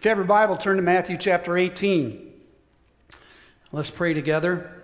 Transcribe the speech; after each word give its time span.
If 0.00 0.06
you 0.06 0.08
have 0.08 0.16
your 0.16 0.26
Bible, 0.26 0.56
turn 0.56 0.76
to 0.76 0.82
Matthew 0.82 1.18
chapter 1.18 1.58
18. 1.58 2.32
Let's 3.70 3.90
pray 3.90 4.14
together. 4.14 4.82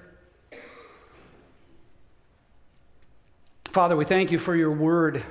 Father, 3.65 3.97
we 3.97 4.05
thank 4.05 4.31
you 4.31 4.39
for 4.39 4.55
your 4.55 4.73
word, 4.73 5.25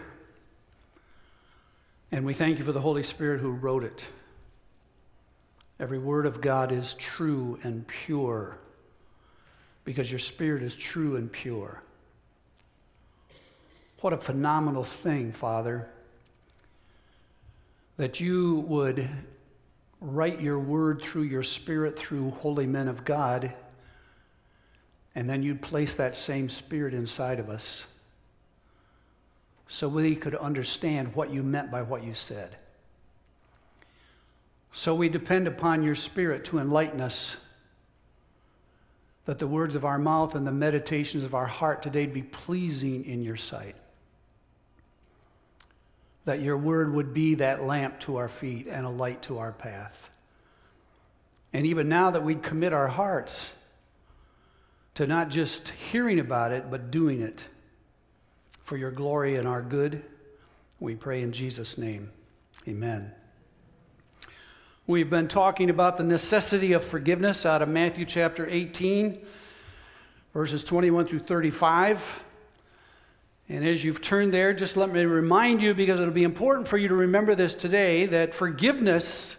and 2.11 2.25
we 2.25 2.33
thank 2.33 2.57
you 2.57 2.63
for 2.63 2.71
the 2.71 2.81
Holy 2.81 3.03
Spirit 3.03 3.41
who 3.41 3.51
wrote 3.51 3.83
it. 3.83 4.07
Every 5.79 5.99
word 5.99 6.25
of 6.25 6.41
God 6.41 6.71
is 6.71 6.95
true 6.95 7.59
and 7.61 7.85
pure 7.85 8.57
because 9.83 10.09
your 10.09 10.17
spirit 10.17 10.63
is 10.63 10.73
true 10.73 11.15
and 11.15 11.31
pure. 11.31 11.83
What 14.01 14.13
a 14.13 14.17
phenomenal 14.17 14.83
thing, 14.83 15.31
Father, 15.31 15.87
that 17.97 18.19
you 18.19 18.65
would 18.67 19.07
write 20.05 20.39
your 20.39 20.59
word 20.59 21.01
through 21.01 21.23
your 21.23 21.43
spirit 21.43 21.97
through 21.97 22.29
holy 22.31 22.67
men 22.67 22.87
of 22.87 23.03
God, 23.03 23.53
and 25.15 25.29
then 25.29 25.41
you'd 25.41 25.61
place 25.61 25.95
that 25.95 26.15
same 26.15 26.49
spirit 26.49 26.93
inside 26.93 27.39
of 27.39 27.49
us 27.49 27.85
so 29.67 29.87
we 29.87 30.15
could 30.15 30.35
understand 30.35 31.15
what 31.15 31.33
you 31.33 31.41
meant 31.41 31.71
by 31.71 31.81
what 31.81 32.03
you 32.03 32.13
said. 32.13 32.55
So 34.71 34.93
we 34.93 35.09
depend 35.09 35.47
upon 35.47 35.83
your 35.83 35.95
spirit 35.95 36.45
to 36.45 36.59
enlighten 36.59 37.01
us 37.01 37.37
that 39.25 39.39
the 39.39 39.47
words 39.47 39.73
of 39.73 39.85
our 39.85 39.97
mouth 39.97 40.35
and 40.35 40.45
the 40.45 40.51
meditations 40.51 41.23
of 41.23 41.33
our 41.33 41.47
heart 41.47 41.81
today 41.81 42.05
be 42.05 42.21
pleasing 42.21 43.05
in 43.05 43.23
your 43.23 43.37
sight. 43.37 43.75
That 46.25 46.41
your 46.41 46.57
word 46.57 46.93
would 46.93 47.13
be 47.13 47.35
that 47.35 47.63
lamp 47.63 47.99
to 48.01 48.17
our 48.17 48.27
feet 48.27 48.67
and 48.67 48.85
a 48.85 48.89
light 48.89 49.21
to 49.23 49.37
our 49.37 49.51
path. 49.51 50.09
And 51.53 51.65
even 51.65 51.87
now 51.87 52.11
that 52.11 52.23
we'd 52.23 52.43
commit 52.43 52.73
our 52.73 52.87
hearts 52.87 53.53
to 54.95 55.07
not 55.07 55.29
just 55.29 55.69
hearing 55.69 56.19
about 56.19 56.51
it, 56.51 56.69
but 56.69 56.91
doing 56.91 57.21
it 57.21 57.45
for 58.63 58.75
your 58.75 58.91
glory 58.91 59.35
and 59.35 59.47
our 59.47 59.61
good, 59.61 60.03
we 60.79 60.95
pray 60.95 61.21
in 61.21 61.31
Jesus' 61.31 61.77
name. 61.77 62.11
Amen. 62.67 63.11
We've 64.87 65.09
been 65.09 65.27
talking 65.27 65.69
about 65.69 65.97
the 65.97 66.03
necessity 66.03 66.73
of 66.73 66.83
forgiveness 66.83 67.45
out 67.45 67.61
of 67.61 67.69
Matthew 67.69 68.05
chapter 68.05 68.47
18, 68.49 69.19
verses 70.33 70.63
21 70.63 71.07
through 71.07 71.19
35. 71.19 72.24
And 73.47 73.65
as 73.65 73.83
you've 73.83 74.01
turned 74.01 74.33
there, 74.33 74.53
just 74.53 74.75
let 74.75 74.91
me 74.91 75.05
remind 75.05 75.61
you, 75.61 75.73
because 75.73 75.99
it'll 75.99 76.13
be 76.13 76.23
important 76.23 76.67
for 76.67 76.77
you 76.77 76.87
to 76.87 76.95
remember 76.95 77.35
this 77.35 77.53
today, 77.53 78.07
that 78.07 78.33
forgiveness 78.33 79.37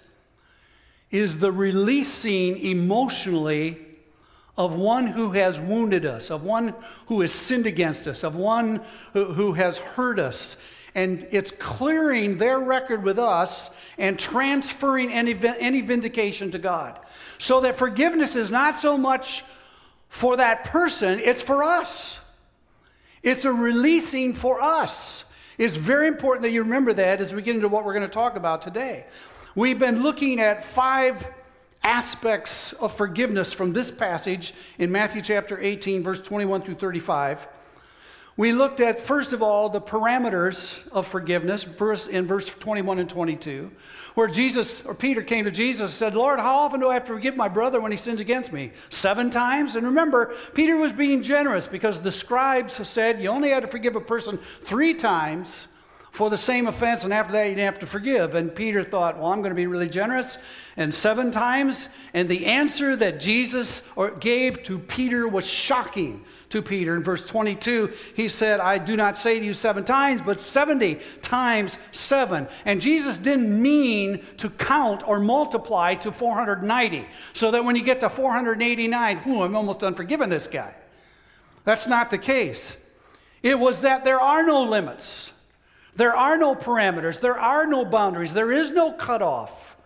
is 1.11 1.39
the 1.39 1.51
releasing 1.51 2.59
emotionally 2.59 3.79
of 4.57 4.75
one 4.75 5.07
who 5.07 5.33
has 5.33 5.59
wounded 5.61 6.07
us, 6.07 6.31
of 6.31 6.43
one 6.43 6.75
who 7.07 7.21
has 7.21 7.33
sinned 7.33 7.67
against 7.67 8.07
us, 8.07 8.23
of 8.25 8.37
one 8.37 8.81
who, 9.13 9.53
has 9.53 9.79
hurt 9.79 10.19
us 10.19 10.57
and 10.97 11.29
it's 11.31 11.53
clearing 11.59 12.39
their 12.39 12.59
record 12.59 13.05
with 13.05 13.19
us 13.19 13.69
and 13.99 14.19
transferring 14.19 15.13
any, 15.13 15.39
any 15.59 15.83
vindication 15.83 16.51
to 16.51 16.59
God. 16.59 16.99
So 17.39 17.61
that 17.61 17.77
forgiveness 17.77 18.35
is 18.35 18.51
not 18.51 18.77
so 18.77 18.97
much 18.97 19.45
for 20.09 20.39
that 20.39 20.65
person, 20.65 21.21
it's 21.21 21.43
for 21.43 21.63
us. 21.63 22.19
It's 23.27 23.45
a 23.45 23.53
releasing 23.53 24.35
for 24.35 24.63
us. 24.63 25.25
It's 25.59 25.75
very 25.75 26.07
important 26.07 26.43
that 26.45 26.53
you 26.53 26.63
remember 26.63 26.93
that 26.93 27.21
as 27.21 27.35
we 27.35 27.43
get 27.43 27.57
into 27.57 27.67
what 27.67 27.85
we're 27.85 27.93
going 27.93 28.07
to 28.07 28.09
talk 28.09 28.37
about 28.37 28.63
today. 28.63 29.05
We've 29.57 29.81
been 29.81 30.05
looking 30.05 30.39
at 30.39 30.65
five 30.65 31.27
aspects 31.83 32.73
of 32.75 32.97
forgiveness 32.97 33.53
from 33.53 33.73
this 33.73 33.91
passage 33.91 34.55
in 34.79 34.93
Matthew 34.93 35.23
chapter 35.23 35.61
18, 35.61 36.05
verse 36.05 36.21
21 36.21 36.63
through 36.63 36.77
35. 36.77 37.49
We 38.39 38.53
looked 38.53 38.81
at, 38.83 39.01
first 39.01 39.33
of 39.33 39.43
all, 39.43 39.71
the 39.71 39.81
parameters 39.81 40.87
of 40.93 41.07
forgiveness 41.07 41.65
in 42.07 42.27
verse 42.27 42.49
21 42.51 42.99
and 42.99 43.09
22, 43.09 43.71
where 44.15 44.29
Jesus 44.29 44.83
or 44.85 44.95
Peter 44.95 45.23
came 45.23 45.47
to 45.47 45.51
Jesus 45.51 45.81
and 45.81 45.91
said, 45.91 46.15
Lord, 46.15 46.39
how 46.39 46.59
often 46.59 46.81
do 46.81 46.91
I 46.91 46.95
have 46.95 47.05
to 47.05 47.15
forgive 47.15 47.35
my 47.35 47.49
brother 47.49 47.81
when 47.81 47.93
he 47.93 47.97
sins 47.97 48.21
against 48.21 48.53
me? 48.53 48.73
Seven 48.91 49.31
times? 49.31 49.75
And 49.75 49.87
remember, 49.87 50.35
Peter 50.53 50.77
was 50.77 50.93
being 50.93 51.23
generous 51.23 51.67
because 51.67 51.99
the 52.01 52.13
scribes 52.13 52.87
said 52.87 53.23
you 53.23 53.31
only 53.31 53.49
had 53.49 53.61
to 53.61 53.69
forgive 53.69 53.97
a 53.97 54.03
person 54.03 54.39
three 54.65 54.93
times 54.93 55.69
for 56.17 56.31
the 56.31 56.39
same 56.39 56.67
offense, 56.67 57.05
and 57.05 57.13
after 57.13 57.35
that, 57.35 57.45
you 57.45 57.55
didn't 57.55 57.67
have 57.67 57.79
to 57.81 57.87
forgive. 57.87 58.35
And 58.35 58.55
Peter 58.55 58.83
thought, 58.83 59.19
well, 59.19 59.27
I'm 59.27 59.41
going 59.41 59.51
to 59.51 59.55
be 59.55 59.67
really 59.67 59.89
generous. 59.89 60.39
And 60.79 60.95
seven 60.95 61.31
times, 61.31 61.91
and 62.15 62.27
the 62.27 62.47
answer 62.47 62.97
that 62.97 63.21
Jesus 63.21 63.83
gave 64.19 64.63
to 64.63 64.79
Peter 64.79 65.29
was 65.29 65.47
shocking 65.47 66.25
to 66.49 66.63
Peter. 66.63 66.97
In 66.97 67.03
verse 67.03 67.23
22, 67.27 67.93
he 68.15 68.31
said, 68.31 68.61
I 68.61 68.79
do 68.79 68.97
not 68.97 69.19
say 69.19 69.39
to 69.39 69.45
you 69.45 69.53
seven 69.53 69.85
times, 69.85 70.23
but 70.23 70.41
70 70.41 71.01
times 71.21 71.77
seven. 71.93 72.49
And 72.65 72.81
Jesus 72.81 73.19
didn't 73.19 73.61
mean 73.61 74.25
to 74.39 74.49
count 74.49 75.07
or 75.07 75.21
multiply 75.21 75.97
to 75.97 76.11
490, 76.11 77.07
so 77.35 77.51
that 77.51 77.63
when 77.63 77.77
you 77.77 77.83
get 77.83 78.01
to 78.01 78.09
489, 78.09 79.19
whoo, 79.27 79.43
I'm 79.43 79.55
almost 79.55 79.81
done 79.81 79.95
forgiving 79.95 80.31
this 80.31 80.47
guy. 80.47 80.75
That's 81.65 81.87
not 81.87 82.09
the 82.09 82.19
case. 82.19 82.79
It 83.43 83.59
was 83.59 83.81
that 83.81 84.03
there 84.03 84.21
are 84.21 84.43
no 84.43 84.63
limits. 84.63 85.33
There 85.97 86.15
are 86.15 86.37
no 86.37 86.55
parameters, 86.55 87.21
there 87.21 87.39
are 87.39 87.67
no 87.67 87.85
boundaries, 87.85 88.33
there 88.33 88.53
is 88.53 88.71
no 88.71 88.93
cutoff 88.93 89.77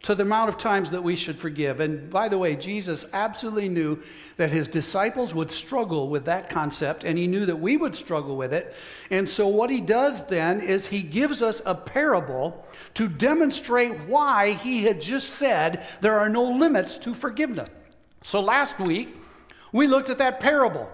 to 0.00 0.14
the 0.14 0.22
amount 0.22 0.48
of 0.48 0.58
times 0.58 0.90
that 0.90 1.02
we 1.02 1.16
should 1.16 1.40
forgive. 1.40 1.80
And 1.80 2.08
by 2.08 2.28
the 2.28 2.38
way, 2.38 2.54
Jesus 2.54 3.04
absolutely 3.12 3.68
knew 3.68 4.00
that 4.36 4.50
his 4.50 4.68
disciples 4.68 5.34
would 5.34 5.50
struggle 5.50 6.08
with 6.08 6.26
that 6.26 6.48
concept, 6.48 7.02
and 7.02 7.18
he 7.18 7.26
knew 7.26 7.46
that 7.46 7.56
we 7.56 7.76
would 7.76 7.96
struggle 7.96 8.36
with 8.36 8.52
it. 8.52 8.74
And 9.10 9.28
so, 9.28 9.48
what 9.48 9.70
he 9.70 9.80
does 9.80 10.24
then 10.26 10.60
is 10.60 10.86
he 10.86 11.02
gives 11.02 11.42
us 11.42 11.60
a 11.66 11.74
parable 11.74 12.64
to 12.94 13.08
demonstrate 13.08 13.98
why 14.02 14.52
he 14.52 14.84
had 14.84 15.00
just 15.00 15.30
said 15.30 15.84
there 16.00 16.18
are 16.18 16.28
no 16.28 16.44
limits 16.44 16.98
to 16.98 17.12
forgiveness. 17.12 17.68
So, 18.22 18.40
last 18.40 18.78
week, 18.78 19.16
we 19.72 19.86
looked 19.88 20.10
at 20.10 20.18
that 20.18 20.38
parable. 20.38 20.88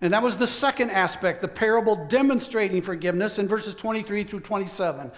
And 0.00 0.12
that 0.12 0.22
was 0.22 0.36
the 0.36 0.46
second 0.46 0.90
aspect, 0.90 1.42
the 1.42 1.48
parable 1.48 2.06
demonstrating 2.06 2.82
forgiveness 2.82 3.38
in 3.38 3.48
verses 3.48 3.74
23 3.74 4.24
through 4.24 4.40
27. 4.40 5.10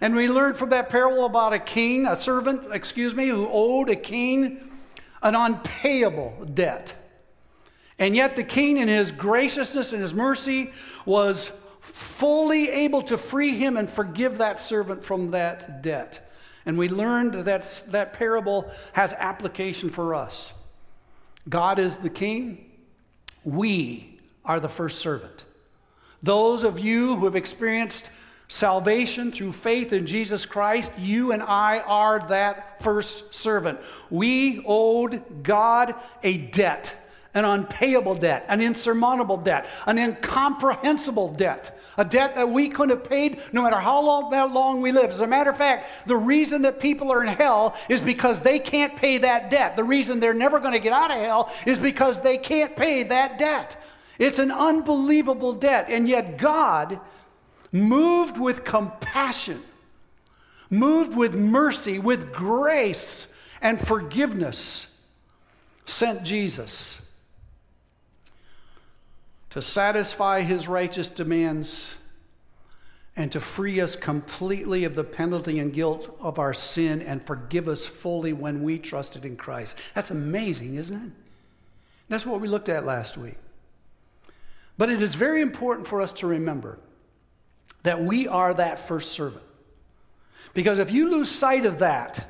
And 0.00 0.14
we 0.14 0.28
learned 0.28 0.58
from 0.58 0.70
that 0.70 0.90
parable 0.90 1.24
about 1.24 1.54
a 1.54 1.58
king, 1.58 2.06
a 2.06 2.16
servant, 2.16 2.72
excuse 2.72 3.14
me, 3.14 3.28
who 3.28 3.48
owed 3.50 3.88
a 3.88 3.96
king 3.96 4.70
an 5.22 5.34
unpayable 5.34 6.46
debt. 6.54 6.94
And 7.98 8.14
yet 8.14 8.36
the 8.36 8.44
king, 8.44 8.76
in 8.76 8.88
his 8.88 9.10
graciousness 9.10 9.92
and 9.92 10.02
his 10.02 10.12
mercy, 10.14 10.72
was 11.04 11.50
fully 11.80 12.68
able 12.68 13.02
to 13.02 13.16
free 13.16 13.56
him 13.56 13.76
and 13.76 13.90
forgive 13.90 14.38
that 14.38 14.60
servant 14.60 15.04
from 15.04 15.30
that 15.30 15.82
debt. 15.82 16.30
And 16.66 16.76
we 16.76 16.88
learned 16.88 17.46
that 17.46 17.82
that 17.88 18.12
parable 18.12 18.70
has 18.92 19.12
application 19.14 19.90
for 19.90 20.14
us. 20.14 20.52
God 21.48 21.78
is 21.78 21.96
the 21.96 22.10
king. 22.10 22.70
We 23.44 24.15
are 24.46 24.60
the 24.60 24.68
first 24.68 24.98
servant. 24.98 25.44
Those 26.22 26.64
of 26.64 26.78
you 26.78 27.16
who 27.16 27.26
have 27.26 27.36
experienced 27.36 28.10
salvation 28.48 29.32
through 29.32 29.52
faith 29.52 29.92
in 29.92 30.06
Jesus 30.06 30.46
Christ, 30.46 30.92
you 30.98 31.32
and 31.32 31.42
I 31.42 31.80
are 31.80 32.20
that 32.28 32.82
first 32.82 33.34
servant. 33.34 33.80
We 34.08 34.62
owed 34.64 35.42
God 35.42 35.94
a 36.22 36.38
debt, 36.38 36.94
an 37.34 37.44
unpayable 37.44 38.14
debt, 38.14 38.46
an 38.48 38.60
insurmountable 38.60 39.36
debt, 39.36 39.66
an 39.84 39.98
incomprehensible 39.98 41.30
debt, 41.34 41.78
a 41.98 42.04
debt 42.04 42.36
that 42.36 42.48
we 42.48 42.68
couldn't 42.68 42.96
have 42.96 43.08
paid 43.08 43.40
no 43.52 43.62
matter 43.62 43.78
how 43.78 44.00
long, 44.00 44.32
how 44.32 44.46
long 44.46 44.80
we 44.80 44.92
live. 44.92 45.10
As 45.10 45.20
a 45.20 45.26
matter 45.26 45.50
of 45.50 45.56
fact, 45.56 45.90
the 46.06 46.16
reason 46.16 46.62
that 46.62 46.78
people 46.78 47.10
are 47.12 47.22
in 47.22 47.28
hell 47.28 47.76
is 47.88 48.00
because 48.00 48.40
they 48.40 48.58
can't 48.58 48.96
pay 48.96 49.18
that 49.18 49.50
debt. 49.50 49.76
The 49.76 49.84
reason 49.84 50.20
they're 50.20 50.34
never 50.34 50.60
going 50.60 50.72
to 50.72 50.78
get 50.78 50.92
out 50.92 51.10
of 51.10 51.18
hell 51.18 51.52
is 51.66 51.78
because 51.78 52.20
they 52.20 52.38
can't 52.38 52.76
pay 52.76 53.02
that 53.02 53.38
debt. 53.38 53.76
It's 54.18 54.38
an 54.38 54.50
unbelievable 54.50 55.52
debt. 55.52 55.86
And 55.88 56.08
yet, 56.08 56.38
God, 56.38 57.00
moved 57.72 58.38
with 58.38 58.64
compassion, 58.64 59.62
moved 60.70 61.16
with 61.16 61.34
mercy, 61.34 61.98
with 61.98 62.32
grace 62.32 63.26
and 63.60 63.84
forgiveness, 63.84 64.86
sent 65.84 66.22
Jesus 66.22 67.00
to 69.50 69.62
satisfy 69.62 70.42
his 70.42 70.68
righteous 70.68 71.08
demands 71.08 71.88
and 73.16 73.32
to 73.32 73.40
free 73.40 73.80
us 73.80 73.96
completely 73.96 74.84
of 74.84 74.94
the 74.94 75.04
penalty 75.04 75.58
and 75.58 75.72
guilt 75.72 76.14
of 76.20 76.38
our 76.38 76.52
sin 76.52 77.00
and 77.00 77.24
forgive 77.24 77.66
us 77.66 77.86
fully 77.86 78.34
when 78.34 78.62
we 78.62 78.78
trusted 78.78 79.24
in 79.24 79.36
Christ. 79.36 79.78
That's 79.94 80.10
amazing, 80.10 80.74
isn't 80.74 81.06
it? 81.06 81.12
That's 82.08 82.26
what 82.26 82.42
we 82.42 82.48
looked 82.48 82.68
at 82.68 82.84
last 82.84 83.16
week. 83.16 83.36
But 84.78 84.90
it 84.90 85.02
is 85.02 85.14
very 85.14 85.40
important 85.40 85.86
for 85.86 86.02
us 86.02 86.12
to 86.14 86.26
remember 86.26 86.78
that 87.82 88.02
we 88.02 88.28
are 88.28 88.52
that 88.52 88.80
first 88.80 89.12
servant. 89.12 89.42
Because 90.54 90.78
if 90.78 90.90
you 90.90 91.10
lose 91.10 91.30
sight 91.30 91.66
of 91.66 91.78
that, 91.78 92.26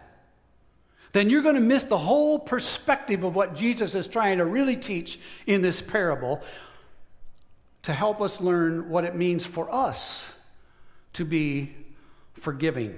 then 1.13 1.31
you're 1.31 1.43
going 1.43 1.55
to 1.55 1.61
miss 1.61 1.85
the 1.85 1.97
whole 1.97 2.39
perspective 2.39 3.25
of 3.25 3.35
what 3.35 3.57
Jesus 3.57 3.95
is 3.95 4.07
trying 4.07 4.39
to 4.39 4.45
really 4.45 4.77
teach 4.77 5.19
in 5.47 5.63
this 5.63 5.81
parable 5.81 6.43
to 7.83 7.93
help 7.93 8.21
us 8.21 8.41
learn 8.41 8.91
what 8.91 9.05
it 9.05 9.15
means 9.15 9.45
for 9.47 9.73
us 9.73 10.27
to 11.15 11.25
be 11.25 11.75
forgiving. 12.35 12.91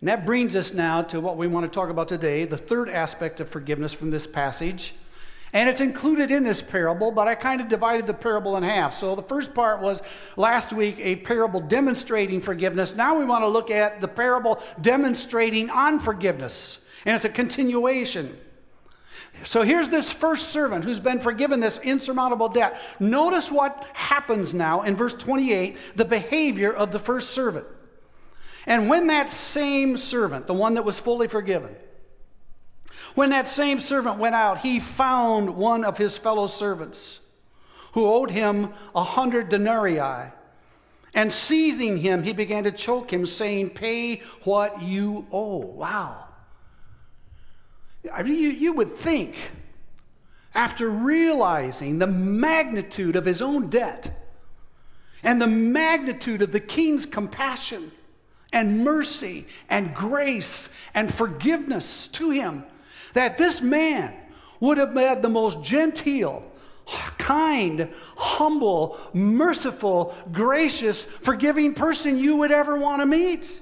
And 0.00 0.08
that 0.08 0.24
brings 0.24 0.54
us 0.54 0.72
now 0.72 1.02
to 1.02 1.20
what 1.20 1.36
we 1.36 1.48
want 1.48 1.64
to 1.64 1.74
talk 1.74 1.88
about 1.90 2.08
today 2.08 2.44
the 2.44 2.56
third 2.56 2.88
aspect 2.88 3.40
of 3.40 3.48
forgiveness 3.48 3.92
from 3.92 4.10
this 4.10 4.26
passage. 4.26 4.94
And 5.52 5.68
it's 5.68 5.80
included 5.80 6.30
in 6.30 6.42
this 6.42 6.60
parable, 6.60 7.10
but 7.10 7.26
I 7.26 7.34
kind 7.34 7.60
of 7.60 7.68
divided 7.68 8.06
the 8.06 8.14
parable 8.14 8.56
in 8.56 8.62
half. 8.62 8.94
So 8.94 9.14
the 9.14 9.22
first 9.22 9.54
part 9.54 9.80
was 9.80 10.02
last 10.36 10.72
week 10.72 10.96
a 10.98 11.16
parable 11.16 11.60
demonstrating 11.60 12.40
forgiveness. 12.40 12.94
Now 12.94 13.18
we 13.18 13.24
want 13.24 13.42
to 13.42 13.48
look 13.48 13.70
at 13.70 14.00
the 14.00 14.08
parable 14.08 14.62
demonstrating 14.80 15.70
unforgiveness. 15.70 16.78
And 17.06 17.16
it's 17.16 17.24
a 17.24 17.30
continuation. 17.30 18.36
So 19.44 19.62
here's 19.62 19.88
this 19.88 20.10
first 20.10 20.48
servant 20.48 20.84
who's 20.84 20.98
been 20.98 21.20
forgiven 21.20 21.60
this 21.60 21.78
insurmountable 21.78 22.48
debt. 22.48 22.80
Notice 22.98 23.50
what 23.50 23.86
happens 23.94 24.52
now 24.52 24.82
in 24.82 24.96
verse 24.96 25.14
28 25.14 25.76
the 25.96 26.04
behavior 26.04 26.72
of 26.72 26.92
the 26.92 26.98
first 26.98 27.30
servant. 27.30 27.66
And 28.66 28.88
when 28.88 29.06
that 29.06 29.30
same 29.30 29.96
servant, 29.96 30.46
the 30.46 30.54
one 30.54 30.74
that 30.74 30.84
was 30.84 30.98
fully 30.98 31.28
forgiven, 31.28 31.74
when 33.14 33.30
that 33.30 33.48
same 33.48 33.80
servant 33.80 34.18
went 34.18 34.34
out, 34.34 34.58
he 34.58 34.80
found 34.80 35.56
one 35.56 35.84
of 35.84 35.98
his 35.98 36.16
fellow 36.18 36.46
servants 36.46 37.20
who 37.92 38.06
owed 38.06 38.30
him 38.30 38.72
a 38.94 39.04
hundred 39.04 39.48
denarii. 39.48 40.30
And 41.14 41.32
seizing 41.32 41.98
him, 41.98 42.22
he 42.22 42.32
began 42.32 42.64
to 42.64 42.70
choke 42.70 43.12
him, 43.12 43.26
saying, 43.26 43.70
Pay 43.70 44.16
what 44.44 44.82
you 44.82 45.26
owe. 45.32 45.58
Wow. 45.58 46.26
I 48.12 48.22
mean, 48.22 48.38
you, 48.38 48.50
you 48.50 48.72
would 48.74 48.94
think, 48.94 49.34
after 50.54 50.88
realizing 50.88 51.98
the 51.98 52.06
magnitude 52.06 53.16
of 53.16 53.24
his 53.24 53.42
own 53.42 53.68
debt 53.68 54.14
and 55.22 55.40
the 55.40 55.46
magnitude 55.46 56.42
of 56.42 56.52
the 56.52 56.60
king's 56.60 57.06
compassion 57.06 57.92
and 58.52 58.84
mercy 58.84 59.46
and 59.68 59.94
grace 59.94 60.68
and 60.94 61.12
forgiveness 61.12 62.08
to 62.08 62.30
him, 62.30 62.64
that 63.18 63.36
this 63.36 63.60
man 63.60 64.14
would 64.60 64.78
have 64.78 64.94
been 64.94 65.20
the 65.22 65.28
most 65.28 65.60
genteel, 65.60 66.40
kind, 67.18 67.92
humble, 68.16 68.96
merciful, 69.12 70.14
gracious, 70.30 71.02
forgiving 71.02 71.74
person 71.74 72.16
you 72.16 72.36
would 72.36 72.52
ever 72.52 72.76
want 72.76 73.02
to 73.02 73.06
meet. 73.06 73.60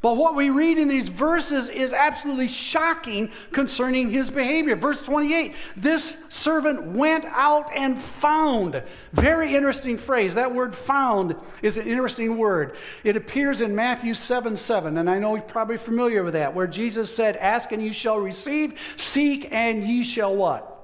But 0.00 0.16
what 0.16 0.36
we 0.36 0.50
read 0.50 0.78
in 0.78 0.86
these 0.86 1.08
verses 1.08 1.68
is 1.68 1.92
absolutely 1.92 2.46
shocking 2.46 3.32
concerning 3.50 4.10
his 4.10 4.30
behavior. 4.30 4.76
Verse 4.76 5.02
28 5.02 5.56
this 5.76 6.16
servant 6.28 6.92
went 6.92 7.24
out 7.24 7.74
and 7.74 8.00
found. 8.00 8.80
Very 9.12 9.56
interesting 9.56 9.98
phrase. 9.98 10.34
That 10.34 10.54
word 10.54 10.76
found 10.76 11.34
is 11.62 11.76
an 11.76 11.88
interesting 11.88 12.38
word. 12.38 12.76
It 13.02 13.16
appears 13.16 13.60
in 13.60 13.74
Matthew 13.74 14.14
7 14.14 14.56
7, 14.56 14.98
and 14.98 15.10
I 15.10 15.18
know 15.18 15.34
you're 15.34 15.42
probably 15.42 15.78
familiar 15.78 16.22
with 16.22 16.34
that, 16.34 16.54
where 16.54 16.68
Jesus 16.68 17.12
said, 17.12 17.36
Ask 17.36 17.72
and 17.72 17.82
you 17.82 17.92
shall 17.92 18.20
receive, 18.20 18.78
seek 18.96 19.48
and 19.50 19.82
ye 19.82 20.04
shall 20.04 20.36
what? 20.36 20.76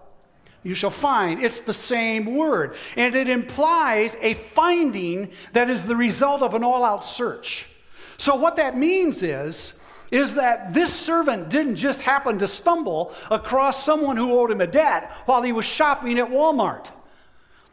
You 0.64 0.74
shall 0.74 0.90
find. 0.90 1.40
It's 1.40 1.60
the 1.60 1.72
same 1.72 2.34
word. 2.34 2.74
And 2.96 3.14
it 3.14 3.28
implies 3.28 4.16
a 4.20 4.34
finding 4.34 5.30
that 5.52 5.70
is 5.70 5.84
the 5.84 5.94
result 5.94 6.42
of 6.42 6.54
an 6.54 6.64
all 6.64 6.84
out 6.84 7.04
search. 7.04 7.66
So, 8.18 8.34
what 8.34 8.56
that 8.56 8.76
means 8.76 9.22
is, 9.22 9.74
is 10.10 10.34
that 10.34 10.72
this 10.72 10.92
servant 10.92 11.48
didn't 11.48 11.76
just 11.76 12.00
happen 12.00 12.38
to 12.38 12.46
stumble 12.46 13.12
across 13.30 13.84
someone 13.84 14.16
who 14.16 14.32
owed 14.32 14.50
him 14.50 14.60
a 14.60 14.66
debt 14.66 15.10
while 15.26 15.42
he 15.42 15.52
was 15.52 15.64
shopping 15.64 16.18
at 16.18 16.30
Walmart. 16.30 16.88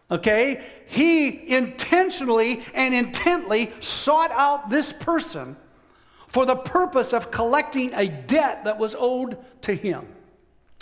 Okay? 0.10 0.64
He 0.88 1.48
intentionally 1.50 2.64
and 2.74 2.94
intently 2.94 3.72
sought 3.80 4.32
out 4.32 4.70
this 4.70 4.92
person 4.92 5.56
for 6.28 6.46
the 6.46 6.56
purpose 6.56 7.14
of 7.14 7.30
collecting 7.30 7.94
a 7.94 8.08
debt 8.08 8.64
that 8.64 8.78
was 8.78 8.96
owed 8.98 9.38
to 9.62 9.74
him. 9.74 10.08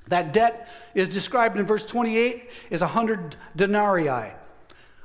That 0.08 0.34
debt 0.34 0.70
is 0.96 1.10
described 1.10 1.60
in 1.60 1.66
verse 1.66 1.86
28 1.86 2.50
as 2.72 2.82
a 2.82 2.86
100 2.86 3.36
denarii. 3.56 4.32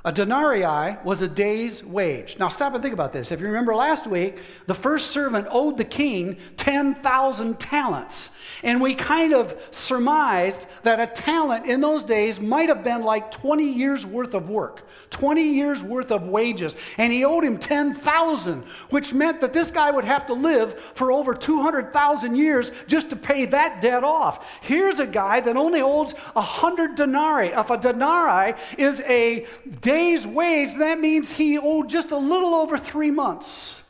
A 0.05 0.11
denarii 0.11 0.97
was 1.03 1.23
a 1.23 1.27
day's 1.27 1.83
wage. 1.83 2.37
Now, 2.37 2.47
stop 2.47 2.75
and 2.75 2.83
think 2.83 2.93
about 2.93 3.11
this. 3.11 3.31
If 3.31 3.41
you 3.41 3.47
remember 3.47 3.73
last 3.73 4.05
week, 4.05 4.37
the 4.67 4.75
first 4.75 5.09
servant 5.09 5.47
owed 5.49 5.77
the 5.77 5.83
king 5.83 6.37
10,000 6.57 7.59
talents. 7.59 8.29
And 8.61 8.79
we 8.79 8.93
kind 8.93 9.33
of 9.33 9.59
surmised 9.71 10.67
that 10.83 10.99
a 10.99 11.07
talent 11.07 11.65
in 11.65 11.81
those 11.81 12.03
days 12.03 12.39
might 12.39 12.69
have 12.69 12.83
been 12.83 13.01
like 13.01 13.31
20 13.31 13.63
years 13.63 14.05
worth 14.05 14.35
of 14.35 14.47
work, 14.47 14.87
20 15.09 15.41
years 15.41 15.81
worth 15.81 16.11
of 16.11 16.27
wages. 16.27 16.75
And 16.99 17.11
he 17.11 17.25
owed 17.25 17.43
him 17.43 17.57
10,000, 17.57 18.63
which 18.91 19.11
meant 19.11 19.41
that 19.41 19.53
this 19.53 19.71
guy 19.71 19.89
would 19.89 20.05
have 20.05 20.27
to 20.27 20.33
live 20.33 20.79
for 20.93 21.11
over 21.11 21.33
200,000 21.33 22.35
years 22.35 22.69
just 22.85 23.09
to 23.09 23.15
pay 23.15 23.47
that 23.47 23.81
debt 23.81 24.03
off. 24.03 24.59
Here's 24.61 24.99
a 24.99 25.07
guy 25.07 25.39
that 25.39 25.57
only 25.57 25.81
owes 25.81 26.11
100 26.11 26.93
denarii. 26.93 27.47
If 27.47 27.71
a 27.71 27.77
denarii 27.77 28.53
is 28.77 29.01
a 29.01 29.47
day 29.81 29.94
day's 29.95 30.27
wage, 30.27 30.75
that 30.75 30.99
means 30.99 31.31
he 31.31 31.57
owed 31.57 31.89
just 31.89 32.11
a 32.11 32.17
little 32.17 32.53
over 32.53 32.77
three 32.77 33.11
months 33.11 33.81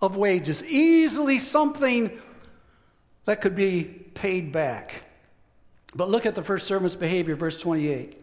of 0.00 0.16
wages. 0.16 0.64
Easily 0.64 1.38
something 1.38 2.10
that 3.26 3.40
could 3.40 3.54
be 3.54 3.84
paid 3.84 4.52
back. 4.52 5.02
But 5.94 6.08
look 6.08 6.26
at 6.26 6.34
the 6.34 6.42
first 6.42 6.66
servant's 6.66 6.96
behavior, 6.96 7.36
verse 7.36 7.58
28. 7.58 8.22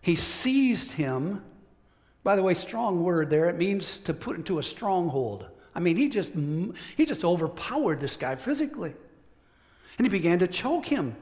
He 0.00 0.16
seized 0.16 0.92
him. 0.92 1.42
By 2.22 2.36
the 2.36 2.42
way, 2.42 2.54
strong 2.54 3.02
word 3.02 3.28
there. 3.28 3.48
It 3.50 3.56
means 3.56 3.98
to 3.98 4.14
put 4.14 4.36
into 4.36 4.58
a 4.58 4.62
stronghold. 4.62 5.46
I 5.74 5.80
mean, 5.80 5.96
he 5.96 6.08
just 6.08 6.32
he 6.96 7.04
just 7.04 7.24
overpowered 7.24 8.00
this 8.00 8.16
guy 8.16 8.36
physically. 8.36 8.94
And 9.98 10.06
he 10.06 10.08
began 10.08 10.38
to 10.40 10.46
choke 10.46 10.86
him, 10.86 11.16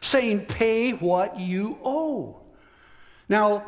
saying, 0.00 0.46
Pay 0.46 0.92
what 0.92 1.40
you 1.40 1.78
owe. 1.84 2.40
Now, 3.28 3.64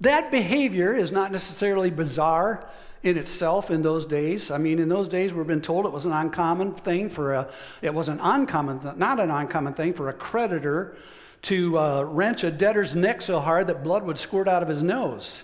that 0.00 0.30
behavior 0.30 0.94
is 0.94 1.12
not 1.12 1.32
necessarily 1.32 1.90
bizarre 1.90 2.66
in 3.02 3.16
itself 3.16 3.70
in 3.70 3.82
those 3.82 4.04
days. 4.06 4.50
I 4.50 4.58
mean, 4.58 4.78
in 4.78 4.88
those 4.88 5.08
days, 5.08 5.32
we've 5.32 5.46
been 5.46 5.62
told 5.62 5.86
it 5.86 5.92
was 5.92 6.04
an 6.04 6.12
uncommon 6.12 6.74
thing 6.74 7.08
for 7.08 7.34
a, 7.34 7.50
it 7.82 7.92
was 7.94 8.08
an 8.08 8.20
uncommon, 8.20 8.80
not 8.96 9.20
an 9.20 9.30
uncommon 9.30 9.74
thing 9.74 9.94
for 9.94 10.08
a 10.08 10.12
creditor 10.12 10.96
to 11.42 11.78
uh, 11.78 12.02
wrench 12.02 12.44
a 12.44 12.50
debtor's 12.50 12.94
neck 12.94 13.22
so 13.22 13.40
hard 13.40 13.66
that 13.68 13.82
blood 13.82 14.02
would 14.04 14.18
squirt 14.18 14.48
out 14.48 14.62
of 14.62 14.68
his 14.68 14.82
nose. 14.82 15.42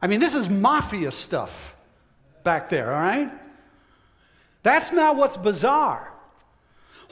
I 0.00 0.06
mean, 0.06 0.20
this 0.20 0.34
is 0.34 0.50
mafia 0.50 1.12
stuff 1.12 1.74
back 2.44 2.68
there, 2.68 2.92
all 2.92 3.00
right? 3.00 3.30
That's 4.62 4.92
not 4.92 5.16
what's 5.16 5.36
bizarre. 5.36 6.12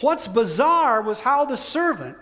What's 0.01 0.29
bizarre 0.29 1.03
was 1.03 1.21
how 1.21 1.45
the 1.45 1.57
servant 1.57 2.17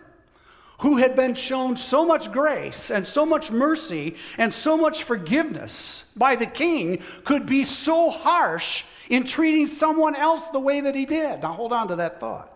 who 0.79 0.97
had 0.97 1.17
been 1.17 1.35
shown 1.35 1.77
so 1.77 2.05
much 2.05 2.31
grace 2.31 2.91
and 2.91 3.07
so 3.07 3.27
much 3.27 3.51
mercy 3.51 4.17
and 4.37 4.53
so 4.53 4.77
much 4.77 5.03
forgiveness 5.03 6.05
by 6.17 6.37
the 6.37 6.47
king 6.47 7.03
could 7.25 7.47
be 7.47 7.65
so 7.65 8.11
harsh 8.11 8.85
in 9.09 9.25
treating 9.25 9.67
someone 9.67 10.15
else 10.15 10.49
the 10.49 10.61
way 10.61 10.81
that 10.81 10.95
he 10.95 11.05
did. 11.05 11.43
Now 11.43 11.53
hold 11.53 11.73
on 11.73 11.89
to 11.89 11.97
that 11.97 12.21
thought. 12.21 12.53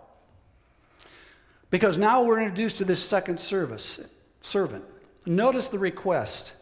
Because 1.70 1.96
now 1.96 2.22
we're 2.22 2.40
introduced 2.40 2.76
to 2.78 2.84
this 2.84 3.02
second 3.02 3.40
service, 3.40 3.98
servant. 4.42 4.84
Notice 5.26 5.68
the 5.68 5.78
request 5.78 6.52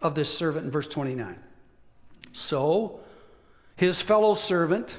of 0.00 0.14
this 0.14 0.32
servant 0.32 0.66
in 0.66 0.70
verse 0.70 0.86
29. 0.86 1.36
So 2.32 3.00
his 3.76 4.02
fellow 4.02 4.34
servant 4.34 4.98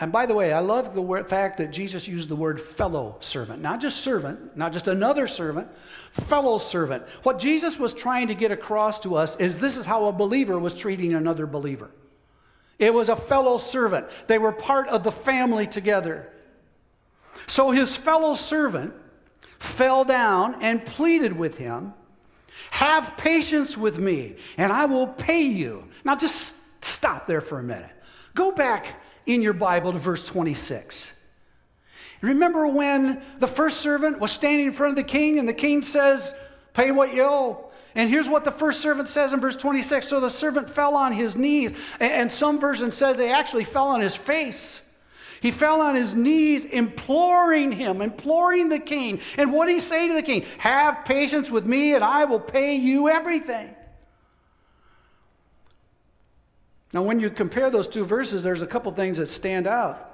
and 0.00 0.12
by 0.12 0.26
the 0.26 0.34
way, 0.34 0.52
I 0.52 0.60
love 0.60 0.94
the 0.94 1.02
word, 1.02 1.28
fact 1.28 1.58
that 1.58 1.72
Jesus 1.72 2.06
used 2.06 2.28
the 2.28 2.36
word 2.36 2.60
fellow 2.60 3.16
servant, 3.18 3.60
not 3.60 3.80
just 3.80 4.02
servant, 4.02 4.56
not 4.56 4.72
just 4.72 4.86
another 4.86 5.26
servant, 5.26 5.68
fellow 6.12 6.58
servant. 6.58 7.02
What 7.24 7.40
Jesus 7.40 7.78
was 7.78 7.92
trying 7.92 8.28
to 8.28 8.34
get 8.34 8.52
across 8.52 9.00
to 9.00 9.16
us 9.16 9.34
is 9.36 9.58
this 9.58 9.76
is 9.76 9.86
how 9.86 10.06
a 10.06 10.12
believer 10.12 10.56
was 10.56 10.74
treating 10.74 11.14
another 11.14 11.46
believer. 11.46 11.90
It 12.78 12.94
was 12.94 13.08
a 13.08 13.16
fellow 13.16 13.58
servant, 13.58 14.06
they 14.28 14.38
were 14.38 14.52
part 14.52 14.88
of 14.88 15.02
the 15.02 15.10
family 15.10 15.66
together. 15.66 16.32
So 17.48 17.72
his 17.72 17.96
fellow 17.96 18.34
servant 18.34 18.94
fell 19.58 20.04
down 20.04 20.62
and 20.62 20.84
pleaded 20.84 21.36
with 21.36 21.56
him, 21.56 21.92
Have 22.70 23.16
patience 23.16 23.76
with 23.76 23.98
me, 23.98 24.36
and 24.56 24.72
I 24.72 24.84
will 24.84 25.08
pay 25.08 25.42
you. 25.42 25.88
Now 26.04 26.14
just 26.14 26.54
stop 26.82 27.26
there 27.26 27.40
for 27.40 27.58
a 27.58 27.64
minute. 27.64 27.90
Go 28.36 28.52
back 28.52 28.86
in 29.28 29.42
your 29.42 29.52
Bible 29.52 29.92
to 29.92 29.98
verse 29.98 30.24
26. 30.24 31.12
Remember 32.20 32.66
when 32.66 33.22
the 33.38 33.46
first 33.46 33.80
servant 33.80 34.18
was 34.18 34.32
standing 34.32 34.66
in 34.66 34.72
front 34.72 34.90
of 34.90 34.96
the 34.96 35.08
king 35.08 35.38
and 35.38 35.48
the 35.48 35.52
king 35.52 35.84
says, 35.84 36.34
Pay 36.72 36.90
what 36.90 37.14
you 37.14 37.24
owe. 37.24 37.70
And 37.94 38.08
here's 38.08 38.28
what 38.28 38.44
the 38.44 38.52
first 38.52 38.80
servant 38.80 39.08
says 39.08 39.32
in 39.32 39.40
verse 39.40 39.56
26. 39.56 40.08
So 40.08 40.20
the 40.20 40.28
servant 40.28 40.70
fell 40.70 40.94
on 40.94 41.12
his 41.12 41.36
knees, 41.36 41.72
and 42.00 42.30
some 42.30 42.60
version 42.60 42.92
says 42.92 43.16
they 43.16 43.32
actually 43.32 43.64
fell 43.64 43.88
on 43.88 44.00
his 44.00 44.14
face. 44.14 44.82
He 45.40 45.50
fell 45.50 45.80
on 45.80 45.94
his 45.94 46.14
knees, 46.14 46.64
imploring 46.64 47.72
him, 47.72 48.02
imploring 48.02 48.68
the 48.68 48.78
king. 48.78 49.20
And 49.36 49.52
what 49.52 49.66
did 49.66 49.74
he 49.74 49.80
say 49.80 50.08
to 50.08 50.14
the 50.14 50.22
king? 50.22 50.44
Have 50.58 51.04
patience 51.04 51.50
with 51.50 51.66
me, 51.66 51.94
and 51.94 52.04
I 52.04 52.24
will 52.24 52.40
pay 52.40 52.76
you 52.76 53.08
everything. 53.08 53.74
Now, 56.92 57.02
when 57.02 57.20
you 57.20 57.28
compare 57.30 57.70
those 57.70 57.86
two 57.86 58.04
verses, 58.04 58.42
there's 58.42 58.62
a 58.62 58.66
couple 58.66 58.90
things 58.92 59.18
that 59.18 59.28
stand 59.28 59.66
out. 59.66 60.04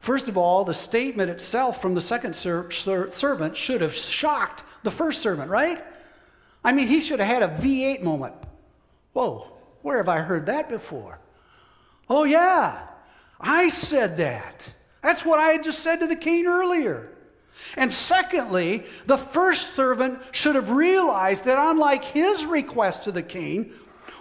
First 0.00 0.28
of 0.28 0.38
all, 0.38 0.64
the 0.64 0.72
statement 0.72 1.30
itself 1.30 1.82
from 1.82 1.94
the 1.94 2.00
second 2.00 2.36
ser- 2.36 2.70
ser- 2.70 3.10
servant 3.12 3.56
should 3.56 3.80
have 3.80 3.92
shocked 3.92 4.62
the 4.82 4.90
first 4.90 5.20
servant, 5.20 5.50
right? 5.50 5.84
I 6.64 6.72
mean, 6.72 6.88
he 6.88 7.00
should 7.00 7.18
have 7.18 7.28
had 7.28 7.42
a 7.42 7.48
V8 7.48 8.02
moment. 8.02 8.34
Whoa, 9.12 9.48
where 9.82 9.98
have 9.98 10.08
I 10.08 10.20
heard 10.20 10.46
that 10.46 10.68
before? 10.68 11.18
Oh, 12.08 12.24
yeah, 12.24 12.86
I 13.40 13.68
said 13.68 14.16
that. 14.18 14.72
That's 15.02 15.24
what 15.24 15.38
I 15.38 15.52
had 15.52 15.64
just 15.64 15.80
said 15.80 16.00
to 16.00 16.06
the 16.06 16.16
king 16.16 16.46
earlier. 16.46 17.10
And 17.76 17.92
secondly, 17.92 18.84
the 19.06 19.16
first 19.16 19.74
servant 19.74 20.20
should 20.32 20.54
have 20.54 20.70
realized 20.70 21.44
that 21.44 21.58
unlike 21.58 22.04
his 22.04 22.44
request 22.44 23.04
to 23.04 23.12
the 23.12 23.22
king, 23.22 23.72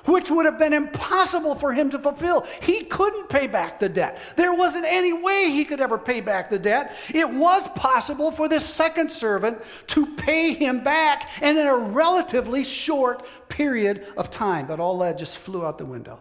which 0.05 0.29
would 0.29 0.45
have 0.45 0.59
been 0.59 0.73
impossible 0.73 1.55
for 1.55 1.73
him 1.73 1.89
to 1.89 1.99
fulfill. 1.99 2.41
He 2.61 2.83
couldn't 2.85 3.29
pay 3.29 3.47
back 3.47 3.79
the 3.79 3.89
debt. 3.89 4.19
There 4.35 4.53
wasn't 4.53 4.85
any 4.85 5.13
way 5.13 5.49
he 5.51 5.65
could 5.65 5.81
ever 5.81 5.97
pay 5.97 6.21
back 6.21 6.49
the 6.49 6.59
debt. 6.59 6.95
It 7.13 7.29
was 7.29 7.67
possible 7.69 8.31
for 8.31 8.47
this 8.47 8.65
second 8.65 9.11
servant 9.11 9.61
to 9.87 10.15
pay 10.15 10.53
him 10.53 10.83
back 10.83 11.29
and 11.41 11.57
in 11.57 11.67
a 11.67 11.75
relatively 11.75 12.63
short 12.63 13.25
period 13.49 14.05
of 14.17 14.31
time. 14.31 14.67
But 14.67 14.79
all 14.79 14.99
that 14.99 15.17
just 15.17 15.37
flew 15.37 15.65
out 15.65 15.77
the 15.77 15.85
window. 15.85 16.19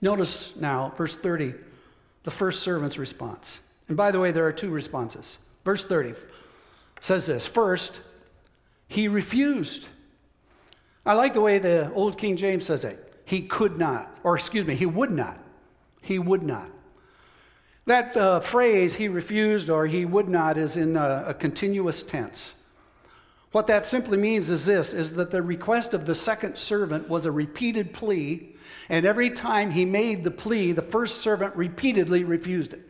Notice 0.00 0.54
now, 0.56 0.92
verse 0.96 1.16
30, 1.16 1.54
the 2.22 2.30
first 2.30 2.62
servant's 2.62 2.98
response. 2.98 3.60
And 3.88 3.96
by 3.96 4.12
the 4.12 4.20
way, 4.20 4.30
there 4.30 4.46
are 4.46 4.52
two 4.52 4.70
responses. 4.70 5.38
Verse 5.64 5.84
30 5.84 6.14
says 7.00 7.26
this 7.26 7.46
First, 7.46 8.00
he 8.86 9.08
refused. 9.08 9.88
I 11.08 11.14
like 11.14 11.32
the 11.32 11.40
way 11.40 11.58
the 11.58 11.90
old 11.94 12.18
King 12.18 12.36
James 12.36 12.66
says 12.66 12.84
it. 12.84 13.22
He 13.24 13.40
could 13.40 13.78
not, 13.78 14.14
or 14.22 14.36
excuse 14.36 14.66
me, 14.66 14.74
he 14.74 14.84
would 14.84 15.10
not. 15.10 15.42
He 16.02 16.18
would 16.18 16.42
not. 16.42 16.68
That 17.86 18.14
uh, 18.14 18.40
phrase, 18.40 18.94
he 18.96 19.08
refused 19.08 19.70
or 19.70 19.86
he 19.86 20.04
would 20.04 20.28
not, 20.28 20.58
is 20.58 20.76
in 20.76 20.98
a, 20.98 21.24
a 21.28 21.34
continuous 21.34 22.02
tense. 22.02 22.54
What 23.52 23.68
that 23.68 23.86
simply 23.86 24.18
means 24.18 24.50
is 24.50 24.66
this 24.66 24.92
is 24.92 25.14
that 25.14 25.30
the 25.30 25.40
request 25.40 25.94
of 25.94 26.04
the 26.04 26.14
second 26.14 26.58
servant 26.58 27.08
was 27.08 27.24
a 27.24 27.32
repeated 27.32 27.94
plea, 27.94 28.54
and 28.90 29.06
every 29.06 29.30
time 29.30 29.70
he 29.70 29.86
made 29.86 30.24
the 30.24 30.30
plea, 30.30 30.72
the 30.72 30.82
first 30.82 31.22
servant 31.22 31.56
repeatedly 31.56 32.22
refused 32.22 32.74
it. 32.74 32.86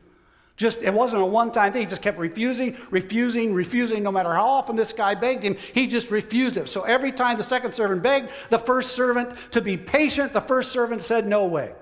Just, 0.59 0.83
it 0.83 0.93
wasn't 0.93 1.23
a 1.23 1.25
one 1.25 1.53
time 1.53 1.73
thing. 1.73 1.83
He 1.83 1.87
just 1.87 2.03
kept 2.03 2.19
refusing, 2.19 2.77
refusing, 2.91 3.55
refusing. 3.55 4.03
No 4.03 4.11
matter 4.11 4.35
how 4.35 4.45
often 4.45 4.75
this 4.75 4.93
guy 4.93 5.15
begged 5.15 5.45
him, 5.45 5.57
he 5.73 5.87
just 5.87 6.11
refused 6.11 6.57
it. 6.57 6.69
So 6.69 6.83
every 6.83 7.13
time 7.13 7.39
the 7.39 7.45
second 7.45 7.75
servant 7.75 8.03
begged 8.03 8.31
the 8.51 8.59
first 8.59 8.91
servant 8.91 9.33
to 9.53 9.61
be 9.61 9.77
patient, 9.77 10.33
the 10.33 10.41
first 10.41 10.73
servant 10.73 11.05
said, 11.05 11.29
No 11.29 11.47
way. 11.47 11.73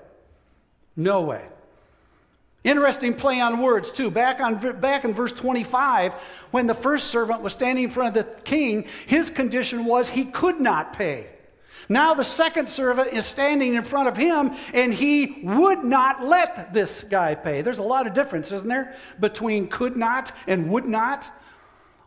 No 0.94 1.22
way. 1.22 1.42
Interesting 2.64 3.14
play 3.14 3.40
on 3.40 3.60
words, 3.60 3.90
too. 3.90 4.10
Back, 4.10 4.40
on, 4.40 4.58
back 4.78 5.04
in 5.04 5.14
verse 5.14 5.32
25, 5.32 6.12
when 6.50 6.66
the 6.66 6.74
first 6.74 7.06
servant 7.06 7.40
was 7.40 7.54
standing 7.54 7.84
in 7.84 7.90
front 7.90 8.14
of 8.14 8.26
the 8.26 8.42
king, 8.42 8.84
his 9.06 9.30
condition 9.30 9.86
was 9.86 10.10
he 10.10 10.26
could 10.26 10.60
not 10.60 10.92
pay. 10.92 11.28
Now 11.88 12.14
the 12.14 12.24
second 12.24 12.68
servant 12.68 13.12
is 13.12 13.24
standing 13.24 13.74
in 13.74 13.84
front 13.84 14.08
of 14.08 14.16
him 14.16 14.52
and 14.74 14.92
he 14.92 15.40
would 15.42 15.84
not 15.84 16.24
let 16.24 16.72
this 16.72 17.04
guy 17.04 17.34
pay. 17.34 17.62
There's 17.62 17.78
a 17.78 17.82
lot 17.82 18.06
of 18.06 18.14
difference, 18.14 18.50
isn't 18.50 18.68
there, 18.68 18.94
between 19.20 19.68
could 19.68 19.96
not 19.96 20.32
and 20.46 20.70
would 20.70 20.86
not? 20.86 21.30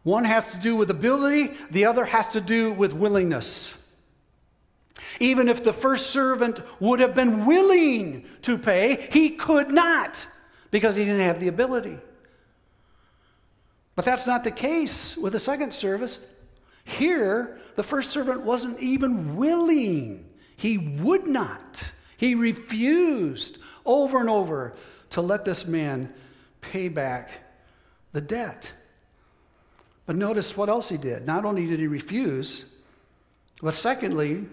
One 0.04 0.26
has 0.26 0.48
to 0.48 0.58
do 0.58 0.76
with 0.76 0.90
ability, 0.90 1.54
the 1.72 1.86
other 1.86 2.06
has 2.06 2.28
to 2.30 2.42
do 2.42 2.74
with 2.74 2.94
willingness. 2.94 3.76
Even 5.20 5.48
if 5.48 5.64
the 5.64 5.74
first 5.74 6.10
servant 6.12 6.60
would 6.80 7.00
have 7.00 7.16
been 7.16 7.46
willing 7.46 8.26
to 8.42 8.58
pay, 8.58 9.08
he 9.12 9.32
could 9.32 9.72
not 9.72 10.26
because 10.72 10.96
he 10.96 11.06
didn't 11.06 11.22
have 11.22 11.40
the 11.40 11.48
ability. 11.48 11.98
But 13.96 14.06
that's 14.06 14.28
not 14.28 14.44
the 14.44 14.52
case 14.52 15.18
with 15.18 15.34
the 15.34 15.40
second 15.40 15.74
service. 15.74 16.20
Here, 16.84 17.60
the 17.76 17.84
first 17.84 18.12
servant 18.12 18.42
wasn't 18.42 18.80
even 18.80 19.36
willing. 19.36 20.26
He 20.56 20.78
would 20.78 21.28
not. 21.28 21.84
He 22.18 22.36
refused 22.36 23.60
over 23.86 24.20
and 24.20 24.30
over 24.30 24.76
to 25.12 25.22
let 25.22 25.46
this 25.46 25.66
man 25.66 26.14
pay 26.62 26.90
back 26.90 27.32
the 28.12 28.22
debt. 28.22 28.72
But 30.06 30.16
notice 30.16 30.58
what 30.58 30.70
else 30.70 30.90
he 30.90 30.98
did. 30.98 31.26
Not 31.26 31.46
only 31.46 31.68
did 31.68 31.80
he 31.80 31.88
refuse, 31.88 32.66
but 33.62 33.74
secondly, 33.74 34.48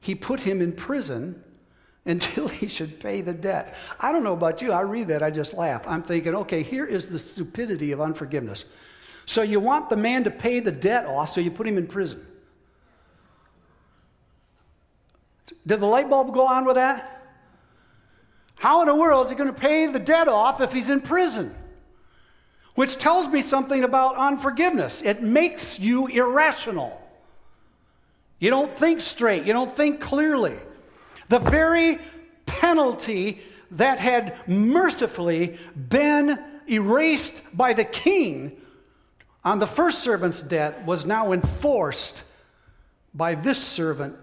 he 0.00 0.14
put 0.14 0.40
him 0.40 0.62
in 0.62 0.72
prison 0.72 1.42
until 2.06 2.48
he 2.48 2.68
should 2.68 3.00
pay 3.00 3.20
the 3.20 3.32
debt. 3.32 3.76
I 3.98 4.12
don't 4.12 4.22
know 4.22 4.32
about 4.32 4.62
you. 4.62 4.72
I 4.72 4.82
read 4.82 5.08
that, 5.08 5.22
I 5.22 5.30
just 5.30 5.54
laugh. 5.54 5.82
I'm 5.86 6.02
thinking, 6.02 6.34
okay, 6.34 6.62
here 6.62 6.86
is 6.86 7.06
the 7.06 7.18
stupidity 7.18 7.92
of 7.92 8.00
unforgiveness. 8.00 8.64
So 9.26 9.42
you 9.42 9.58
want 9.60 9.90
the 9.90 9.96
man 9.96 10.24
to 10.24 10.30
pay 10.30 10.60
the 10.60 10.72
debt 10.72 11.04
off, 11.04 11.34
so 11.34 11.40
you 11.40 11.50
put 11.50 11.66
him 11.66 11.76
in 11.76 11.86
prison. 11.86 12.24
Did 15.66 15.80
the 15.80 15.86
light 15.86 16.08
bulb 16.08 16.32
go 16.32 16.46
on 16.46 16.64
with 16.64 16.76
that? 16.76 17.12
How 18.54 18.80
in 18.80 18.86
the 18.86 18.94
world 18.94 19.26
is 19.26 19.30
he 19.30 19.36
going 19.36 19.52
to 19.52 19.60
pay 19.60 19.86
the 19.86 19.98
debt 19.98 20.28
off 20.28 20.60
if 20.60 20.72
he's 20.72 20.88
in 20.88 21.00
prison? 21.00 21.54
Which 22.76 22.96
tells 22.96 23.26
me 23.26 23.42
something 23.42 23.82
about 23.82 24.14
unforgiveness. 24.16 25.02
It 25.02 25.22
makes 25.22 25.78
you 25.80 26.06
irrational. 26.06 27.02
You 28.38 28.50
don't 28.50 28.72
think 28.72 29.00
straight, 29.00 29.44
you 29.44 29.52
don't 29.52 29.74
think 29.74 30.00
clearly. 30.00 30.56
The 31.28 31.40
very 31.40 31.98
penalty 32.44 33.40
that 33.72 33.98
had 33.98 34.36
mercifully 34.48 35.58
been 35.88 36.38
erased 36.68 37.42
by 37.52 37.72
the 37.72 37.84
king 37.84 38.60
on 39.46 39.60
the 39.60 39.66
first 39.66 40.00
servant's 40.00 40.42
debt 40.42 40.84
was 40.84 41.06
now 41.06 41.30
enforced 41.30 42.24
by 43.14 43.36
this 43.36 43.62
servant 43.62 44.16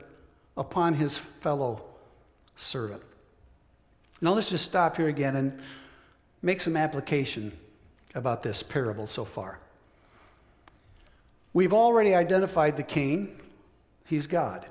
upon 0.57 0.93
his 0.93 1.17
fellow 1.39 1.81
servant. 2.57 3.01
Now 4.19 4.33
let's 4.33 4.49
just 4.49 4.65
stop 4.65 4.97
here 4.97 5.07
again 5.07 5.37
and 5.37 5.61
make 6.41 6.59
some 6.59 6.75
application 6.75 7.53
about 8.13 8.43
this 8.43 8.61
parable 8.61 9.07
so 9.07 9.23
far. 9.23 9.59
We've 11.53 11.73
already 11.73 12.13
identified 12.13 12.75
the 12.75 12.83
king, 12.83 13.39
he's 14.05 14.27
God. 14.27 14.65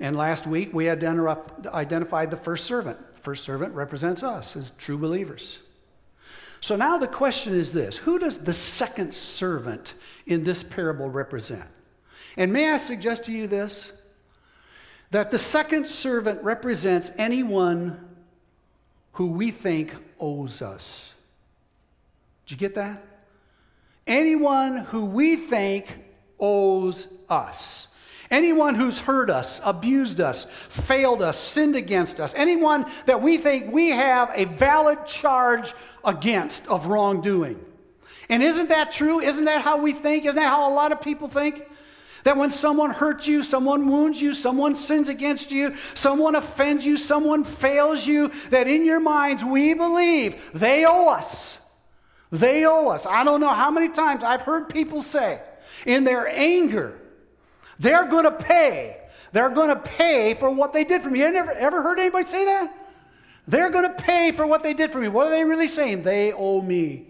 And 0.00 0.16
last 0.16 0.46
week 0.46 0.72
we 0.72 0.88
identified 0.88 2.30
the 2.30 2.36
first 2.38 2.64
servant. 2.64 2.98
First 3.20 3.44
servant 3.44 3.74
represents 3.74 4.22
us 4.22 4.56
as 4.56 4.72
true 4.78 4.96
believers. 4.96 5.58
So 6.66 6.74
now 6.74 6.98
the 6.98 7.06
question 7.06 7.54
is 7.54 7.70
this 7.70 7.96
Who 7.98 8.18
does 8.18 8.38
the 8.38 8.52
second 8.52 9.14
servant 9.14 9.94
in 10.26 10.42
this 10.42 10.64
parable 10.64 11.08
represent? 11.08 11.62
And 12.36 12.52
may 12.52 12.72
I 12.72 12.78
suggest 12.78 13.26
to 13.26 13.32
you 13.32 13.46
this? 13.46 13.92
That 15.12 15.30
the 15.30 15.38
second 15.38 15.86
servant 15.86 16.42
represents 16.42 17.12
anyone 17.18 18.04
who 19.12 19.26
we 19.26 19.52
think 19.52 19.94
owes 20.18 20.60
us. 20.60 21.14
Did 22.46 22.54
you 22.54 22.56
get 22.56 22.74
that? 22.74 23.00
Anyone 24.04 24.78
who 24.78 25.04
we 25.04 25.36
think 25.36 25.86
owes 26.40 27.06
us. 27.28 27.86
Anyone 28.30 28.74
who's 28.74 28.98
hurt 28.98 29.30
us, 29.30 29.60
abused 29.64 30.20
us, 30.20 30.46
failed 30.68 31.22
us, 31.22 31.38
sinned 31.38 31.76
against 31.76 32.20
us, 32.20 32.34
anyone 32.34 32.86
that 33.06 33.22
we 33.22 33.38
think 33.38 33.72
we 33.72 33.90
have 33.90 34.30
a 34.34 34.44
valid 34.44 35.06
charge 35.06 35.72
against 36.04 36.66
of 36.66 36.86
wrongdoing. 36.86 37.60
And 38.28 38.42
isn't 38.42 38.70
that 38.70 38.92
true? 38.92 39.20
Isn't 39.20 39.44
that 39.44 39.62
how 39.62 39.78
we 39.78 39.92
think? 39.92 40.24
Isn't 40.24 40.36
that 40.36 40.48
how 40.48 40.68
a 40.68 40.74
lot 40.74 40.92
of 40.92 41.00
people 41.00 41.28
think? 41.28 41.62
That 42.24 42.36
when 42.36 42.50
someone 42.50 42.90
hurts 42.90 43.28
you, 43.28 43.44
someone 43.44 43.88
wounds 43.88 44.20
you, 44.20 44.34
someone 44.34 44.74
sins 44.74 45.08
against 45.08 45.52
you, 45.52 45.76
someone 45.94 46.34
offends 46.34 46.84
you, 46.84 46.96
someone 46.96 47.44
fails 47.44 48.04
you, 48.04 48.32
that 48.50 48.66
in 48.66 48.84
your 48.84 48.98
minds 48.98 49.44
we 49.44 49.74
believe 49.74 50.50
they 50.52 50.84
owe 50.84 51.08
us. 51.08 51.58
They 52.32 52.66
owe 52.66 52.88
us. 52.88 53.06
I 53.06 53.22
don't 53.22 53.40
know 53.40 53.52
how 53.52 53.70
many 53.70 53.88
times 53.88 54.24
I've 54.24 54.42
heard 54.42 54.68
people 54.68 55.02
say 55.02 55.40
in 55.86 56.02
their 56.02 56.26
anger, 56.26 56.98
they're 57.78 58.06
going 58.06 58.24
to 58.24 58.30
pay. 58.30 58.96
They're 59.32 59.50
going 59.50 59.68
to 59.68 59.76
pay 59.76 60.34
for 60.34 60.50
what 60.50 60.72
they 60.72 60.84
did 60.84 61.02
for 61.02 61.10
me. 61.10 61.20
You 61.20 61.30
never 61.30 61.52
ever 61.52 61.82
heard 61.82 61.98
anybody 61.98 62.26
say 62.26 62.44
that? 62.44 62.72
They're 63.48 63.70
going 63.70 63.84
to 63.84 64.02
pay 64.02 64.32
for 64.32 64.46
what 64.46 64.62
they 64.62 64.74
did 64.74 64.92
for 64.92 65.00
me. 65.00 65.08
What 65.08 65.26
are 65.26 65.30
they 65.30 65.44
really 65.44 65.68
saying? 65.68 66.02
They 66.02 66.32
owe 66.32 66.60
me. 66.60 67.06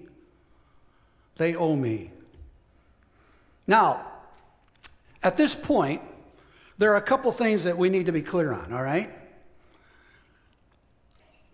They 1.37 1.55
owe 1.55 1.77
me. 1.77 2.11
Now, 3.67 4.07
at 5.23 5.37
this 5.37 5.55
point, 5.55 6.03
there 6.79 6.93
are 6.93 6.97
a 6.97 7.03
couple 7.03 7.33
things 7.33 7.65
that 7.65 7.79
we 7.79 7.89
need 7.89 8.07
to 8.07 8.13
be 8.13 8.23
clear 8.23 8.53
on, 8.53 8.73
all 8.73 8.83
right? 8.83 9.11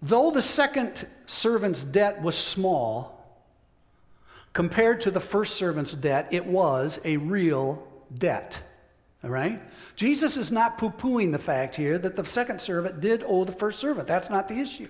Though 0.02 0.33
the 0.33 0.42
second 0.42 1.07
servant's 1.26 1.85
debt 1.85 2.21
was 2.23 2.37
small, 2.37 3.25
compared 4.52 5.02
to 5.02 5.11
the 5.11 5.21
first 5.21 5.54
servant's 5.54 5.92
debt, 5.92 6.28
it 6.33 6.45
was 6.45 6.99
a 7.04 7.19
real 7.19 7.87
debt. 8.12 8.61
All 9.24 9.30
right? 9.30 9.62
Jesus 9.94 10.36
is 10.36 10.50
not 10.50 10.78
poo 10.78 10.90
pooing 10.90 11.32
the 11.32 11.38
fact 11.38 11.76
here 11.76 11.98
that 11.98 12.16
the 12.16 12.24
second 12.24 12.60
servant 12.60 13.00
did 13.00 13.22
owe 13.26 13.44
the 13.44 13.52
first 13.52 13.78
servant. 13.78 14.08
That's 14.08 14.30
not 14.30 14.48
the 14.48 14.58
issue. 14.58 14.88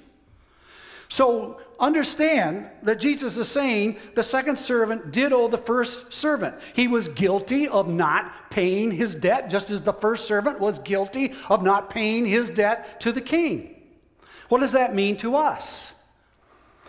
So 1.13 1.61
understand 1.79 2.71
that 2.85 2.99
Jesus 2.99 3.37
is 3.37 3.47
saying 3.47 3.99
the 4.15 4.23
second 4.23 4.59
servant 4.59 5.13
did 5.13 5.35
owe 5.35 5.49
the 5.49 5.59
first 5.59 6.11
servant. 6.11 6.55
He 6.73 6.89
was 6.89 7.09
guilty 7.09 7.69
of 7.69 7.87
not 7.87 8.51
paying 8.51 8.91
his 8.91 9.15
debt, 9.15 9.51
just 9.51 9.69
as 9.69 9.83
the 9.83 9.93
first 9.93 10.27
servant 10.27 10.59
was 10.59 10.79
guilty 10.79 11.35
of 11.51 11.63
not 11.63 11.91
paying 11.91 12.25
his 12.25 12.49
debt 12.49 12.99
to 13.03 13.13
the 13.13 13.21
king. 13.21 13.75
What 14.49 14.61
does 14.61 14.73
that 14.73 14.95
mean 14.95 15.19
to 15.19 15.37
us? 15.37 15.93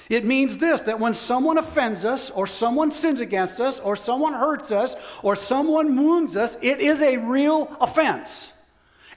It 0.09 0.25
means 0.25 0.57
this 0.57 0.81
that 0.81 0.99
when 0.99 1.15
someone 1.15 1.57
offends 1.57 2.05
us, 2.05 2.29
or 2.29 2.47
someone 2.47 2.91
sins 2.91 3.19
against 3.19 3.59
us, 3.59 3.79
or 3.79 3.95
someone 3.95 4.33
hurts 4.33 4.71
us, 4.71 4.95
or 5.21 5.35
someone 5.35 5.97
wounds 5.97 6.35
us, 6.35 6.57
it 6.61 6.79
is 6.79 7.01
a 7.01 7.17
real 7.17 7.75
offense. 7.81 8.52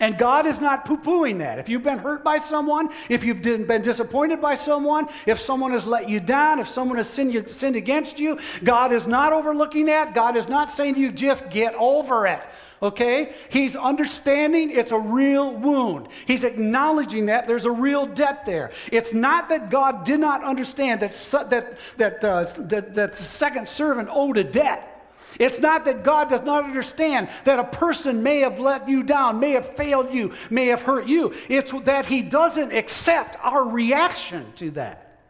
And 0.00 0.18
God 0.18 0.46
is 0.46 0.60
not 0.60 0.84
poo 0.84 0.98
pooing 0.98 1.38
that. 1.38 1.58
If 1.58 1.68
you've 1.68 1.82
been 1.82 1.98
hurt 1.98 2.22
by 2.22 2.38
someone, 2.38 2.90
if 3.08 3.24
you've 3.24 3.42
been 3.42 3.82
disappointed 3.82 4.40
by 4.40 4.54
someone, 4.54 5.08
if 5.26 5.40
someone 5.40 5.72
has 5.72 5.86
let 5.86 6.08
you 6.08 6.20
down, 6.20 6.58
if 6.58 6.68
someone 6.68 6.96
has 6.96 7.08
sinned, 7.08 7.50
sinned 7.50 7.76
against 7.76 8.18
you, 8.18 8.38
God 8.62 8.92
is 8.92 9.06
not 9.06 9.32
overlooking 9.32 9.86
that. 9.86 10.14
God 10.14 10.36
is 10.36 10.48
not 10.48 10.72
saying 10.72 10.94
to 10.94 11.00
you, 11.00 11.12
just 11.12 11.48
get 11.50 11.74
over 11.74 12.26
it. 12.26 12.42
Okay? 12.82 13.32
He's 13.48 13.74
understanding 13.74 14.70
it's 14.70 14.90
a 14.90 14.98
real 14.98 15.54
wound. 15.54 16.08
He's 16.26 16.44
acknowledging 16.44 17.26
that 17.26 17.46
there's 17.46 17.64
a 17.64 17.70
real 17.70 18.06
debt 18.06 18.44
there. 18.44 18.72
It's 18.92 19.14
not 19.14 19.48
that 19.48 19.70
God 19.70 20.04
did 20.04 20.20
not 20.20 20.44
understand 20.44 21.00
that, 21.00 21.12
that, 21.50 21.78
that, 21.96 22.24
uh, 22.24 22.44
that, 22.58 22.94
that 22.94 23.16
the 23.16 23.22
second 23.22 23.68
servant 23.68 24.08
owed 24.12 24.36
a 24.36 24.44
debt. 24.44 24.95
It's 25.38 25.58
not 25.58 25.84
that 25.84 26.02
God 26.02 26.28
does 26.28 26.42
not 26.42 26.64
understand 26.64 27.28
that 27.44 27.58
a 27.58 27.64
person 27.64 28.22
may 28.22 28.40
have 28.40 28.58
let 28.58 28.88
you 28.88 29.02
down, 29.02 29.40
may 29.40 29.52
have 29.52 29.76
failed 29.76 30.12
you, 30.12 30.32
may 30.50 30.66
have 30.66 30.82
hurt 30.82 31.06
you. 31.06 31.34
It's 31.48 31.72
that 31.84 32.06
He 32.06 32.22
doesn't 32.22 32.72
accept 32.72 33.36
our 33.42 33.68
reaction 33.68 34.52
to 34.56 34.70
that. 34.72 35.20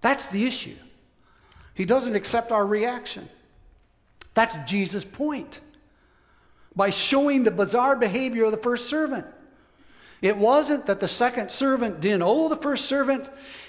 That's 0.00 0.26
the 0.26 0.46
issue. 0.46 0.76
He 1.74 1.84
doesn't 1.84 2.16
accept 2.16 2.52
our 2.52 2.66
reaction. 2.66 3.28
That's 4.34 4.54
Jesus' 4.70 5.04
point. 5.04 5.60
By 6.74 6.90
showing 6.90 7.42
the 7.42 7.50
bizarre 7.50 7.96
behavior 7.96 8.44
of 8.44 8.50
the 8.50 8.56
first 8.56 8.88
servant. 8.88 9.26
It 10.20 10.36
wasn't 10.36 10.86
that 10.86 11.00
the 11.00 11.08
second 11.08 11.50
servant 11.50 12.00
didn't 12.00 12.22
owe 12.22 12.48
the 12.48 12.56
first 12.56 12.86
servant, 12.86 13.28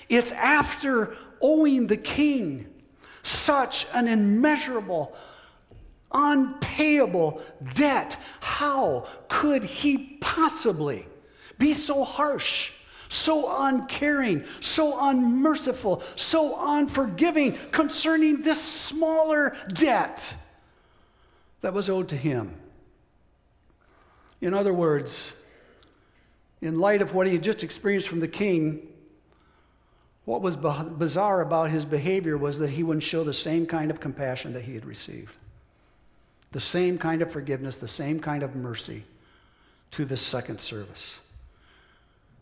it's 0.10 0.32
after 0.32 1.16
owing 1.42 1.88
the 1.88 1.98
king 1.98 2.68
such 3.22 3.86
an 3.94 4.08
immeasurable, 4.08 5.16
unpayable 6.12 7.42
debt. 7.76 8.18
How 8.40 9.08
could 9.28 9.64
he 9.64 10.18
possibly 10.22 11.06
be 11.58 11.74
so 11.74 12.04
harsh, 12.04 12.72
so 13.10 13.64
uncaring, 13.66 14.46
so 14.60 15.10
unmerciful, 15.10 16.04
so 16.16 16.56
unforgiving 16.60 17.58
concerning 17.72 18.42
this 18.42 18.62
smaller 18.62 19.56
debt 19.74 20.36
that 21.62 21.74
was 21.74 21.90
owed 21.90 22.10
to 22.10 22.16
him? 22.16 22.56
In 24.42 24.54
other 24.54 24.74
words, 24.74 25.34
in 26.62 26.80
light 26.80 27.02
of 27.02 27.14
what 27.14 27.28
he 27.28 27.34
had 27.34 27.44
just 27.44 27.64
experienced 27.64 28.08
from 28.08 28.20
the 28.20 28.28
king, 28.28 28.88
what 30.26 30.42
was 30.42 30.56
bizarre 30.56 31.42
about 31.42 31.72
his 31.72 31.86
behavior 31.86 32.38
was 32.38 32.60
that 32.60 32.70
he 32.70 32.84
wouldn't 32.84 33.04
show 33.04 33.24
the 33.24 33.34
same 33.34 33.66
kind 33.66 33.92
of 33.92 34.00
compassion 34.00 34.54
that 34.54 34.64
he 34.64 34.76
had 34.76 34.86
received 34.86 35.34
the 36.52 36.60
same 36.60 36.98
kind 36.98 37.22
of 37.22 37.32
forgiveness, 37.32 37.76
the 37.76 37.88
same 37.88 38.20
kind 38.20 38.44
of 38.44 38.56
mercy 38.56 39.04
to 39.92 40.06
this 40.06 40.22
second 40.22 40.60
service. 40.60 41.20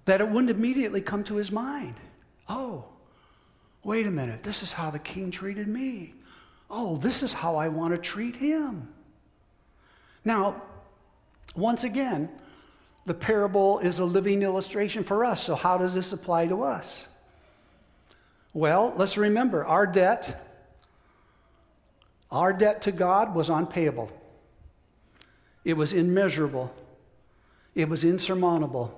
That 0.05 0.21
it 0.21 0.29
wouldn't 0.29 0.49
immediately 0.49 1.01
come 1.01 1.23
to 1.25 1.35
his 1.35 1.51
mind. 1.51 1.95
Oh, 2.47 2.85
wait 3.83 4.07
a 4.07 4.11
minute, 4.11 4.43
this 4.43 4.63
is 4.63 4.73
how 4.73 4.89
the 4.89 4.99
king 4.99 5.31
treated 5.31 5.67
me. 5.67 6.13
Oh, 6.69 6.97
this 6.97 7.23
is 7.23 7.33
how 7.33 7.55
I 7.55 7.67
want 7.69 7.93
to 7.95 7.97
treat 7.97 8.35
him. 8.35 8.89
Now, 10.23 10.61
once 11.55 11.83
again, 11.83 12.29
the 13.05 13.13
parable 13.13 13.79
is 13.79 13.99
a 13.99 14.05
living 14.05 14.41
illustration 14.41 15.03
for 15.03 15.23
us. 15.23 15.43
So, 15.43 15.55
how 15.55 15.77
does 15.77 15.93
this 15.93 16.11
apply 16.11 16.47
to 16.47 16.63
us? 16.63 17.07
Well, 18.53 18.93
let's 18.97 19.17
remember 19.17 19.65
our 19.65 19.87
debt 19.87 20.46
our 22.31 22.53
debt 22.53 22.81
to 22.83 22.91
God 22.91 23.33
was 23.33 23.49
unpayable, 23.49 24.11
it 25.63 25.73
was 25.73 25.93
immeasurable, 25.93 26.73
it 27.75 27.87
was 27.89 28.03
insurmountable, 28.03 28.93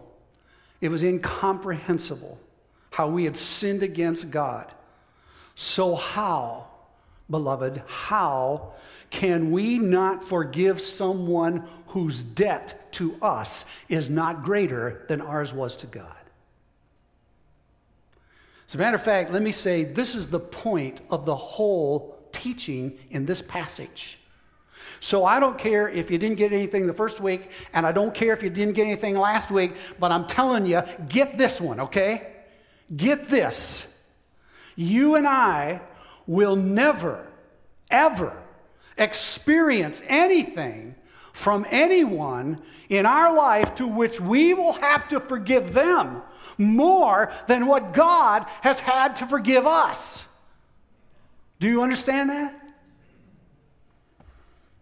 it 0.81 0.89
was 0.89 1.03
incomprehensible 1.03 2.39
how 2.91 3.07
we 3.07 3.23
had 3.23 3.37
sinned 3.37 3.83
against 3.83 4.29
God. 4.31 4.73
So, 5.55 5.95
how, 5.95 6.67
beloved, 7.29 7.81
how 7.87 8.73
can 9.09 9.51
we 9.51 9.77
not 9.77 10.23
forgive 10.23 10.81
someone 10.81 11.67
whose 11.87 12.23
debt 12.23 12.91
to 12.93 13.15
us 13.21 13.65
is 13.87 14.09
not 14.09 14.43
greater 14.43 15.05
than 15.07 15.21
ours 15.21 15.53
was 15.53 15.75
to 15.77 15.87
God? 15.87 16.15
As 18.67 18.75
a 18.75 18.77
matter 18.77 18.95
of 18.95 19.03
fact, 19.03 19.31
let 19.31 19.41
me 19.41 19.51
say 19.51 19.83
this 19.83 20.13
is 20.13 20.27
the 20.27 20.39
point 20.39 21.01
of 21.09 21.25
the 21.25 21.35
whole 21.35 22.18
teaching 22.39 22.97
in 23.11 23.25
this 23.25 23.41
passage. 23.41 24.17
So 25.01 25.25
I 25.25 25.39
don't 25.39 25.57
care 25.57 25.87
if 25.87 26.09
you 26.09 26.17
didn't 26.17 26.37
get 26.37 26.51
anything 26.51 26.87
the 26.87 26.93
first 26.93 27.21
week, 27.21 27.51
and 27.73 27.85
I 27.85 27.91
don't 27.91 28.13
care 28.13 28.33
if 28.33 28.43
you 28.43 28.49
didn't 28.49 28.73
get 28.73 28.83
anything 28.83 29.17
last 29.17 29.51
week, 29.51 29.75
but 29.99 30.11
I'm 30.11 30.25
telling 30.27 30.65
you, 30.65 30.81
get 31.07 31.37
this 31.37 31.61
one, 31.61 31.79
okay? 31.81 32.27
Get 32.95 33.27
this. 33.29 33.87
You 34.75 35.15
and 35.15 35.27
I 35.27 35.81
will 36.27 36.55
never, 36.55 37.25
ever 37.89 38.35
experience 38.97 40.01
anything 40.07 40.95
from 41.33 41.65
anyone 41.69 42.61
in 42.89 43.05
our 43.05 43.33
life 43.33 43.75
to 43.75 43.87
which 43.87 44.19
we 44.19 44.53
will 44.53 44.73
have 44.73 45.07
to 45.09 45.19
forgive 45.19 45.73
them 45.73 46.21
more 46.57 47.31
than 47.47 47.65
what 47.65 47.93
God 47.93 48.45
has 48.61 48.79
had 48.79 49.15
to 49.17 49.27
forgive 49.27 49.65
us. 49.65 50.25
Do 51.59 51.67
you 51.67 51.83
understand 51.83 52.29
that? 52.29 52.55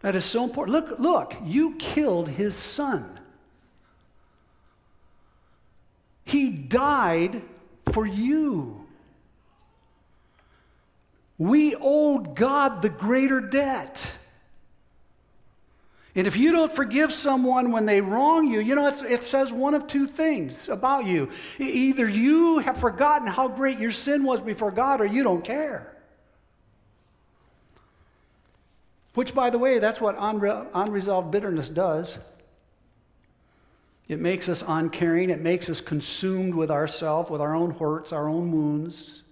That 0.01 0.15
is 0.15 0.25
so 0.25 0.43
important. 0.43 0.73
Look, 0.73 0.99
look, 0.99 1.35
you 1.43 1.75
killed 1.75 2.29
his 2.29 2.55
son. 2.55 3.19
He 6.23 6.49
died 6.49 7.41
for 7.91 8.05
you. 8.05 8.85
We 11.37 11.75
owed 11.75 12.35
God 12.35 12.81
the 12.81 12.89
greater 12.89 13.39
debt. 13.39 14.17
And 16.15 16.25
if 16.25 16.35
you 16.35 16.51
don't 16.51 16.73
forgive 16.73 17.13
someone 17.13 17.71
when 17.71 17.85
they 17.85 18.01
wrong 18.01 18.47
you, 18.47 18.59
you 18.59 18.75
know, 18.75 18.87
it 18.87 19.23
says 19.23 19.53
one 19.53 19.75
of 19.75 19.85
two 19.87 20.07
things 20.07 20.67
about 20.67 21.05
you. 21.05 21.29
Either 21.59 22.09
you 22.09 22.57
have 22.59 22.79
forgotten 22.79 23.27
how 23.27 23.47
great 23.47 23.77
your 23.77 23.91
sin 23.91 24.23
was 24.23 24.41
before 24.41 24.71
God, 24.71 24.99
or 24.99 25.05
you 25.05 25.21
don't 25.21 25.43
care. 25.43 25.96
Which, 29.17 29.33
by 29.33 29.49
the 29.49 29.57
way, 29.57 29.79
that's 29.79 29.99
what 29.99 30.15
unre- 30.19 30.67
unresolved 30.75 31.31
bitterness 31.31 31.69
does. 31.69 32.19
It 34.07 34.19
makes 34.19 34.47
us 34.47 34.63
uncaring, 34.67 35.31
it 35.31 35.41
makes 35.41 35.69
us 35.69 35.81
consumed 35.81 36.53
with 36.53 36.69
ourselves, 36.69 37.31
with 37.31 37.41
our 37.41 37.55
own 37.55 37.71
hurts, 37.71 38.13
our 38.13 38.29
own 38.29 38.51
wounds. 38.51 39.23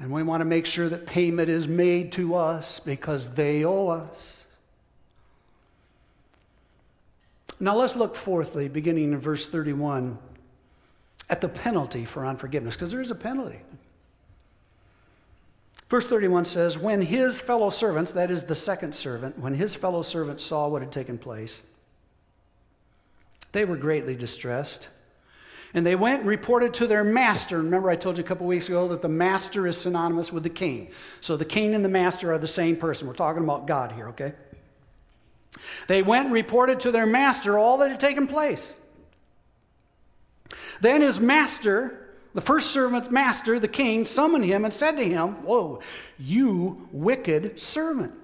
And 0.00 0.10
we 0.10 0.24
want 0.24 0.40
to 0.40 0.46
make 0.46 0.66
sure 0.66 0.88
that 0.88 1.06
payment 1.06 1.48
is 1.48 1.68
made 1.68 2.10
to 2.14 2.34
us 2.34 2.80
because 2.80 3.30
they 3.30 3.64
owe 3.64 3.86
us. 3.86 4.44
Now 7.60 7.76
let's 7.76 7.94
look 7.94 8.16
fourthly, 8.16 8.66
beginning 8.66 9.12
in 9.12 9.20
verse 9.20 9.46
31, 9.46 10.18
at 11.30 11.40
the 11.40 11.48
penalty 11.48 12.04
for 12.04 12.26
unforgiveness, 12.26 12.74
because 12.74 12.90
there 12.90 13.00
is 13.00 13.12
a 13.12 13.14
penalty. 13.14 13.60
Verse 15.88 16.06
31 16.06 16.44
says, 16.44 16.78
When 16.78 17.00
his 17.00 17.40
fellow 17.40 17.70
servants, 17.70 18.12
that 18.12 18.30
is 18.30 18.42
the 18.42 18.54
second 18.54 18.94
servant, 18.94 19.38
when 19.38 19.54
his 19.54 19.74
fellow 19.74 20.02
servants 20.02 20.44
saw 20.44 20.68
what 20.68 20.82
had 20.82 20.92
taken 20.92 21.18
place, 21.18 21.60
they 23.52 23.64
were 23.64 23.76
greatly 23.76 24.14
distressed. 24.14 24.88
And 25.74 25.84
they 25.84 25.94
went 25.94 26.20
and 26.20 26.28
reported 26.28 26.74
to 26.74 26.86
their 26.86 27.04
master. 27.04 27.58
Remember, 27.58 27.90
I 27.90 27.96
told 27.96 28.16
you 28.16 28.24
a 28.24 28.26
couple 28.26 28.46
weeks 28.46 28.68
ago 28.68 28.88
that 28.88 29.02
the 29.02 29.08
master 29.08 29.66
is 29.66 29.76
synonymous 29.76 30.32
with 30.32 30.42
the 30.42 30.50
king. 30.50 30.90
So 31.20 31.36
the 31.36 31.44
king 31.44 31.74
and 31.74 31.84
the 31.84 31.90
master 31.90 32.32
are 32.32 32.38
the 32.38 32.46
same 32.46 32.76
person. 32.76 33.06
We're 33.06 33.14
talking 33.14 33.44
about 33.44 33.66
God 33.66 33.92
here, 33.92 34.08
okay? 34.08 34.32
They 35.86 36.02
went 36.02 36.26
and 36.26 36.34
reported 36.34 36.80
to 36.80 36.90
their 36.90 37.06
master 37.06 37.58
all 37.58 37.78
that 37.78 37.90
had 37.90 38.00
taken 38.00 38.26
place. 38.26 38.74
Then 40.80 41.02
his 41.02 41.20
master, 41.20 42.07
the 42.38 42.42
first 42.42 42.70
servant's 42.70 43.10
master, 43.10 43.58
the 43.58 43.66
king, 43.66 44.04
summoned 44.04 44.44
him 44.44 44.64
and 44.64 44.72
said 44.72 44.96
to 44.96 45.02
him, 45.02 45.42
Whoa, 45.44 45.80
you 46.20 46.88
wicked 46.92 47.58
servant. 47.58 48.14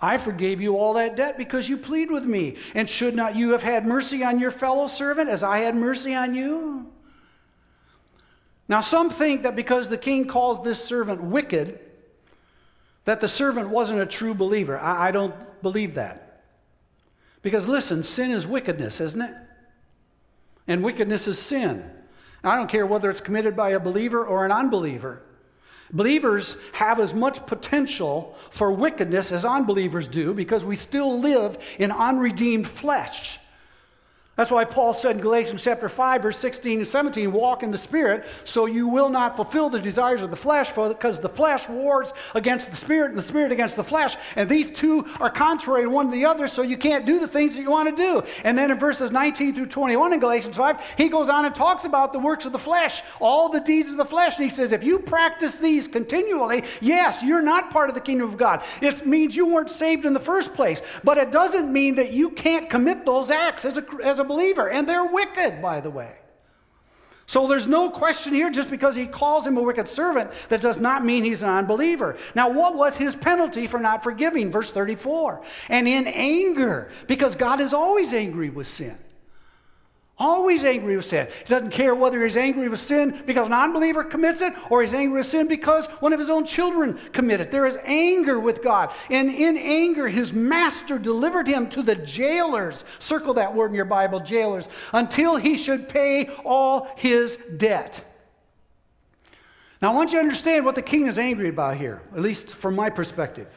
I 0.00 0.18
forgave 0.18 0.60
you 0.60 0.76
all 0.76 0.94
that 0.94 1.14
debt 1.14 1.38
because 1.38 1.68
you 1.68 1.76
plead 1.76 2.10
with 2.10 2.24
me. 2.24 2.56
And 2.74 2.90
should 2.90 3.14
not 3.14 3.36
you 3.36 3.52
have 3.52 3.62
had 3.62 3.86
mercy 3.86 4.24
on 4.24 4.40
your 4.40 4.50
fellow 4.50 4.88
servant 4.88 5.30
as 5.30 5.44
I 5.44 5.58
had 5.58 5.76
mercy 5.76 6.16
on 6.16 6.34
you? 6.34 6.90
Now, 8.66 8.80
some 8.80 9.08
think 9.08 9.44
that 9.44 9.54
because 9.54 9.86
the 9.86 9.96
king 9.96 10.26
calls 10.26 10.64
this 10.64 10.84
servant 10.84 11.22
wicked, 11.22 11.78
that 13.04 13.20
the 13.20 13.28
servant 13.28 13.68
wasn't 13.68 14.00
a 14.00 14.06
true 14.06 14.34
believer. 14.34 14.80
I, 14.80 15.06
I 15.06 15.10
don't 15.12 15.62
believe 15.62 15.94
that. 15.94 16.42
Because 17.40 17.68
listen, 17.68 18.02
sin 18.02 18.32
is 18.32 18.48
wickedness, 18.48 19.00
isn't 19.00 19.22
it? 19.22 19.34
And 20.66 20.82
wickedness 20.82 21.28
is 21.28 21.38
sin. 21.38 21.88
I 22.44 22.56
don't 22.56 22.68
care 22.68 22.86
whether 22.86 23.10
it's 23.10 23.20
committed 23.20 23.56
by 23.56 23.70
a 23.70 23.80
believer 23.80 24.24
or 24.24 24.44
an 24.44 24.52
unbeliever. 24.52 25.22
Believers 25.92 26.56
have 26.72 26.98
as 27.00 27.12
much 27.12 27.44
potential 27.46 28.36
for 28.50 28.72
wickedness 28.72 29.30
as 29.30 29.44
unbelievers 29.44 30.08
do 30.08 30.32
because 30.32 30.64
we 30.64 30.74
still 30.74 31.20
live 31.20 31.58
in 31.78 31.92
unredeemed 31.92 32.66
flesh. 32.66 33.38
That's 34.34 34.50
why 34.50 34.64
Paul 34.64 34.94
said 34.94 35.16
in 35.16 35.22
Galatians 35.22 35.62
chapter 35.62 35.90
5, 35.90 36.22
verse 36.22 36.38
16 36.38 36.78
and 36.78 36.88
17, 36.88 37.30
walk 37.32 37.62
in 37.62 37.70
the 37.70 37.76
Spirit, 37.76 38.24
so 38.44 38.64
you 38.64 38.88
will 38.88 39.10
not 39.10 39.36
fulfill 39.36 39.68
the 39.68 39.78
desires 39.78 40.22
of 40.22 40.30
the 40.30 40.36
flesh, 40.36 40.72
because 40.72 41.20
the 41.20 41.28
flesh 41.28 41.68
wars 41.68 42.14
against 42.34 42.70
the 42.70 42.76
Spirit 42.76 43.10
and 43.10 43.18
the 43.18 43.22
Spirit 43.22 43.52
against 43.52 43.76
the 43.76 43.84
flesh. 43.84 44.16
And 44.34 44.48
these 44.48 44.70
two 44.70 45.04
are 45.20 45.28
contrary 45.28 45.86
one 45.86 46.06
to 46.06 46.12
the 46.12 46.24
other, 46.24 46.48
so 46.48 46.62
you 46.62 46.78
can't 46.78 47.04
do 47.04 47.20
the 47.20 47.28
things 47.28 47.54
that 47.54 47.60
you 47.60 47.70
want 47.70 47.94
to 47.94 48.02
do. 48.02 48.22
And 48.42 48.56
then 48.56 48.70
in 48.70 48.78
verses 48.78 49.10
19 49.10 49.54
through 49.54 49.66
21 49.66 50.14
in 50.14 50.20
Galatians 50.20 50.56
5, 50.56 50.80
he 50.96 51.10
goes 51.10 51.28
on 51.28 51.44
and 51.44 51.54
talks 51.54 51.84
about 51.84 52.14
the 52.14 52.18
works 52.18 52.46
of 52.46 52.52
the 52.52 52.58
flesh, 52.58 53.02
all 53.20 53.50
the 53.50 53.60
deeds 53.60 53.90
of 53.90 53.98
the 53.98 54.04
flesh. 54.06 54.36
And 54.36 54.44
he 54.44 54.50
says, 54.50 54.72
if 54.72 54.82
you 54.82 54.98
practice 54.98 55.58
these 55.58 55.86
continually, 55.86 56.64
yes, 56.80 57.22
you're 57.22 57.42
not 57.42 57.70
part 57.70 57.90
of 57.90 57.94
the 57.94 58.00
kingdom 58.00 58.30
of 58.30 58.38
God. 58.38 58.64
It 58.80 59.06
means 59.06 59.36
you 59.36 59.44
weren't 59.44 59.68
saved 59.68 60.06
in 60.06 60.14
the 60.14 60.20
first 60.20 60.54
place. 60.54 60.80
But 61.04 61.18
it 61.18 61.32
doesn't 61.32 61.70
mean 61.70 61.96
that 61.96 62.14
you 62.14 62.30
can't 62.30 62.70
commit 62.70 63.04
those 63.04 63.30
acts 63.30 63.66
as 63.66 63.76
a, 63.76 63.84
as 64.02 64.20
a 64.20 64.21
a 64.22 64.24
believer, 64.24 64.70
and 64.70 64.88
they're 64.88 65.04
wicked, 65.04 65.60
by 65.60 65.80
the 65.80 65.90
way. 65.90 66.16
So 67.26 67.46
there's 67.46 67.66
no 67.66 67.88
question 67.88 68.34
here, 68.34 68.50
just 68.50 68.68
because 68.68 68.96
he 68.96 69.06
calls 69.06 69.46
him 69.46 69.56
a 69.56 69.62
wicked 69.62 69.88
servant, 69.88 70.32
that 70.48 70.60
does 70.60 70.78
not 70.78 71.04
mean 71.04 71.22
he's 71.24 71.42
an 71.42 71.48
unbeliever. 71.48 72.16
Now, 72.34 72.50
what 72.50 72.74
was 72.74 72.96
his 72.96 73.14
penalty 73.14 73.66
for 73.66 73.78
not 73.78 74.02
forgiving? 74.02 74.50
Verse 74.50 74.70
34. 74.70 75.42
And 75.68 75.86
in 75.86 76.06
anger, 76.06 76.90
because 77.06 77.34
God 77.34 77.60
is 77.60 77.72
always 77.72 78.12
angry 78.12 78.50
with 78.50 78.66
sin. 78.66 78.98
Always 80.22 80.62
angry 80.62 80.94
with 80.94 81.06
sin. 81.06 81.26
He 81.26 81.48
doesn't 81.48 81.72
care 81.72 81.96
whether 81.96 82.22
he's 82.24 82.36
angry 82.36 82.68
with 82.68 82.78
sin 82.78 83.20
because 83.26 83.48
an 83.48 83.52
unbeliever 83.52 84.04
commits 84.04 84.40
it 84.40 84.54
or 84.70 84.80
he's 84.80 84.94
angry 84.94 85.18
with 85.18 85.26
sin 85.26 85.48
because 85.48 85.86
one 85.98 86.12
of 86.12 86.20
his 86.20 86.30
own 86.30 86.44
children 86.44 86.96
committed 87.10 87.48
it. 87.48 87.50
There 87.50 87.66
is 87.66 87.76
anger 87.82 88.38
with 88.38 88.62
God. 88.62 88.92
And 89.10 89.28
in 89.28 89.58
anger, 89.58 90.06
his 90.06 90.32
master 90.32 90.96
delivered 90.96 91.48
him 91.48 91.68
to 91.70 91.82
the 91.82 91.96
jailers. 91.96 92.84
Circle 93.00 93.34
that 93.34 93.52
word 93.52 93.70
in 93.70 93.74
your 93.74 93.84
Bible, 93.84 94.20
jailers, 94.20 94.68
until 94.92 95.34
he 95.34 95.56
should 95.56 95.88
pay 95.88 96.28
all 96.44 96.88
his 96.96 97.36
debt. 97.56 98.04
Now, 99.80 99.90
I 99.90 99.96
want 99.96 100.12
you 100.12 100.18
to 100.18 100.22
understand 100.22 100.64
what 100.64 100.76
the 100.76 100.82
king 100.82 101.08
is 101.08 101.18
angry 101.18 101.48
about 101.48 101.78
here, 101.78 102.00
at 102.14 102.20
least 102.20 102.54
from 102.54 102.76
my 102.76 102.90
perspective. 102.90 103.48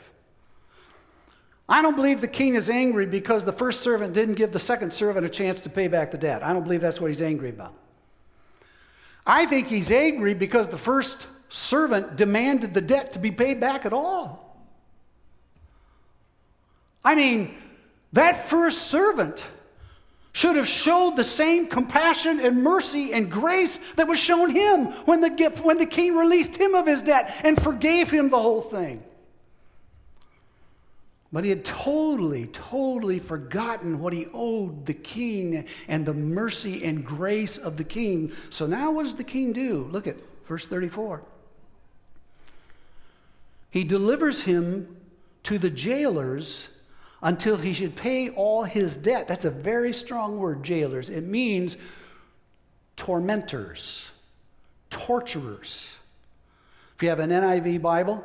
I 1.67 1.81
don't 1.81 1.95
believe 1.95 2.21
the 2.21 2.27
king 2.27 2.55
is 2.55 2.69
angry 2.69 3.07
because 3.07 3.43
the 3.43 3.51
first 3.51 3.81
servant 3.81 4.13
didn't 4.13 4.35
give 4.35 4.51
the 4.51 4.59
second 4.59 4.93
servant 4.93 5.25
a 5.25 5.29
chance 5.29 5.59
to 5.61 5.69
pay 5.69 5.87
back 5.87 6.11
the 6.11 6.17
debt. 6.17 6.43
I 6.43 6.53
don't 6.53 6.63
believe 6.63 6.81
that's 6.81 7.01
what 7.01 7.07
he's 7.07 7.23
angry 7.23 7.49
about. 7.49 7.73
I 9.25 9.47
think 9.47 9.67
he's 9.67 9.89
angry 9.89 10.35
because 10.35 10.67
the 10.67 10.77
first 10.77 11.25
servant 11.49 12.15
demanded 12.15 12.73
the 12.73 12.81
debt 12.81 13.13
to 13.13 13.19
be 13.19 13.31
paid 13.31 13.59
back 13.59 13.85
at 13.85 13.93
all. 13.93 14.45
I 17.03 17.15
mean, 17.15 17.55
that 18.13 18.45
first 18.47 18.87
servant 18.87 19.43
should 20.33 20.57
have 20.57 20.67
showed 20.67 21.15
the 21.15 21.23
same 21.23 21.65
compassion 21.67 22.41
and 22.41 22.61
mercy 22.61 23.13
and 23.13 23.31
grace 23.31 23.79
that 23.95 24.07
was 24.07 24.19
shown 24.19 24.49
him 24.49 24.87
when 25.05 25.21
the, 25.21 25.29
when 25.63 25.77
the 25.77 25.85
king 25.85 26.15
released 26.15 26.55
him 26.55 26.75
of 26.75 26.85
his 26.85 27.01
debt 27.01 27.33
and 27.43 27.61
forgave 27.61 28.11
him 28.11 28.29
the 28.29 28.37
whole 28.37 28.61
thing. 28.61 29.01
But 31.35 31.43
he 31.43 31.49
had 31.49 31.65
totally, 31.65 32.45
totally 32.45 33.19
forgotten 33.19 33.99
what 33.99 34.13
he 34.13 34.27
owed 34.33 34.85
the 34.85 34.93
king 34.93 35.65
and 35.89 36.05
the 36.05 36.13
mercy 36.13 36.85
and 36.85 37.05
grace 37.05 37.57
of 37.57 37.75
the 37.75 37.83
king. 37.83 38.31
So 38.51 38.65
now 38.67 38.91
what 38.91 39.03
does 39.03 39.15
the 39.15 39.25
king 39.25 39.51
do? 39.51 39.89
Look 39.91 40.07
at 40.07 40.15
verse 40.45 40.65
34. 40.65 41.23
He 43.69 43.83
delivers 43.83 44.43
him 44.43 44.95
to 45.43 45.59
the 45.59 45.69
jailers 45.69 46.69
until 47.21 47.57
he 47.57 47.73
should 47.73 47.97
pay 47.97 48.29
all 48.29 48.63
his 48.63 48.95
debt. 48.95 49.27
That's 49.27 49.43
a 49.43 49.51
very 49.51 49.91
strong 49.91 50.37
word, 50.37 50.63
jailers. 50.63 51.09
It 51.09 51.25
means 51.25 51.75
tormentors, 52.95 54.09
torturers. 54.89 55.89
If 56.95 57.03
you 57.03 57.09
have 57.09 57.19
an 57.19 57.31
NIV 57.31 57.81
Bible, 57.81 58.23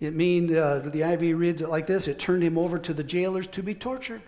it 0.00 0.14
means, 0.14 0.52
uh, 0.52 0.80
the 0.84 1.00
NIV 1.00 1.38
reads 1.38 1.62
it 1.62 1.68
like 1.68 1.86
this 1.86 2.06
it 2.06 2.18
turned 2.18 2.42
him 2.42 2.56
over 2.56 2.78
to 2.78 2.94
the 2.94 3.04
jailers 3.04 3.46
to 3.48 3.62
be 3.62 3.74
tortured. 3.74 4.22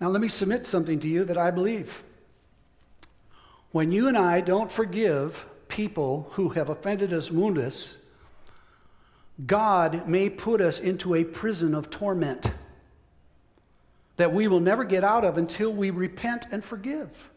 Now, 0.00 0.08
let 0.08 0.22
me 0.22 0.28
submit 0.28 0.66
something 0.66 0.98
to 1.00 1.08
you 1.08 1.24
that 1.24 1.36
I 1.36 1.50
believe. 1.50 2.02
When 3.72 3.92
you 3.92 4.08
and 4.08 4.16
I 4.16 4.40
don't 4.40 4.72
forgive 4.72 5.44
people 5.68 6.28
who 6.32 6.48
have 6.50 6.70
offended 6.70 7.12
us, 7.12 7.30
wounded 7.30 7.66
us, 7.66 7.98
God 9.46 10.08
may 10.08 10.28
put 10.28 10.60
us 10.60 10.78
into 10.78 11.14
a 11.14 11.24
prison 11.24 11.74
of 11.74 11.90
torment 11.90 12.50
that 14.16 14.32
we 14.32 14.48
will 14.48 14.60
never 14.60 14.84
get 14.84 15.04
out 15.04 15.24
of 15.24 15.38
until 15.38 15.72
we 15.72 15.90
repent 15.90 16.46
and 16.50 16.64
forgive. 16.64 17.29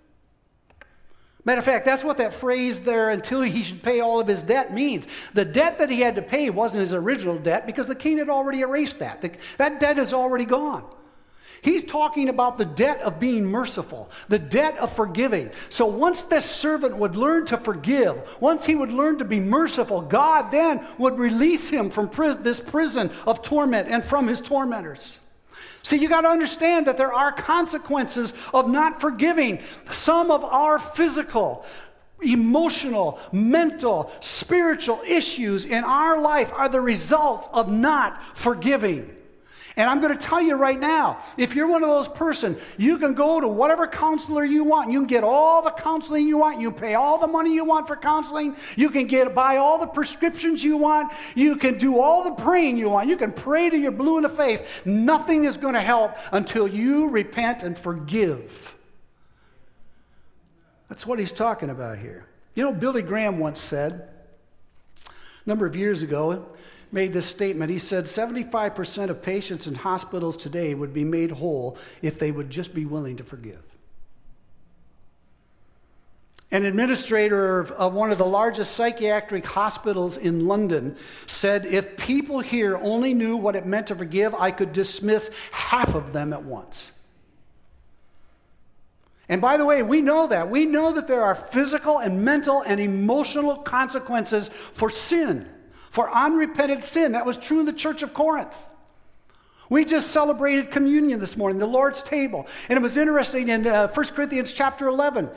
Matter 1.46 1.60
of 1.60 1.66
fact, 1.66 1.86
that's 1.86 2.04
what 2.04 2.18
that 2.18 2.34
phrase 2.34 2.82
there, 2.82 3.10
until 3.10 3.42
he 3.42 3.64
should 3.64 3.84
pay 3.84 4.00
all 4.00 4.20
of 4.22 4.28
his 4.28 4.44
debt, 4.44 4.74
means. 4.74 5.08
The 5.34 5.44
debt 5.44 5.80
that 5.80 5.90
he 5.90 6.00
had 6.00 6.16
to 6.16 6.22
pay 6.22 6.50
wasn't 6.50 6.82
his 6.82 6.94
original 6.94 7.38
debt 7.38 7.66
because 7.66 7.88
the 7.88 7.96
king 7.96 8.18
had 8.18 8.30
already 8.30 8.62
erased 8.62 9.00
that. 9.00 9.22
The, 9.22 9.32
that 9.58 9.82
debt 9.82 9.98
is 9.98 10.14
already 10.14 10.46
gone. 10.46 10.86
He's 11.62 11.84
talking 11.84 12.28
about 12.28 12.58
the 12.58 12.66
debt 12.66 13.02
of 13.02 13.20
being 13.20 13.46
merciful, 13.46 14.10
the 14.28 14.40
debt 14.40 14.78
of 14.78 14.94
forgiving. 14.94 15.50
So 15.70 15.86
once 15.86 16.24
this 16.24 16.44
servant 16.46 16.98
would 16.98 17.16
learn 17.16 17.46
to 17.48 17.58
forgive, 17.58 18.38
once 18.42 18.66
he 18.66 18.76
would 18.76 18.92
learn 18.92 19.18
to 19.20 19.26
be 19.26 19.40
merciful, 19.40 20.02
God 20.02 20.52
then 20.52 20.86
would 20.98 21.18
release 21.18 21.70
him 21.70 21.90
from 21.90 22.10
this 22.42 22.60
prison 22.60 23.12
of 23.26 23.42
torment 23.42 23.88
and 23.88 24.04
from 24.04 24.28
his 24.28 24.42
tormentors. 24.42 25.20
See, 25.84 25.98
you 25.98 26.10
got 26.10 26.22
to 26.22 26.30
understand 26.30 26.88
that 26.88 26.98
there 26.98 27.14
are 27.14 27.32
consequences 27.32 28.34
of 28.54 28.70
not 28.70 29.02
forgiving. 29.02 29.60
Some 29.92 30.32
of 30.32 30.44
our 30.44 30.80
physical, 30.80 31.66
emotional, 32.22 33.20
mental, 33.32 34.12
spiritual 34.22 35.02
issues 35.06 35.66
in 35.66 35.84
our 35.84 36.22
life 36.22 36.52
are 36.54 36.70
the 36.70 36.82
result 36.82 37.50
of 37.52 37.70
not 37.72 38.22
forgiving. 38.36 39.14
And 39.76 39.90
I'm 39.90 40.02
going 40.02 40.16
to 40.16 40.24
tell 40.24 40.40
you 40.40 40.56
right 40.56 40.80
now, 40.80 41.20
if 41.36 41.56
you're 41.56 41.68
one 41.68 41.82
of 41.84 41.90
those 41.90 42.08
person, 42.08 42.58
you 42.78 43.00
can 43.00 43.16
go 43.16 43.40
to 43.40 43.48
whatever 43.48 43.88
counselor 43.88 44.46
you 44.46 44.64
want. 44.64 44.92
You 44.92 45.00
can 45.00 45.08
get 45.08 45.24
all 45.24 45.64
the 45.64 45.72
counseling 45.72 46.28
you 46.28 46.38
want. 46.38 46.62
You 46.62 46.72
pay 46.72 46.94
all 46.94 47.18
the 47.18 47.26
money 47.26 47.54
you 47.54 47.66
want 47.66 47.88
for 47.88 47.96
counseling. 47.96 48.56
You 48.76 48.92
can 48.92 49.08
get 49.08 49.34
buy 49.34 49.58
all 49.58 49.80
the 49.80 49.88
prescriptions 49.88 50.64
you 50.64 50.78
want. 50.78 51.12
You 51.34 51.56
can 51.56 51.80
do 51.80 52.00
all 52.00 52.24
the 52.24 52.44
praying 52.44 52.78
you 52.78 52.90
want. 52.90 53.10
You 53.10 53.18
can 53.18 53.32
pray 53.32 53.72
to 53.72 53.78
you're 53.78 53.92
blue 53.92 54.18
in 54.18 54.24
the 54.24 54.30
face. 54.30 54.62
Nothing 54.86 55.46
is 55.46 55.58
going 55.58 55.74
to 55.74 55.82
help 55.82 56.18
until 56.32 56.68
you 56.68 57.10
repent 57.10 57.64
and 57.64 57.76
forgive. 57.76 58.76
That's 60.88 61.08
what 61.08 61.18
he's 61.18 61.32
talking 61.32 61.72
about 61.72 61.98
here. 61.98 62.28
You 62.54 62.64
know, 62.64 62.74
Billy 62.74 63.02
Graham 63.02 63.40
once 63.40 63.60
said, 63.60 64.10
a 65.08 65.50
number 65.50 65.66
of 65.66 65.76
years 65.76 66.04
ago, 66.04 66.46
made 66.94 67.12
this 67.12 67.26
statement. 67.26 67.72
He 67.72 67.80
said 67.80 68.06
75% 68.06 69.10
of 69.10 69.22
patients 69.22 69.68
in 69.68 69.76
hospitals 69.76 70.38
today 70.38 70.76
would 70.76 70.94
be 70.94 71.04
made 71.04 71.32
whole 71.32 71.78
if 72.02 72.20
they 72.20 72.32
would 72.32 72.50
just 72.50 72.74
be 72.74 72.86
willing 72.86 73.18
to 73.18 73.24
forgive. 73.24 73.62
An 76.52 76.66
administrator 76.66 77.62
of, 77.62 77.96
one 77.96 78.12
of 78.12 78.20
the 78.20 78.26
largest 78.26 78.76
psychiatric 78.76 79.44
hospitals 79.44 80.18
in 80.18 80.46
London 80.46 80.96
said, 81.26 81.66
If 81.66 81.98
people 81.98 82.42
here 82.42 82.78
only 82.78 83.16
knew 83.16 83.38
what 83.38 83.56
it 83.56 83.66
meant 83.66 83.88
to 83.88 83.96
forgive, 83.96 84.36
I 84.36 84.52
could 84.52 84.72
dismiss 84.72 85.32
half 85.52 85.96
of 85.96 86.14
them 86.14 86.32
at 86.32 86.44
once. 86.44 86.92
And 89.28 89.42
by 89.42 89.58
the 89.58 89.66
way, 89.66 89.82
we 89.82 90.02
know 90.02 90.28
that. 90.28 90.52
We 90.52 90.66
know 90.66 90.94
that 90.94 91.08
there 91.08 91.24
are 91.24 91.34
physical 91.34 91.98
and 91.98 92.24
mental 92.24 92.62
and 92.62 92.80
emotional 92.80 93.56
consequences 93.56 94.50
for 94.50 94.92
sin 94.92 95.50
for 95.94 96.10
unrepented 96.12 96.84
sin. 96.84 97.12
That 97.12 97.24
was 97.24 97.38
true 97.38 97.60
in 97.60 97.68
the 97.68 97.72
church 97.72 98.02
of 98.02 98.16
Corinth. 98.16 98.56
We 99.70 99.86
just 99.86 100.10
celebrated 100.10 100.72
communion 100.72 101.20
this 101.20 101.38
morning, 101.38 101.60
the 101.60 101.68
Lord's 101.68 102.02
table. 102.02 102.48
And 102.68 102.78
it 102.78 102.82
was 102.82 102.98
interesting 102.98 103.50
in 103.50 103.68
uh, 103.68 103.90
1 103.90 104.06
Corinthians 104.08 104.52
chapter 104.54 104.88
11. 104.88 105.30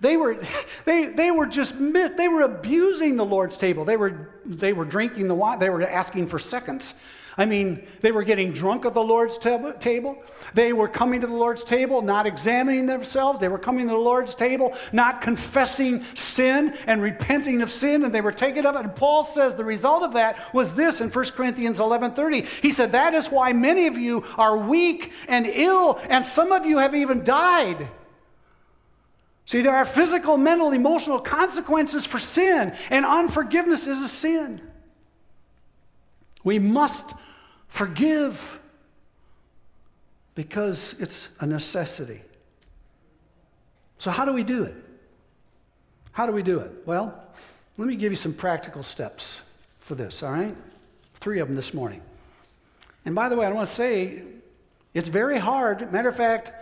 They 0.00 0.16
were, 0.16 0.38
they, 0.84 1.06
they 1.06 1.32
were 1.32 1.46
just 1.46 1.74
they 1.76 2.28
were 2.28 2.42
abusing 2.42 3.16
the 3.16 3.24
Lord's 3.24 3.56
table. 3.56 3.84
They 3.84 3.96
were, 3.96 4.30
they 4.46 4.72
were 4.72 4.84
drinking 4.84 5.26
the 5.26 5.34
wine. 5.34 5.58
They 5.58 5.68
were 5.68 5.82
asking 5.82 6.28
for 6.28 6.38
seconds. 6.38 6.94
I 7.36 7.46
mean, 7.46 7.86
they 8.00 8.12
were 8.12 8.22
getting 8.22 8.52
drunk 8.52 8.84
at 8.84 8.94
the 8.94 9.02
Lord's 9.02 9.38
table. 9.38 10.22
They 10.54 10.72
were 10.72 10.88
coming 10.88 11.20
to 11.20 11.26
the 11.26 11.34
Lord's 11.34 11.64
table, 11.64 12.00
not 12.00 12.26
examining 12.26 12.86
themselves. 12.86 13.40
They 13.40 13.48
were 13.48 13.58
coming 13.58 13.88
to 13.88 13.92
the 13.92 13.98
Lord's 13.98 14.34
table, 14.34 14.72
not 14.92 15.20
confessing 15.20 16.04
sin 16.14 16.74
and 16.86 17.02
repenting 17.02 17.60
of 17.60 17.72
sin, 17.72 18.04
and 18.04 18.14
they 18.14 18.20
were 18.20 18.32
taking 18.32 18.64
up. 18.64 18.76
And 18.76 18.94
Paul 18.94 19.24
says 19.24 19.54
the 19.54 19.64
result 19.64 20.04
of 20.04 20.12
that 20.12 20.54
was 20.54 20.74
this 20.74 21.00
in 21.00 21.10
1 21.10 21.34
Corinthians 21.34 21.80
11:30. 21.80 22.46
He 22.62 22.70
said, 22.70 22.92
"That 22.92 23.14
is 23.14 23.30
why 23.30 23.52
many 23.52 23.88
of 23.88 23.98
you 23.98 24.22
are 24.38 24.56
weak 24.56 25.12
and 25.26 25.46
ill, 25.46 25.98
and 26.08 26.24
some 26.24 26.52
of 26.52 26.64
you 26.64 26.78
have 26.78 26.94
even 26.94 27.24
died." 27.24 27.88
See, 29.46 29.60
there 29.60 29.74
are 29.74 29.84
physical, 29.84 30.38
mental, 30.38 30.70
emotional 30.70 31.18
consequences 31.18 32.06
for 32.06 32.18
sin, 32.18 32.72
and 32.90 33.04
unforgiveness 33.04 33.86
is 33.86 34.00
a 34.00 34.08
sin. 34.08 34.60
We 36.44 36.58
must 36.58 37.14
forgive 37.68 38.60
because 40.34 40.94
it's 40.98 41.28
a 41.40 41.46
necessity. 41.46 42.20
So, 43.98 44.10
how 44.10 44.24
do 44.24 44.32
we 44.32 44.44
do 44.44 44.64
it? 44.64 44.74
How 46.12 46.26
do 46.26 46.32
we 46.32 46.42
do 46.42 46.60
it? 46.60 46.70
Well, 46.86 47.20
let 47.76 47.88
me 47.88 47.96
give 47.96 48.12
you 48.12 48.16
some 48.16 48.34
practical 48.34 48.82
steps 48.82 49.40
for 49.80 49.94
this, 49.94 50.22
all 50.22 50.32
right? 50.32 50.56
Three 51.20 51.40
of 51.40 51.48
them 51.48 51.56
this 51.56 51.74
morning. 51.74 52.02
And 53.04 53.14
by 53.14 53.28
the 53.28 53.36
way, 53.36 53.46
I 53.46 53.50
want 53.50 53.68
to 53.68 53.74
say 53.74 54.22
it's 54.92 55.08
very 55.08 55.38
hard. 55.38 55.92
Matter 55.92 56.08
of 56.08 56.16
fact, 56.16 56.52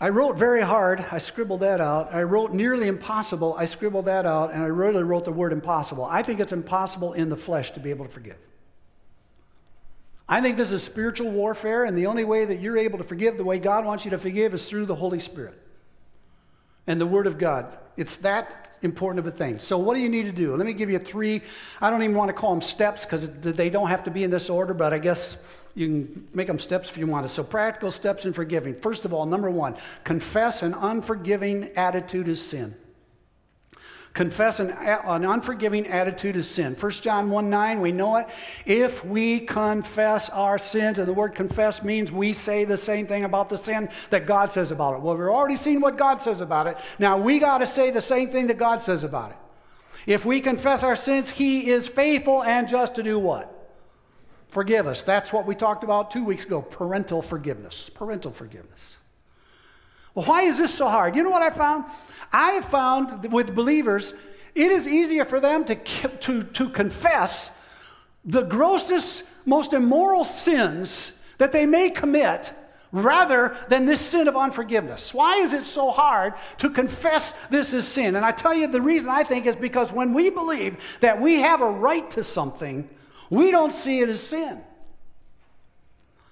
I 0.00 0.10
wrote 0.10 0.36
very 0.36 0.62
hard. 0.62 1.04
I 1.10 1.18
scribbled 1.18 1.60
that 1.60 1.80
out. 1.80 2.14
I 2.14 2.22
wrote 2.22 2.52
nearly 2.52 2.86
impossible. 2.86 3.54
I 3.58 3.64
scribbled 3.64 4.04
that 4.04 4.26
out. 4.26 4.52
And 4.52 4.62
I 4.62 4.66
really 4.66 5.02
wrote 5.02 5.24
the 5.24 5.32
word 5.32 5.52
impossible. 5.52 6.04
I 6.04 6.22
think 6.22 6.38
it's 6.38 6.52
impossible 6.52 7.14
in 7.14 7.28
the 7.28 7.36
flesh 7.36 7.72
to 7.72 7.80
be 7.80 7.90
able 7.90 8.04
to 8.04 8.10
forgive. 8.10 8.36
I 10.28 10.40
think 10.40 10.56
this 10.56 10.70
is 10.72 10.82
spiritual 10.82 11.30
warfare, 11.30 11.84
and 11.84 11.96
the 11.96 12.04
only 12.04 12.24
way 12.24 12.44
that 12.44 12.60
you're 12.60 12.76
able 12.76 12.98
to 12.98 13.04
forgive 13.04 13.38
the 13.38 13.44
way 13.44 13.58
God 13.58 13.86
wants 13.86 14.04
you 14.04 14.10
to 14.10 14.18
forgive 14.18 14.52
is 14.52 14.66
through 14.66 14.84
the 14.84 14.94
Holy 14.94 15.20
Spirit 15.20 15.58
and 16.88 17.00
the 17.00 17.06
Word 17.06 17.28
of 17.28 17.38
God. 17.38 17.78
It's 17.96 18.16
that 18.18 18.70
important 18.82 19.24
of 19.24 19.32
a 19.32 19.36
thing. 19.36 19.60
So, 19.60 19.78
what 19.78 19.94
do 19.94 20.00
you 20.00 20.08
need 20.08 20.24
to 20.24 20.32
do? 20.32 20.56
Let 20.56 20.66
me 20.66 20.72
give 20.72 20.90
you 20.90 20.98
three. 20.98 21.42
I 21.80 21.90
don't 21.90 22.02
even 22.02 22.16
want 22.16 22.30
to 22.30 22.32
call 22.32 22.50
them 22.50 22.60
steps 22.62 23.04
because 23.04 23.28
they 23.28 23.70
don't 23.70 23.88
have 23.88 24.04
to 24.04 24.10
be 24.10 24.24
in 24.24 24.30
this 24.30 24.50
order, 24.50 24.74
but 24.74 24.92
I 24.92 24.98
guess 24.98 25.36
you 25.74 25.86
can 25.86 26.28
make 26.32 26.48
them 26.48 26.58
steps 26.58 26.88
if 26.88 26.96
you 26.96 27.06
want 27.06 27.28
to. 27.28 27.32
So, 27.32 27.44
practical 27.44 27.90
steps 27.90 28.24
in 28.24 28.32
forgiving. 28.32 28.74
First 28.74 29.04
of 29.04 29.12
all, 29.12 29.26
number 29.26 29.50
one, 29.50 29.76
confess 30.02 30.62
an 30.62 30.74
unforgiving 30.74 31.70
attitude 31.76 32.26
is 32.26 32.44
sin. 32.44 32.74
Confess 34.18 34.58
an, 34.58 34.72
an 34.72 35.24
unforgiving 35.24 35.86
attitude 35.86 36.36
is 36.36 36.50
sin. 36.50 36.74
1 36.74 36.90
John 36.90 37.30
1 37.30 37.48
9, 37.48 37.80
we 37.80 37.92
know 37.92 38.16
it. 38.16 38.26
If 38.66 39.04
we 39.04 39.38
confess 39.38 40.28
our 40.30 40.58
sins, 40.58 40.98
and 40.98 41.06
the 41.06 41.12
word 41.12 41.36
confess 41.36 41.84
means 41.84 42.10
we 42.10 42.32
say 42.32 42.64
the 42.64 42.76
same 42.76 43.06
thing 43.06 43.22
about 43.22 43.48
the 43.48 43.58
sin 43.58 43.88
that 44.10 44.26
God 44.26 44.52
says 44.52 44.72
about 44.72 44.94
it. 44.94 45.02
Well, 45.02 45.16
we've 45.16 45.28
already 45.28 45.54
seen 45.54 45.80
what 45.80 45.96
God 45.96 46.20
says 46.20 46.40
about 46.40 46.66
it. 46.66 46.78
Now 46.98 47.16
we 47.16 47.38
got 47.38 47.58
to 47.58 47.66
say 47.66 47.92
the 47.92 48.00
same 48.00 48.30
thing 48.30 48.48
that 48.48 48.58
God 48.58 48.82
says 48.82 49.04
about 49.04 49.30
it. 49.30 49.36
If 50.04 50.24
we 50.24 50.40
confess 50.40 50.82
our 50.82 50.96
sins, 50.96 51.30
He 51.30 51.70
is 51.70 51.86
faithful 51.86 52.42
and 52.42 52.66
just 52.66 52.96
to 52.96 53.04
do 53.04 53.20
what? 53.20 53.72
Forgive 54.48 54.88
us. 54.88 55.04
That's 55.04 55.32
what 55.32 55.46
we 55.46 55.54
talked 55.54 55.84
about 55.84 56.10
two 56.10 56.24
weeks 56.24 56.42
ago 56.44 56.60
parental 56.60 57.22
forgiveness. 57.22 57.88
Parental 57.88 58.32
forgiveness. 58.32 58.97
Well, 60.18 60.26
why 60.26 60.42
is 60.42 60.58
this 60.58 60.74
so 60.74 60.88
hard? 60.88 61.14
You 61.14 61.22
know 61.22 61.30
what 61.30 61.42
I 61.42 61.50
found? 61.50 61.84
I 62.32 62.50
have 62.50 62.64
found 62.64 63.32
with 63.32 63.54
believers, 63.54 64.14
it 64.52 64.72
is 64.72 64.88
easier 64.88 65.24
for 65.24 65.38
them 65.38 65.64
to, 65.66 65.76
to, 65.76 66.42
to 66.42 66.68
confess 66.70 67.52
the 68.24 68.42
grossest, 68.42 69.22
most 69.46 69.74
immoral 69.74 70.24
sins 70.24 71.12
that 71.38 71.52
they 71.52 71.66
may 71.66 71.88
commit 71.88 72.52
rather 72.90 73.56
than 73.68 73.86
this 73.86 74.00
sin 74.00 74.26
of 74.26 74.36
unforgiveness. 74.36 75.14
Why 75.14 75.36
is 75.36 75.52
it 75.52 75.66
so 75.66 75.92
hard 75.92 76.34
to 76.56 76.68
confess 76.68 77.32
this 77.48 77.72
as 77.72 77.86
sin? 77.86 78.16
And 78.16 78.24
I 78.24 78.32
tell 78.32 78.54
you, 78.54 78.66
the 78.66 78.80
reason 78.80 79.10
I 79.10 79.22
think 79.22 79.46
is 79.46 79.54
because 79.54 79.92
when 79.92 80.14
we 80.14 80.30
believe 80.30 80.98
that 80.98 81.20
we 81.20 81.42
have 81.42 81.60
a 81.60 81.70
right 81.70 82.10
to 82.10 82.24
something, 82.24 82.90
we 83.30 83.52
don't 83.52 83.72
see 83.72 84.00
it 84.00 84.08
as 84.08 84.20
sin. 84.20 84.62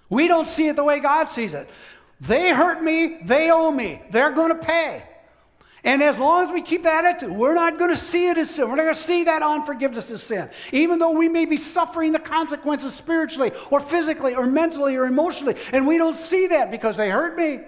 We 0.09 0.29
don't 0.29 0.47
see 0.47 0.69
it 0.69 0.75
the 0.77 0.85
way 0.85 1.01
God 1.01 1.29
sees 1.29 1.55
it. 1.55 1.69
They 2.21 2.51
hurt 2.51 2.83
me, 2.83 3.19
they 3.25 3.51
owe 3.51 3.71
me, 3.71 4.03
they're 4.11 4.33
going 4.33 4.49
to 4.51 4.65
pay. 4.65 5.03
And 5.87 6.03
as 6.03 6.19
long 6.19 6.45
as 6.45 6.53
we 6.53 6.63
keep 6.63 6.83
that 6.83 7.05
attitude, 7.05 7.31
we're 7.31 7.55
not 7.55 7.79
going 7.79 7.95
to 7.95 8.01
see 8.01 8.29
it 8.29 8.37
as 8.39 8.51
sin. 8.51 8.69
We're 8.69 8.75
not 8.75 8.83
going 8.83 8.95
to 8.97 9.01
see 9.01 9.23
that 9.25 9.41
unforgiveness 9.41 10.11
as 10.11 10.21
sin. 10.21 10.51
Even 10.73 10.99
though 10.99 11.13
we 11.13 11.29
may 11.29 11.45
be 11.45 11.57
suffering 11.57 12.11
the 12.11 12.19
consequences 12.19 12.93
spiritually 12.93 13.53
or 13.71 13.79
physically 13.79 14.35
or 14.35 14.47
mentally 14.47 14.97
or 14.97 15.07
emotionally, 15.07 15.55
and 15.73 15.87
we 15.87 15.97
don't 15.97 16.17
see 16.17 16.49
that 16.49 16.73
because 16.73 16.97
they 16.97 17.09
hurt 17.09 17.39
me, 17.39 17.61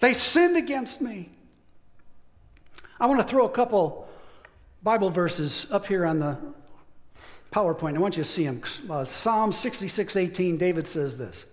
they 0.00 0.14
sinned 0.14 0.56
against 0.56 1.00
me. 1.00 1.30
I 2.98 3.06
want 3.06 3.20
to 3.22 3.28
throw 3.28 3.46
a 3.46 3.50
couple 3.50 4.08
Bible 4.82 5.10
verses 5.10 5.68
up 5.70 5.86
here 5.86 6.06
on 6.06 6.18
the 6.18 6.38
PowerPoint. 7.52 7.94
I 7.94 8.00
want 8.00 8.16
you 8.16 8.24
to 8.24 8.28
see 8.28 8.46
them. 8.46 8.62
Uh, 8.90 9.04
Psalm 9.04 9.52
66 9.52 10.16
18, 10.16 10.56
David 10.56 10.88
says 10.88 11.16
this. 11.16 11.46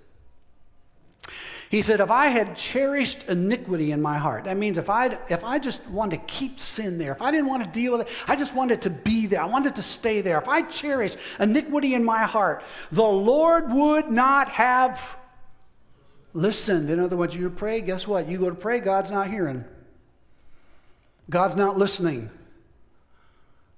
He 1.76 1.82
said, 1.82 2.00
If 2.00 2.10
I 2.10 2.28
had 2.28 2.56
cherished 2.56 3.26
iniquity 3.28 3.92
in 3.92 4.02
my 4.02 4.18
heart, 4.18 4.46
that 4.46 4.56
means 4.56 4.78
if 4.78 4.90
I 4.90 5.18
if 5.28 5.44
I 5.44 5.60
just 5.60 5.86
wanted 5.88 6.22
to 6.22 6.26
keep 6.26 6.58
sin 6.58 6.98
there, 6.98 7.12
if 7.12 7.22
I 7.22 7.32
didn't 7.32 7.48
want 7.48 7.66
to 7.66 7.70
deal 7.70 7.92
with 7.92 8.08
it, 8.08 8.14
I 8.30 8.38
just 8.38 8.56
wanted 8.56 8.84
to 8.84 8.90
be 8.90 9.26
there, 9.28 9.42
I 9.42 9.46
wanted 9.46 9.76
to 9.76 9.82
stay 9.82 10.22
there. 10.22 10.38
If 10.38 10.48
I 10.48 10.62
cherished 10.62 11.18
iniquity 11.38 11.94
in 11.94 12.06
my 12.06 12.24
heart, 12.24 12.64
the 12.94 13.04
Lord 13.04 13.74
would 13.74 14.10
not 14.10 14.48
have 14.48 15.18
listened. 16.34 16.90
In 16.90 17.02
other 17.02 17.18
words, 17.18 17.36
you 17.36 17.50
pray, 17.50 17.82
guess 17.82 18.08
what? 18.08 18.30
You 18.30 18.38
go 18.38 18.50
to 18.50 18.56
pray, 18.56 18.80
God's 18.80 19.12
not 19.12 19.30
hearing. 19.30 19.66
God's 21.30 21.58
not 21.58 21.78
listening. 21.78 22.30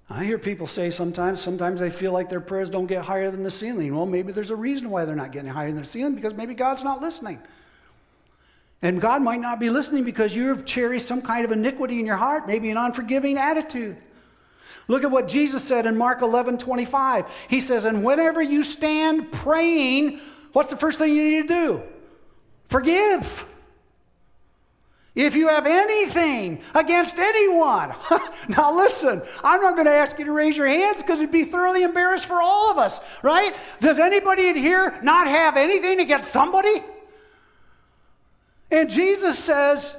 I 0.08 0.24
hear 0.24 0.38
people 0.38 0.68
say 0.68 0.92
sometimes, 0.92 1.42
sometimes 1.42 1.80
they 1.80 1.90
feel 1.90 2.12
like 2.12 2.30
their 2.30 2.42
prayers 2.42 2.70
don't 2.70 2.86
get 2.86 3.06
higher 3.06 3.32
than 3.32 3.42
the 3.42 3.50
ceiling. 3.50 3.96
Well, 3.96 4.06
maybe 4.06 4.34
there's 4.34 4.52
a 4.52 4.56
reason 4.56 4.92
why 4.92 5.06
they're 5.06 5.16
not 5.16 5.32
getting 5.32 5.50
higher 5.50 5.72
than 5.72 5.82
the 5.82 5.88
ceiling 5.88 6.14
because 6.14 6.36
maybe 6.36 6.54
God's 6.54 6.84
not 6.84 7.02
listening. 7.02 7.40
And 8.82 9.02
God 9.02 9.22
might 9.24 9.40
not 9.40 9.60
be 9.60 9.70
listening 9.70 10.04
because 10.04 10.36
you've 10.36 10.66
cherished 10.66 11.08
some 11.08 11.22
kind 11.22 11.44
of 11.46 11.52
iniquity 11.52 12.00
in 12.00 12.06
your 12.06 12.18
heart, 12.18 12.48
maybe 12.48 12.70
an 12.70 12.78
unforgiving 12.78 13.38
attitude. 13.38 13.98
Look 14.88 15.04
at 15.04 15.12
what 15.12 15.28
Jesus 15.28 15.63
said 15.63 15.86
in 15.86 15.98
Mark 15.98 16.22
11 16.22 16.60
25. 16.60 17.26
He 17.50 17.60
says, 17.60 17.86
And 17.86 18.04
whenever 18.04 18.42
you 18.42 18.63
stand 18.63 19.32
praying, 19.32 20.20
what's 20.54 20.70
the 20.70 20.78
first 20.78 21.00
thing 21.00 21.16
you 21.16 21.24
need 21.24 21.48
to 21.48 21.54
do? 21.54 21.84
Forgive. 22.70 23.46
If 25.16 25.36
you 25.36 25.48
have 25.48 25.66
anything 25.66 26.62
against 26.76 27.18
anyone, 27.18 27.96
now 28.50 28.72
listen, 28.76 29.24
I'm 29.44 29.62
not 29.62 29.74
going 29.74 29.88
to 29.88 29.92
ask 29.92 30.20
you 30.20 30.26
to 30.26 30.32
raise 30.32 30.56
your 30.56 30.68
hands 30.68 31.02
because 31.02 31.18
it'd 31.18 31.32
be 31.32 31.44
thoroughly 31.44 31.82
embarrassed 31.82 32.28
for 32.28 32.40
all 32.40 32.70
of 32.70 32.78
us, 32.78 33.00
right? 33.24 33.56
Does 33.82 33.98
anybody 33.98 34.48
in 34.48 34.56
here 34.56 35.00
not 35.02 35.26
have 35.26 35.58
anything 35.58 36.00
against 36.00 36.32
somebody? 36.32 36.84
And 38.69 38.89
Jesus 38.89 39.39
says, 39.39 39.95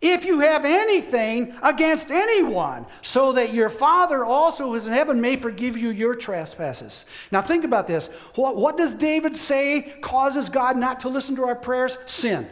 if 0.00 0.24
you 0.24 0.40
have 0.40 0.64
anything 0.64 1.54
against 1.62 2.10
anyone, 2.10 2.86
so 3.00 3.32
that 3.32 3.54
your 3.54 3.70
Father 3.70 4.24
also 4.24 4.66
who 4.66 4.74
is 4.74 4.86
in 4.86 4.92
heaven 4.92 5.20
may 5.20 5.36
forgive 5.36 5.76
you 5.76 5.90
your 5.90 6.14
trespasses. 6.14 7.06
Now, 7.30 7.40
think 7.40 7.64
about 7.64 7.86
this. 7.86 8.08
What, 8.34 8.56
what, 8.56 8.76
does 8.76 8.94
David 8.94 9.36
say 9.36 9.94
causes 10.02 10.50
God 10.50 10.76
not 10.76 11.00
to 11.00 11.08
listen 11.08 11.34
to 11.36 11.44
our 11.44 11.54
prayers? 11.54 11.96
Sin. 12.04 12.46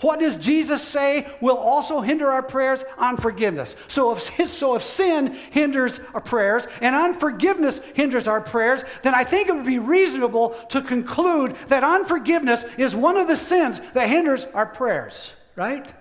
What 0.00 0.20
does 0.20 0.36
Jesus 0.36 0.82
say 0.82 1.26
will 1.40 1.56
also 1.56 2.00
hinder 2.00 2.30
our 2.30 2.42
prayers? 2.42 2.84
Unforgiveness. 2.98 3.74
So 3.88 4.12
if, 4.12 4.48
so 4.48 4.76
if 4.76 4.82
sin 4.84 5.34
hinders 5.50 5.98
our 6.14 6.20
prayers 6.20 6.66
and 6.80 6.94
unforgiveness 6.94 7.80
hinders 7.94 8.26
our 8.26 8.40
prayers, 8.40 8.84
then 9.02 9.14
I 9.14 9.24
think 9.24 9.48
it 9.48 9.54
would 9.54 9.66
be 9.66 9.80
reasonable 9.80 10.50
to 10.70 10.82
conclude 10.82 11.56
that 11.68 11.82
unforgiveness 11.82 12.64
is 12.76 12.94
one 12.94 13.16
of 13.16 13.26
the 13.26 13.36
sins 13.36 13.80
that 13.94 14.08
hinders 14.08 14.46
our 14.54 14.66
prayers, 14.66 15.32
right? 15.56 15.92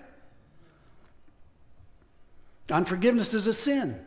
Unforgiveness 2.69 3.33
is 3.33 3.47
a 3.47 3.53
sin. 3.53 3.99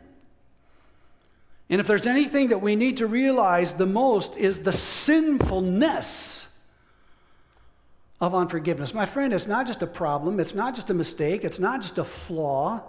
And 1.69 1.79
if 1.81 1.87
there's 1.87 2.05
anything 2.05 2.49
that 2.49 2.61
we 2.61 2.75
need 2.75 2.97
to 2.97 3.07
realize 3.07 3.73
the 3.73 3.85
most 3.85 4.37
is 4.37 4.59
the 4.59 4.73
sinfulness 4.73 6.47
of 8.21 8.35
unforgiveness. 8.35 8.93
My 8.93 9.07
friend, 9.07 9.33
it's 9.33 9.47
not 9.47 9.65
just 9.65 9.81
a 9.81 9.87
problem, 9.87 10.39
it's 10.39 10.53
not 10.53 10.75
just 10.75 10.91
a 10.91 10.93
mistake, 10.93 11.43
it's 11.43 11.59
not 11.59 11.81
just 11.81 11.97
a 11.97 12.03
flaw. 12.03 12.83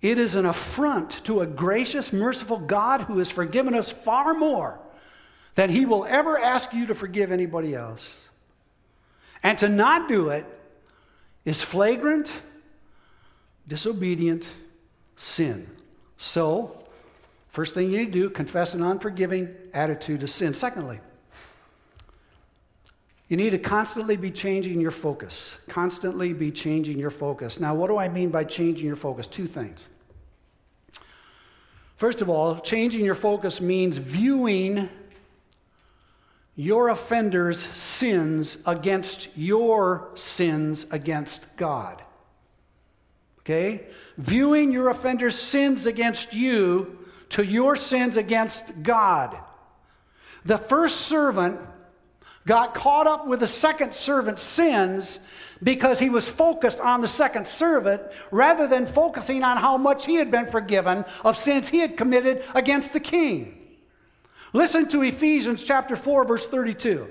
It 0.00 0.20
is 0.20 0.36
an 0.36 0.46
affront 0.46 1.24
to 1.24 1.40
a 1.40 1.46
gracious, 1.46 2.12
merciful 2.12 2.58
God 2.58 3.02
who 3.02 3.18
has 3.18 3.32
forgiven 3.32 3.74
us 3.74 3.90
far 3.90 4.32
more 4.32 4.78
that 5.56 5.70
he 5.70 5.84
will 5.84 6.04
ever 6.04 6.38
ask 6.38 6.72
you 6.72 6.86
to 6.86 6.94
forgive 6.94 7.32
anybody 7.32 7.74
else. 7.74 8.28
And 9.42 9.58
to 9.58 9.68
not 9.68 10.08
do 10.08 10.28
it 10.28 10.46
is 11.44 11.60
flagrant, 11.60 12.32
disobedient 13.66 14.48
sin. 15.16 15.68
So, 16.16 16.84
first 17.48 17.74
thing 17.74 17.90
you 17.90 17.98
need 17.98 18.12
to 18.12 18.12
do, 18.12 18.30
confess 18.30 18.74
an 18.74 18.82
unforgiving 18.82 19.52
attitude 19.74 20.22
of 20.22 20.30
sin. 20.30 20.54
Secondly, 20.54 21.00
you 23.28 23.36
need 23.36 23.50
to 23.50 23.58
constantly 23.58 24.16
be 24.16 24.30
changing 24.30 24.80
your 24.80 24.90
focus. 24.90 25.56
Constantly 25.68 26.32
be 26.32 26.50
changing 26.50 26.98
your 26.98 27.10
focus. 27.10 27.60
Now, 27.60 27.74
what 27.74 27.88
do 27.88 27.98
I 27.98 28.08
mean 28.08 28.30
by 28.30 28.44
changing 28.44 28.86
your 28.86 28.96
focus? 28.96 29.26
Two 29.26 29.46
things. 29.46 29.86
First 31.96 32.22
of 32.22 32.30
all, 32.30 32.58
changing 32.60 33.04
your 33.04 33.14
focus 33.14 33.60
means 33.60 33.98
viewing 33.98 34.88
your 36.56 36.88
offender's 36.88 37.58
sins 37.76 38.56
against 38.64 39.28
your 39.36 40.10
sins 40.14 40.86
against 40.90 41.44
God. 41.56 42.02
Okay? 43.40 43.82
Viewing 44.16 44.72
your 44.72 44.88
offender's 44.88 45.38
sins 45.38 45.86
against 45.86 46.32
you 46.34 46.98
to 47.30 47.44
your 47.44 47.76
sins 47.76 48.16
against 48.16 48.82
God. 48.82 49.36
The 50.44 50.58
first 50.58 51.02
servant 51.02 51.60
got 52.48 52.74
caught 52.74 53.06
up 53.06 53.26
with 53.26 53.40
the 53.40 53.46
second 53.46 53.92
servant's 53.92 54.40
sins 54.40 55.20
because 55.62 55.98
he 55.98 56.08
was 56.08 56.26
focused 56.26 56.80
on 56.80 57.02
the 57.02 57.06
second 57.06 57.46
servant 57.46 58.00
rather 58.30 58.66
than 58.66 58.86
focusing 58.86 59.44
on 59.44 59.58
how 59.58 59.76
much 59.76 60.06
he 60.06 60.14
had 60.14 60.30
been 60.30 60.46
forgiven 60.46 61.04
of 61.24 61.36
sins 61.36 61.68
he 61.68 61.78
had 61.80 61.94
committed 61.96 62.42
against 62.54 62.94
the 62.94 63.00
king. 63.00 63.54
Listen 64.54 64.88
to 64.88 65.02
Ephesians 65.02 65.62
chapter 65.62 65.94
4 65.94 66.24
verse 66.24 66.46
32. 66.46 67.08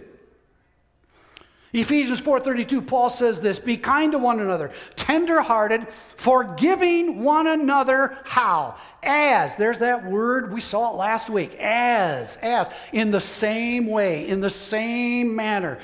Ephesians 1.78 2.22
4:32 2.22 2.86
Paul 2.86 3.10
says 3.10 3.40
this, 3.40 3.60
be 3.60 3.78
kind 3.78 4.12
to 4.14 4.18
one 4.18 4.40
another, 4.40 4.72
tenderhearted, 4.96 5.88
forgiving 6.18 7.24
one 7.24 7.48
another 7.48 8.18
how? 8.24 8.76
As. 9.04 9.56
There's 9.56 9.80
that 9.80 10.06
word 10.06 10.52
we 10.52 10.62
saw 10.62 10.92
it 10.92 10.98
last 10.98 11.30
week. 11.30 11.56
As, 11.60 12.38
as 12.38 12.70
in 12.92 13.12
the 13.12 13.22
same 13.22 13.88
way, 13.88 14.28
in 14.28 14.42
the 14.42 14.50
same 14.50 15.36
manner. 15.36 15.80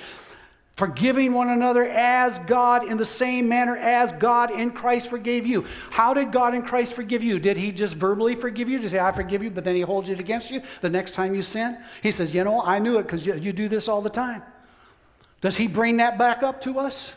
Forgiving 0.75 1.33
one 1.33 1.49
another 1.49 1.83
as 1.83 2.39
God 2.39 2.89
in 2.89 2.97
the 2.97 3.05
same 3.05 3.47
manner 3.47 3.77
as 3.77 4.11
God 4.13 4.49
in 4.49 4.71
Christ 4.71 5.07
forgave 5.07 5.45
you. 5.45 5.65
How 5.91 6.15
did 6.15 6.31
God 6.31 6.55
in 6.55 6.63
Christ 6.63 6.95
forgive 6.95 7.21
you? 7.21 7.37
Did 7.37 7.57
He 7.57 7.71
just 7.71 7.93
verbally 7.93 8.35
forgive 8.35 8.67
you 8.67 8.79
to 8.79 8.89
say, 8.89 8.99
I 8.99 9.11
forgive 9.11 9.43
you, 9.43 9.51
but 9.51 9.63
then 9.63 9.75
He 9.75 9.81
holds 9.81 10.09
it 10.09 10.19
against 10.19 10.49
you 10.49 10.63
the 10.81 10.89
next 10.89 11.11
time 11.11 11.35
you 11.35 11.43
sin? 11.43 11.77
He 12.01 12.11
says, 12.11 12.33
You 12.33 12.43
know, 12.43 12.61
I 12.63 12.79
knew 12.79 12.97
it 12.97 13.03
because 13.03 13.23
you, 13.23 13.35
you 13.35 13.53
do 13.53 13.69
this 13.69 13.87
all 13.87 14.01
the 14.01 14.09
time. 14.09 14.41
Does 15.43 15.57
he 15.57 15.67
bring 15.67 15.97
that 15.97 16.17
back 16.17 16.41
up 16.41 16.61
to 16.61 16.79
us? 16.79 17.13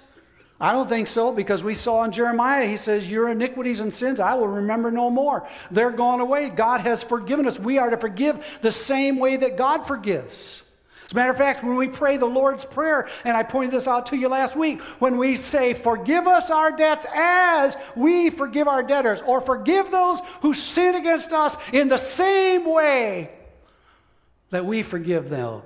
I 0.59 0.73
don't 0.73 0.89
think 0.89 1.07
so 1.07 1.31
because 1.31 1.62
we 1.62 1.75
saw 1.75 2.03
in 2.03 2.11
Jeremiah, 2.11 2.67
he 2.67 2.77
says, 2.77 3.09
Your 3.09 3.29
iniquities 3.29 3.79
and 3.79 3.95
sins 3.95 4.19
I 4.19 4.35
will 4.35 4.49
remember 4.49 4.91
no 4.91 5.11
more. 5.11 5.47
They're 5.71 5.93
gone 5.93 6.19
away. 6.19 6.49
God 6.49 6.81
has 6.81 7.05
forgiven 7.05 7.47
us. 7.47 7.57
We 7.57 7.79
are 7.79 7.89
to 7.89 7.97
forgive 7.97 8.45
the 8.62 8.73
same 8.73 9.21
way 9.21 9.37
that 9.37 9.57
God 9.57 9.87
forgives. 9.87 10.62
As 11.05 11.12
a 11.12 11.15
matter 11.15 11.31
of 11.31 11.39
fact, 11.39 11.62
when 11.62 11.77
we 11.77 11.87
pray 11.87 12.17
the 12.17 12.27
Lord's 12.27 12.65
Prayer, 12.65 13.09
and 13.23 13.37
I 13.37 13.45
pointed 13.45 13.71
this 13.71 13.87
out 13.87 14.07
to 14.07 14.17
you 14.17 14.29
last 14.29 14.57
week, 14.57 14.83
when 14.99 15.19
we 15.19 15.37
say, 15.37 15.73
Forgive 15.73 16.27
us 16.27 16.51
our 16.51 16.73
debts 16.73 17.07
as 17.15 17.77
we 17.95 18.31
forgive 18.31 18.67
our 18.67 18.83
debtors, 18.83 19.21
or 19.25 19.41
forgive 19.41 19.93
those 19.93 20.19
who 20.43 20.53
sin 20.53 20.97
against 20.97 21.33
us 21.33 21.57
in 21.73 21.89
the 21.89 21.97
same 21.97 22.65
way 22.65 23.31
that 24.51 24.67
we 24.67 24.83
forgive 24.83 25.29
them. 25.29 25.62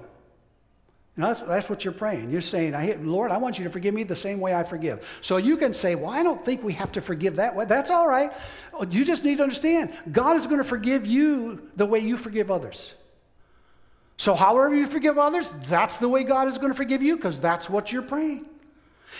That's, 1.16 1.40
that's, 1.40 1.68
what 1.68 1.85
you're 1.85 1.92
praying. 1.92 2.31
You're 2.31 2.40
saying, 2.40 2.75
I, 2.75 2.96
Lord, 3.01 3.31
I 3.31 3.37
want 3.37 3.59
you 3.59 3.64
to 3.64 3.70
forgive 3.70 3.92
me 3.92 4.05
the 4.05 4.16
same 4.16 4.40
way 4.40 4.55
I 4.55 4.62
forgive. 4.62 5.07
So 5.20 5.37
you 5.37 5.57
can 5.57 5.75
say, 5.75 5.94
Well, 5.94 6.11
I 6.11 6.23
don't 6.23 6.42
think 6.44 6.62
we 6.62 6.73
have 6.75 6.92
to 6.92 7.01
forgive 7.01 7.37
that 7.37 7.55
way. 7.55 7.64
That's 7.64 7.90
all 7.90 8.09
right. 8.09 8.33
You 8.90 9.05
just 9.05 9.25
need 9.25 9.38
to 9.38 9.42
understand 9.42 9.92
God 10.11 10.37
is 10.37 10.46
going 10.46 10.59
to 10.59 10.64
forgive 10.64 11.05
you 11.07 11.68
the 11.77 11.85
way 11.85 11.99
you 11.99 12.16
forgive 12.16 12.51
others. 12.51 12.94
So, 14.16 14.35
however 14.35 14.75
you 14.75 14.87
forgive 14.87 15.16
others, 15.16 15.51
that's 15.66 15.96
the 15.96 16.09
way 16.09 16.25
God 16.25 16.46
is 16.46 16.59
going 16.59 16.70
to 16.70 16.77
forgive 16.77 17.03
you 17.03 17.16
because 17.16 17.40
that's 17.40 17.70
what 17.70 17.90
you're 17.90 18.03
praying. 18.03 18.44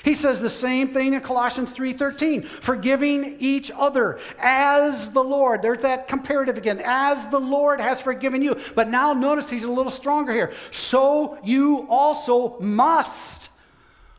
He 0.03 0.15
says 0.15 0.41
the 0.41 0.51
same 0.51 0.93
thing 0.93 1.15
in 1.15 1.21
Colossians 1.21 1.73
3:13, 1.73 2.43
forgiving 2.43 3.37
each 3.39 3.71
other 3.75 4.19
as 4.39 5.11
the 5.11 5.23
Lord. 5.23 5.63
There's 5.63 5.83
that 5.83 6.09
comparative 6.09 6.57
again, 6.57 6.81
as 6.85 7.27
the 7.27 7.41
Lord 7.41 7.81
has 7.81 8.01
forgiven 8.01 8.41
you. 8.41 8.57
But 8.75 8.89
now 8.89 9.13
notice 9.13 9.51
he's 9.51 9.65
a 9.65 9.71
little 9.71 9.93
stronger 9.93 10.33
here. 10.33 10.53
So 10.71 11.39
you 11.45 11.87
also 11.89 12.59
must 12.61 13.51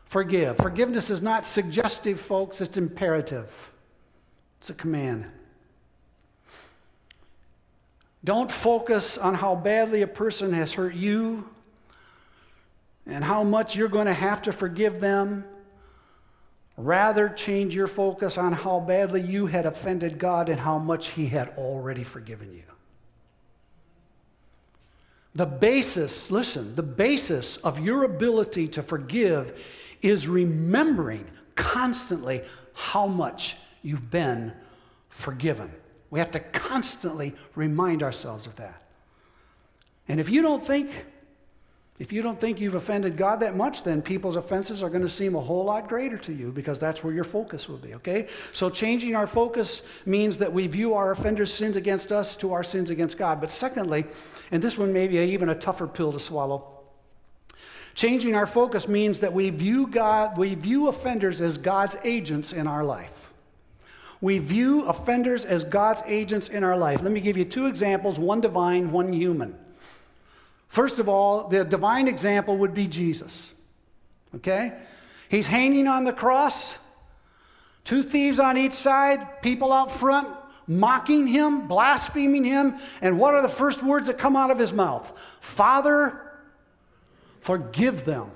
forgive. 0.06 0.56
Forgiveness 0.58 1.10
is 1.10 1.22
not 1.22 1.46
suggestive, 1.46 2.20
folks, 2.20 2.60
it's 2.60 2.76
imperative. 2.76 3.50
It's 4.60 4.70
a 4.70 4.74
command. 4.74 5.26
Don't 8.24 8.52
focus 8.52 9.18
on 9.18 9.34
how 9.34 9.56
badly 9.56 10.02
a 10.02 10.06
person 10.06 10.52
has 10.52 10.72
hurt 10.74 10.94
you 10.94 11.48
and 13.06 13.24
how 13.24 13.42
much 13.42 13.74
you're 13.74 13.88
going 13.88 14.06
to 14.06 14.14
have 14.14 14.42
to 14.42 14.52
forgive 14.52 15.00
them. 15.00 15.44
Rather, 16.76 17.28
change 17.28 17.74
your 17.74 17.86
focus 17.86 18.38
on 18.38 18.52
how 18.52 18.80
badly 18.80 19.20
you 19.20 19.46
had 19.46 19.66
offended 19.66 20.18
God 20.18 20.48
and 20.48 20.58
how 20.58 20.78
much 20.78 21.08
He 21.08 21.26
had 21.26 21.50
already 21.58 22.02
forgiven 22.02 22.52
you. 22.54 22.62
The 25.34 25.46
basis, 25.46 26.30
listen, 26.30 26.74
the 26.74 26.82
basis 26.82 27.56
of 27.58 27.78
your 27.78 28.04
ability 28.04 28.68
to 28.68 28.82
forgive 28.82 29.62
is 30.02 30.28
remembering 30.28 31.26
constantly 31.54 32.42
how 32.74 33.06
much 33.06 33.56
you've 33.82 34.10
been 34.10 34.52
forgiven. 35.08 35.70
We 36.10 36.18
have 36.18 36.30
to 36.32 36.40
constantly 36.40 37.34
remind 37.54 38.02
ourselves 38.02 38.46
of 38.46 38.56
that. 38.56 38.82
And 40.08 40.20
if 40.20 40.28
you 40.28 40.42
don't 40.42 40.62
think 40.62 40.90
if 41.98 42.10
you 42.10 42.22
don't 42.22 42.40
think 42.40 42.58
you've 42.58 42.74
offended 42.74 43.16
God 43.16 43.40
that 43.40 43.54
much, 43.54 43.84
then 43.84 44.00
people's 44.00 44.36
offenses 44.36 44.82
are 44.82 44.88
going 44.88 45.02
to 45.02 45.08
seem 45.08 45.34
a 45.34 45.40
whole 45.40 45.66
lot 45.66 45.88
greater 45.88 46.16
to 46.18 46.32
you 46.32 46.50
because 46.50 46.78
that's 46.78 47.04
where 47.04 47.12
your 47.12 47.24
focus 47.24 47.68
will 47.68 47.76
be, 47.76 47.94
okay? 47.94 48.28
So 48.52 48.70
changing 48.70 49.14
our 49.14 49.26
focus 49.26 49.82
means 50.06 50.38
that 50.38 50.52
we 50.52 50.66
view 50.66 50.94
our 50.94 51.10
offenders' 51.10 51.52
sins 51.52 51.76
against 51.76 52.10
us 52.10 52.34
to 52.36 52.54
our 52.54 52.64
sins 52.64 52.88
against 52.88 53.18
God. 53.18 53.40
But 53.40 53.50
secondly, 53.50 54.06
and 54.50 54.62
this 54.62 54.78
one 54.78 54.92
may 54.92 55.06
be 55.06 55.18
even 55.18 55.50
a 55.50 55.54
tougher 55.54 55.86
pill 55.86 56.12
to 56.12 56.20
swallow, 56.20 56.66
changing 57.94 58.34
our 58.34 58.46
focus 58.46 58.88
means 58.88 59.20
that 59.20 59.34
we 59.34 59.50
view 59.50 59.86
God, 59.86 60.38
we 60.38 60.54
view 60.54 60.88
offenders 60.88 61.42
as 61.42 61.58
God's 61.58 61.96
agents 62.04 62.54
in 62.54 62.66
our 62.66 62.84
life. 62.84 63.12
We 64.22 64.38
view 64.38 64.86
offenders 64.86 65.44
as 65.44 65.62
God's 65.62 66.00
agents 66.06 66.48
in 66.48 66.64
our 66.64 66.76
life. 66.76 67.02
Let 67.02 67.12
me 67.12 67.20
give 67.20 67.36
you 67.36 67.44
two 67.44 67.66
examples, 67.66 68.18
one 68.18 68.40
divine, 68.40 68.92
one 68.92 69.12
human. 69.12 69.58
First 70.72 71.00
of 71.00 71.06
all, 71.06 71.48
the 71.48 71.64
divine 71.64 72.08
example 72.08 72.56
would 72.56 72.72
be 72.72 72.86
Jesus. 72.86 73.52
Okay? 74.36 74.72
He's 75.28 75.46
hanging 75.46 75.86
on 75.86 76.04
the 76.04 76.14
cross, 76.14 76.74
two 77.84 78.02
thieves 78.02 78.40
on 78.40 78.56
each 78.56 78.72
side, 78.72 79.42
people 79.42 79.70
out 79.70 79.92
front 79.92 80.28
mocking 80.66 81.26
him, 81.26 81.68
blaspheming 81.68 82.42
him. 82.42 82.78
And 83.02 83.18
what 83.18 83.34
are 83.34 83.42
the 83.42 83.50
first 83.50 83.82
words 83.82 84.06
that 84.06 84.16
come 84.16 84.34
out 84.34 84.50
of 84.50 84.58
his 84.58 84.72
mouth? 84.72 85.12
Father, 85.42 86.18
forgive 87.40 88.06
them, 88.06 88.30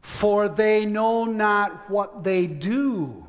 for 0.00 0.48
they 0.48 0.84
know 0.84 1.26
not 1.26 1.88
what 1.88 2.24
they 2.24 2.48
do. 2.48 3.24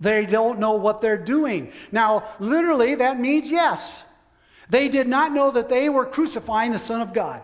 They 0.00 0.26
don't 0.26 0.58
know 0.58 0.72
what 0.72 1.02
they're 1.02 1.16
doing. 1.16 1.70
Now, 1.92 2.24
literally, 2.40 2.96
that 2.96 3.20
means 3.20 3.48
yes. 3.48 4.02
They 4.70 4.88
did 4.88 5.08
not 5.08 5.32
know 5.32 5.50
that 5.52 5.68
they 5.68 5.88
were 5.88 6.06
crucifying 6.06 6.72
the 6.72 6.78
Son 6.78 7.00
of 7.00 7.12
God. 7.12 7.42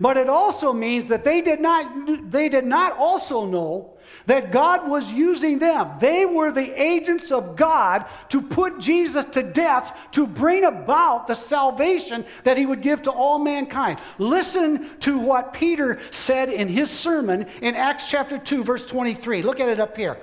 But 0.00 0.16
it 0.16 0.28
also 0.28 0.72
means 0.72 1.06
that 1.06 1.22
they 1.22 1.40
did 1.40 1.60
not, 1.60 2.30
they 2.30 2.48
did 2.48 2.64
not 2.64 2.98
also 2.98 3.46
know 3.46 3.90
that 4.26 4.50
God 4.50 4.88
was 4.88 5.10
using 5.10 5.58
them. 5.58 5.92
They 6.00 6.26
were 6.26 6.50
the 6.50 6.80
agents 6.80 7.30
of 7.30 7.56
God 7.56 8.04
to 8.30 8.42
put 8.42 8.80
Jesus 8.80 9.24
to 9.26 9.42
death 9.42 9.96
to 10.12 10.26
bring 10.26 10.64
about 10.64 11.26
the 11.26 11.34
salvation 11.34 12.24
that 12.42 12.56
he 12.56 12.66
would 12.66 12.82
give 12.82 13.02
to 13.02 13.12
all 13.12 13.38
mankind. 13.38 14.00
Listen 14.18 14.98
to 15.00 15.18
what 15.18 15.52
Peter 15.52 16.00
said 16.10 16.48
in 16.48 16.66
his 16.68 16.90
sermon 16.90 17.46
in 17.62 17.76
Acts 17.76 18.08
chapter 18.08 18.38
2, 18.38 18.64
verse 18.64 18.84
23. 18.86 19.42
Look 19.42 19.60
at 19.60 19.68
it 19.68 19.78
up 19.78 19.96
here. 19.96 20.18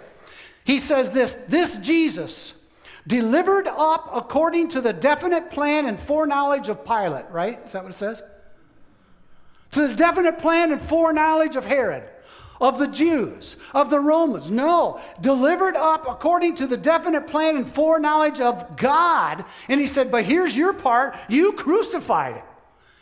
He 0.65 0.79
says 0.79 1.11
this 1.11 1.37
This 1.47 1.77
Jesus 1.77 2.53
delivered 3.07 3.67
up 3.67 4.09
according 4.13 4.69
to 4.69 4.81
the 4.81 4.93
definite 4.93 5.51
plan 5.51 5.85
and 5.85 5.99
foreknowledge 5.99 6.67
of 6.67 6.85
Pilate, 6.85 7.29
right? 7.31 7.59
Is 7.65 7.71
that 7.71 7.83
what 7.83 7.91
it 7.91 7.97
says? 7.97 8.21
To 9.71 9.87
the 9.87 9.95
definite 9.95 10.39
plan 10.39 10.71
and 10.71 10.81
foreknowledge 10.81 11.55
of 11.55 11.65
Herod, 11.65 12.03
of 12.59 12.77
the 12.77 12.87
Jews, 12.87 13.55
of 13.73 13.89
the 13.89 13.99
Romans. 13.99 14.51
No, 14.51 14.99
delivered 15.21 15.75
up 15.75 16.05
according 16.07 16.55
to 16.57 16.67
the 16.67 16.77
definite 16.77 17.27
plan 17.27 17.55
and 17.55 17.67
foreknowledge 17.67 18.39
of 18.39 18.77
God. 18.77 19.45
And 19.67 19.79
he 19.79 19.87
said, 19.87 20.11
But 20.11 20.25
here's 20.25 20.55
your 20.55 20.73
part 20.73 21.17
you 21.29 21.53
crucified 21.53 22.35
him. 22.35 22.45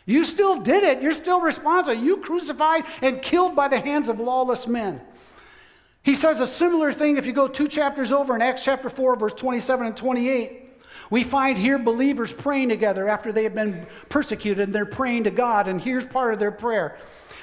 You 0.06 0.24
still 0.24 0.60
did 0.60 0.84
it. 0.84 1.04
You're 1.04 1.14
still 1.14 1.42
responsible. 1.42 2.02
You 2.02 2.18
crucified 2.18 2.86
and 3.02 3.22
killed 3.22 3.56
by 3.56 3.68
the 3.68 3.80
hands 3.80 4.10
of 4.10 4.20
lawless 4.20 4.66
men. 4.66 5.02
He 6.02 6.16
says 6.16 6.40
a 6.40 6.48
similar 6.48 6.94
thing 6.94 7.18
if 7.18 7.26
you 7.26 7.34
go 7.34 7.48
two 7.48 7.68
chapters 7.68 8.12
over 8.12 8.36
in 8.36 8.42
Acts 8.42 8.64
chapter 8.64 8.90
4, 8.90 9.16
verse 9.18 9.34
27 9.34 9.88
and 9.88 9.98
28. 9.98 10.66
We 11.10 11.24
find 11.24 11.58
here 11.58 11.80
believers 11.80 12.32
praying 12.32 12.70
together 12.70 13.10
after 13.10 13.32
they 13.32 13.44
have 13.44 13.56
been 13.56 13.86
persecuted 14.10 14.64
and 14.64 14.76
they're 14.76 14.86
praying 14.86 15.24
to 15.26 15.32
God. 15.32 15.68
And 15.68 15.82
here's 15.82 16.06
part 16.06 16.34
of 16.34 16.40
their 16.40 16.52
prayer. 16.52 16.98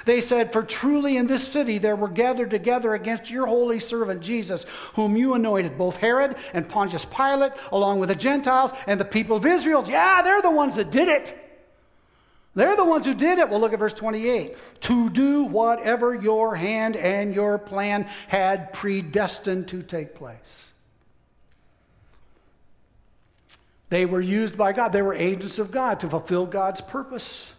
They 0.04 0.20
said, 0.20 0.52
For 0.52 0.62
truly 0.62 1.16
in 1.16 1.26
this 1.26 1.46
city 1.46 1.78
there 1.78 1.96
were 1.96 2.09
gathered 2.09 2.50
together 2.50 2.94
against 2.94 3.28
your 3.28 3.46
holy 3.46 3.80
servant 3.80 4.20
Jesus, 4.20 4.64
whom 4.94 5.16
you 5.16 5.34
anointed, 5.34 5.76
both 5.76 5.96
Herod 5.96 6.36
and 6.54 6.68
Pontius 6.68 7.04
Pilate, 7.04 7.52
along 7.72 7.98
with 7.98 8.09
the 8.09 8.14
Gentiles 8.14 8.70
and 8.86 9.00
the 9.00 9.04
people 9.04 9.36
of 9.36 9.44
Israel. 9.44 9.84
Yeah, 9.86 10.22
they're 10.22 10.42
the 10.42 10.50
ones 10.50 10.76
that 10.76 10.90
did 10.90 11.09
it. 11.09 11.45
They're 12.57 12.74
the 12.74 12.86
ones 12.86 13.04
who 13.04 13.12
did 13.12 13.38
it. 13.38 13.50
Well, 13.50 13.61
look 13.61 13.74
at 13.74 13.78
verse 13.78 13.92
28. 13.92 14.57
To 14.80 15.11
do 15.11 15.42
whatever 15.42 16.14
your 16.14 16.57
hand 16.57 16.96
and 16.96 17.34
your 17.34 17.59
plan 17.59 18.09
had 18.28 18.72
predestined 18.72 19.68
to 19.68 19.82
take 19.82 20.14
place. 20.14 20.64
They 23.90 24.07
were 24.07 24.22
used 24.22 24.57
by 24.57 24.72
God. 24.72 24.88
They 24.92 25.02
were 25.02 25.14
agents 25.14 25.59
of 25.59 25.70
God 25.70 26.00
to 26.00 26.09
fulfill 26.09 26.46
God's 26.46 26.80
purpose. 26.80 27.52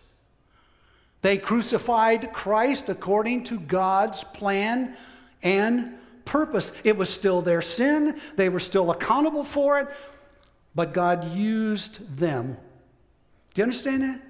They 1.21 1.37
crucified 1.37 2.33
Christ 2.33 2.89
according 2.89 3.43
to 3.45 3.59
God's 3.59 4.23
plan 4.23 4.97
and 5.43 5.93
purpose. 6.25 6.71
It 6.83 6.97
was 6.97 7.09
still 7.09 7.43
their 7.43 7.61
sin, 7.61 8.19
they 8.35 8.49
were 8.49 8.59
still 8.59 8.91
accountable 8.91 9.43
for 9.43 9.79
it, 9.79 9.87
but 10.75 10.93
God 10.93 11.35
used 11.35 12.17
them. 12.17 12.57
Do 13.53 13.61
you 13.61 13.63
understand 13.63 14.03
that? 14.03 14.26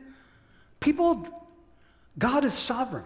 People, 0.80 1.28
God 2.18 2.44
is 2.44 2.54
sovereign. 2.54 3.06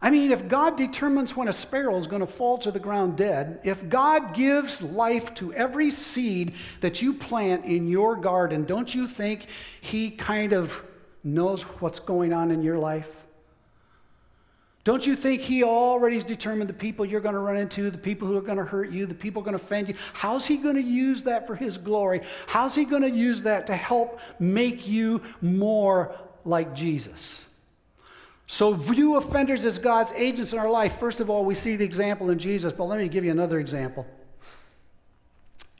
I 0.00 0.10
mean, 0.10 0.30
if 0.30 0.46
God 0.48 0.76
determines 0.76 1.34
when 1.34 1.48
a 1.48 1.52
sparrow 1.52 1.96
is 1.96 2.06
going 2.06 2.20
to 2.20 2.26
fall 2.26 2.58
to 2.58 2.70
the 2.70 2.78
ground 2.78 3.16
dead, 3.16 3.60
if 3.64 3.88
God 3.88 4.34
gives 4.34 4.82
life 4.82 5.32
to 5.34 5.54
every 5.54 5.90
seed 5.90 6.52
that 6.80 7.00
you 7.00 7.14
plant 7.14 7.64
in 7.64 7.88
your 7.88 8.14
garden, 8.14 8.64
don't 8.64 8.94
you 8.94 9.08
think 9.08 9.46
He 9.80 10.10
kind 10.10 10.52
of 10.52 10.82
knows 11.24 11.62
what's 11.62 11.98
going 11.98 12.32
on 12.32 12.50
in 12.50 12.62
your 12.62 12.78
life? 12.78 13.25
Don't 14.86 15.04
you 15.04 15.16
think 15.16 15.40
he 15.40 15.64
already's 15.64 16.22
determined 16.22 16.70
the 16.70 16.74
people 16.74 17.04
you're 17.04 17.20
going 17.20 17.34
to 17.34 17.40
run 17.40 17.56
into, 17.56 17.90
the 17.90 17.98
people 17.98 18.28
who 18.28 18.36
are 18.36 18.40
going 18.40 18.56
to 18.56 18.64
hurt 18.64 18.92
you, 18.92 19.04
the 19.04 19.16
people 19.16 19.42
going 19.42 19.58
to 19.58 19.60
offend 19.60 19.88
you? 19.88 19.96
How's 20.12 20.46
he 20.46 20.58
going 20.58 20.76
to 20.76 20.80
use 20.80 21.24
that 21.24 21.44
for 21.44 21.56
his 21.56 21.76
glory? 21.76 22.20
How's 22.46 22.76
he 22.76 22.84
going 22.84 23.02
to 23.02 23.10
use 23.10 23.42
that 23.42 23.66
to 23.66 23.74
help 23.74 24.20
make 24.38 24.86
you 24.86 25.22
more 25.42 26.14
like 26.44 26.72
Jesus? 26.72 27.44
So, 28.46 28.74
view 28.74 29.16
offenders 29.16 29.64
as 29.64 29.76
God's 29.80 30.12
agents 30.12 30.52
in 30.52 30.60
our 30.60 30.70
life. 30.70 31.00
First 31.00 31.18
of 31.18 31.30
all, 31.30 31.44
we 31.44 31.56
see 31.56 31.74
the 31.74 31.84
example 31.84 32.30
in 32.30 32.38
Jesus, 32.38 32.72
but 32.72 32.84
let 32.84 33.00
me 33.00 33.08
give 33.08 33.24
you 33.24 33.32
another 33.32 33.58
example. 33.58 34.06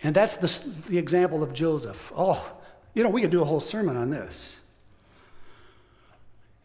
And 0.02 0.16
that's 0.16 0.36
the, 0.36 0.68
the 0.88 0.98
example 0.98 1.44
of 1.44 1.52
Joseph. 1.52 2.12
Oh, 2.16 2.44
you 2.92 3.04
know, 3.04 3.10
we 3.10 3.20
could 3.20 3.30
do 3.30 3.40
a 3.40 3.44
whole 3.44 3.60
sermon 3.60 3.96
on 3.96 4.10
this. 4.10 4.56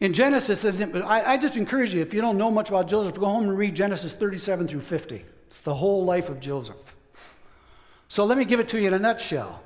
In 0.02 0.12
Genesis, 0.12 0.64
I, 0.64 1.36
just 1.36 1.54
encourage 1.54 1.94
you, 1.94 2.02
if 2.02 2.12
you 2.12 2.20
don't 2.20 2.36
know 2.36 2.50
much 2.50 2.70
about 2.70 2.88
Joseph, 2.88 3.14
go 3.20 3.26
home 3.26 3.44
and 3.44 3.56
read 3.56 3.76
Genesis 3.76 4.12
37 4.12 4.66
through 4.66 4.80
50. 4.80 5.24
It's 5.48 5.60
the 5.60 5.72
whole 5.72 6.04
life 6.04 6.28
of 6.28 6.40
Joseph. 6.40 6.74
So 8.08 8.24
let 8.24 8.36
me 8.36 8.44
give 8.44 8.58
it 8.58 8.68
to 8.70 8.80
you 8.80 8.88
in 8.88 8.94
a 8.94 8.98
nutshell. 8.98 9.62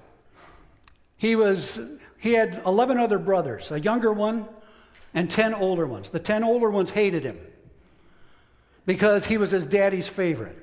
He 1.17 1.37
was 1.37 1.81
he 2.19 2.35
had 2.35 2.61
11 2.67 2.99
other 2.99 3.19
brothers, 3.19 3.71
a 3.71 3.81
younger 3.81 4.13
one 4.13 4.47
and 5.15 5.31
10 5.31 5.55
older 5.55 5.87
ones. 5.87 6.11
The 6.11 6.19
10 6.19 6.45
older 6.45 6.69
ones 6.69 6.91
hated 6.91 7.23
him 7.23 7.41
because 8.85 9.25
he 9.25 9.39
was 9.39 9.53
his 9.53 9.65
daddy's 9.65 10.07
favorite. 10.07 10.63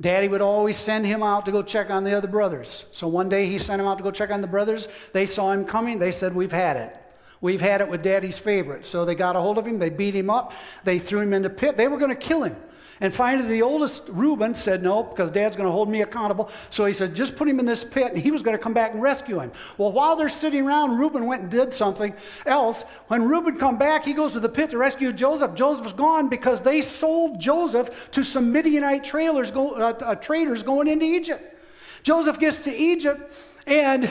Daddy 0.00 0.26
would 0.26 0.40
always 0.40 0.78
send 0.78 1.06
him 1.06 1.22
out 1.22 1.44
to 1.44 1.52
go 1.52 1.60
check 1.60 1.90
on 1.90 2.02
the 2.02 2.16
other 2.16 2.28
brothers. 2.28 2.86
So 2.92 3.08
one 3.08 3.28
day 3.28 3.44
he 3.44 3.58
sent 3.58 3.78
him 3.78 3.86
out 3.86 3.98
to 3.98 4.04
go 4.04 4.10
check 4.10 4.30
on 4.30 4.40
the 4.40 4.46
brothers. 4.46 4.88
They 5.12 5.26
saw 5.26 5.52
him 5.52 5.66
coming. 5.66 5.98
They 5.98 6.12
said, 6.12 6.34
We've 6.34 6.50
had 6.50 6.78
it. 6.78 6.99
We've 7.40 7.60
had 7.60 7.80
it 7.80 7.88
with 7.88 8.02
daddy's 8.02 8.38
favorite. 8.38 8.84
So 8.84 9.04
they 9.04 9.14
got 9.14 9.36
a 9.36 9.40
hold 9.40 9.56
of 9.58 9.66
him, 9.66 9.78
they 9.78 9.90
beat 9.90 10.14
him 10.14 10.28
up, 10.28 10.52
they 10.84 10.98
threw 10.98 11.20
him 11.20 11.32
in 11.32 11.42
the 11.42 11.50
pit. 11.50 11.76
They 11.76 11.88
were 11.88 11.98
going 11.98 12.10
to 12.10 12.16
kill 12.16 12.42
him. 12.42 12.56
And 13.02 13.14
finally, 13.14 13.48
the 13.48 13.62
oldest, 13.62 14.02
Reuben, 14.08 14.54
said, 14.54 14.82
No, 14.82 15.02
because 15.02 15.30
dad's 15.30 15.56
going 15.56 15.66
to 15.66 15.72
hold 15.72 15.88
me 15.88 16.02
accountable. 16.02 16.50
So 16.68 16.84
he 16.84 16.92
said, 16.92 17.14
Just 17.14 17.34
put 17.34 17.48
him 17.48 17.58
in 17.58 17.64
this 17.64 17.82
pit, 17.82 18.12
and 18.12 18.18
he 18.18 18.30
was 18.30 18.42
going 18.42 18.56
to 18.56 18.62
come 18.62 18.74
back 18.74 18.92
and 18.92 19.00
rescue 19.00 19.40
him. 19.40 19.52
Well, 19.78 19.90
while 19.90 20.16
they're 20.16 20.28
sitting 20.28 20.66
around, 20.66 20.98
Reuben 20.98 21.24
went 21.24 21.42
and 21.42 21.50
did 21.50 21.72
something 21.72 22.12
else. 22.44 22.84
When 23.08 23.26
Reuben 23.26 23.56
come 23.56 23.78
back, 23.78 24.04
he 24.04 24.12
goes 24.12 24.32
to 24.32 24.40
the 24.40 24.50
pit 24.50 24.70
to 24.70 24.78
rescue 24.78 25.12
Joseph. 25.12 25.54
Joseph's 25.54 25.94
gone 25.94 26.28
because 26.28 26.60
they 26.60 26.82
sold 26.82 27.40
Joseph 27.40 28.10
to 28.10 28.22
some 28.22 28.52
Midianite 28.52 29.02
trailers, 29.02 29.50
go, 29.50 29.70
uh, 29.70 29.94
uh, 29.98 30.14
traders 30.16 30.62
going 30.62 30.86
into 30.86 31.06
Egypt. 31.06 31.56
Joseph 32.02 32.38
gets 32.38 32.60
to 32.62 32.74
Egypt, 32.74 33.32
and 33.66 34.10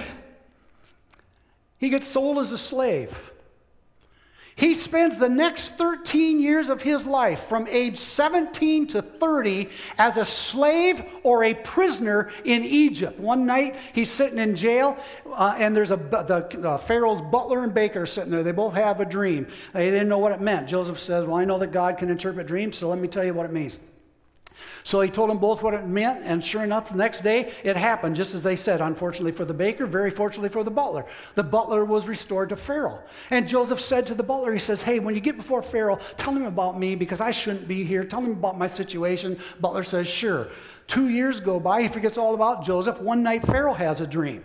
he 1.80 1.90
gets 1.90 2.08
sold 2.08 2.38
as 2.38 2.52
a 2.52 2.58
slave. 2.58 3.18
He 4.60 4.74
spends 4.74 5.18
the 5.18 5.30
next 5.30 5.78
13 5.78 6.42
years 6.42 6.68
of 6.68 6.82
his 6.82 7.06
life, 7.06 7.46
from 7.48 7.66
age 7.70 7.98
17 7.98 8.88
to 8.88 9.02
30, 9.02 9.70
as 9.98 10.18
a 10.18 10.26
slave 10.26 11.02
or 11.24 11.46
a 11.46 11.54
prisoner 11.54 12.30
in 12.44 12.66
Egypt. 12.66 13.18
One 13.22 13.46
night, 13.46 13.78
he's 13.94 14.12
sitting 14.12 14.38
in 14.38 14.58
jail, 14.58 14.98
uh, 15.32 15.56
and 15.58 15.74
there's 15.74 15.92
a 15.92 15.96
the, 15.96 16.70
uh, 16.72 16.78
Pharaoh's 16.78 17.22
butler 17.22 17.64
and 17.64 17.74
baker 17.74 18.06
sitting 18.06 18.32
there. 18.32 18.44
They 18.44 18.52
both 18.52 18.74
have 18.74 19.00
a 19.00 19.06
dream. 19.06 19.48
They 19.72 19.90
didn't 19.92 20.10
know 20.10 20.18
what 20.18 20.34
it 20.34 20.42
meant. 20.42 20.68
Joseph 20.68 21.00
says, 21.00 21.26
"Well, 21.26 21.38
I 21.38 21.46
know 21.46 21.58
that 21.60 21.72
God 21.72 21.98
can 21.98 22.10
interpret 22.10 22.46
dreams, 22.46 22.76
so 22.76 22.90
let 22.90 23.00
me 23.00 23.08
tell 23.08 23.24
you 23.24 23.34
what 23.34 23.46
it 23.46 23.54
means." 23.54 23.80
So 24.84 25.02
he 25.02 25.10
told 25.10 25.30
them 25.30 25.38
both 25.38 25.62
what 25.62 25.74
it 25.74 25.86
meant, 25.86 26.24
and 26.24 26.44
sure 26.44 26.64
enough, 26.64 26.90
the 26.90 26.98
next 26.98 27.22
day 27.22 27.52
it 27.64 27.76
happened, 27.76 28.16
just 28.16 28.34
as 28.34 28.44
they 28.44 28.56
said. 28.56 28.82
Unfortunately 28.82 29.32
for 29.32 29.46
the 29.46 29.54
baker, 29.54 29.86
very 29.86 30.12
fortunately 30.12 30.50
for 30.50 30.64
the 30.64 30.72
butler. 30.72 31.06
The 31.36 31.44
butler 31.44 31.86
was 31.86 32.08
restored 32.08 32.50
to 32.50 32.56
Pharaoh. 32.56 33.02
And 33.30 33.48
Joseph 33.48 33.82
said 33.82 34.08
to 34.08 34.16
the 34.16 34.24
butler, 34.24 34.54
he 34.54 34.60
says, 34.60 34.82
Hey, 34.82 35.00
when 35.00 35.16
you 35.16 35.22
get 35.22 35.38
before 35.38 35.62
Pharaoh, 35.62 36.00
tell 36.18 36.34
him 36.34 36.46
about 36.46 36.80
me 36.80 36.96
because 36.96 37.22
I 37.22 37.32
shouldn't 37.32 37.68
be 37.68 37.84
here. 37.84 38.04
Tell 38.04 38.22
him 38.22 38.32
about 38.32 38.58
my 38.58 38.68
situation. 38.68 39.38
Butler 39.60 39.84
says, 39.84 40.08
Sure. 40.08 40.48
Two 40.88 41.10
years 41.10 41.40
go 41.40 41.60
by, 41.60 41.84
he 41.84 41.88
forgets 41.88 42.18
all 42.18 42.34
about 42.34 42.64
Joseph. 42.64 43.00
One 43.00 43.22
night, 43.22 43.46
Pharaoh 43.46 43.74
has 43.74 44.02
a 44.02 44.08
dream. 44.08 44.44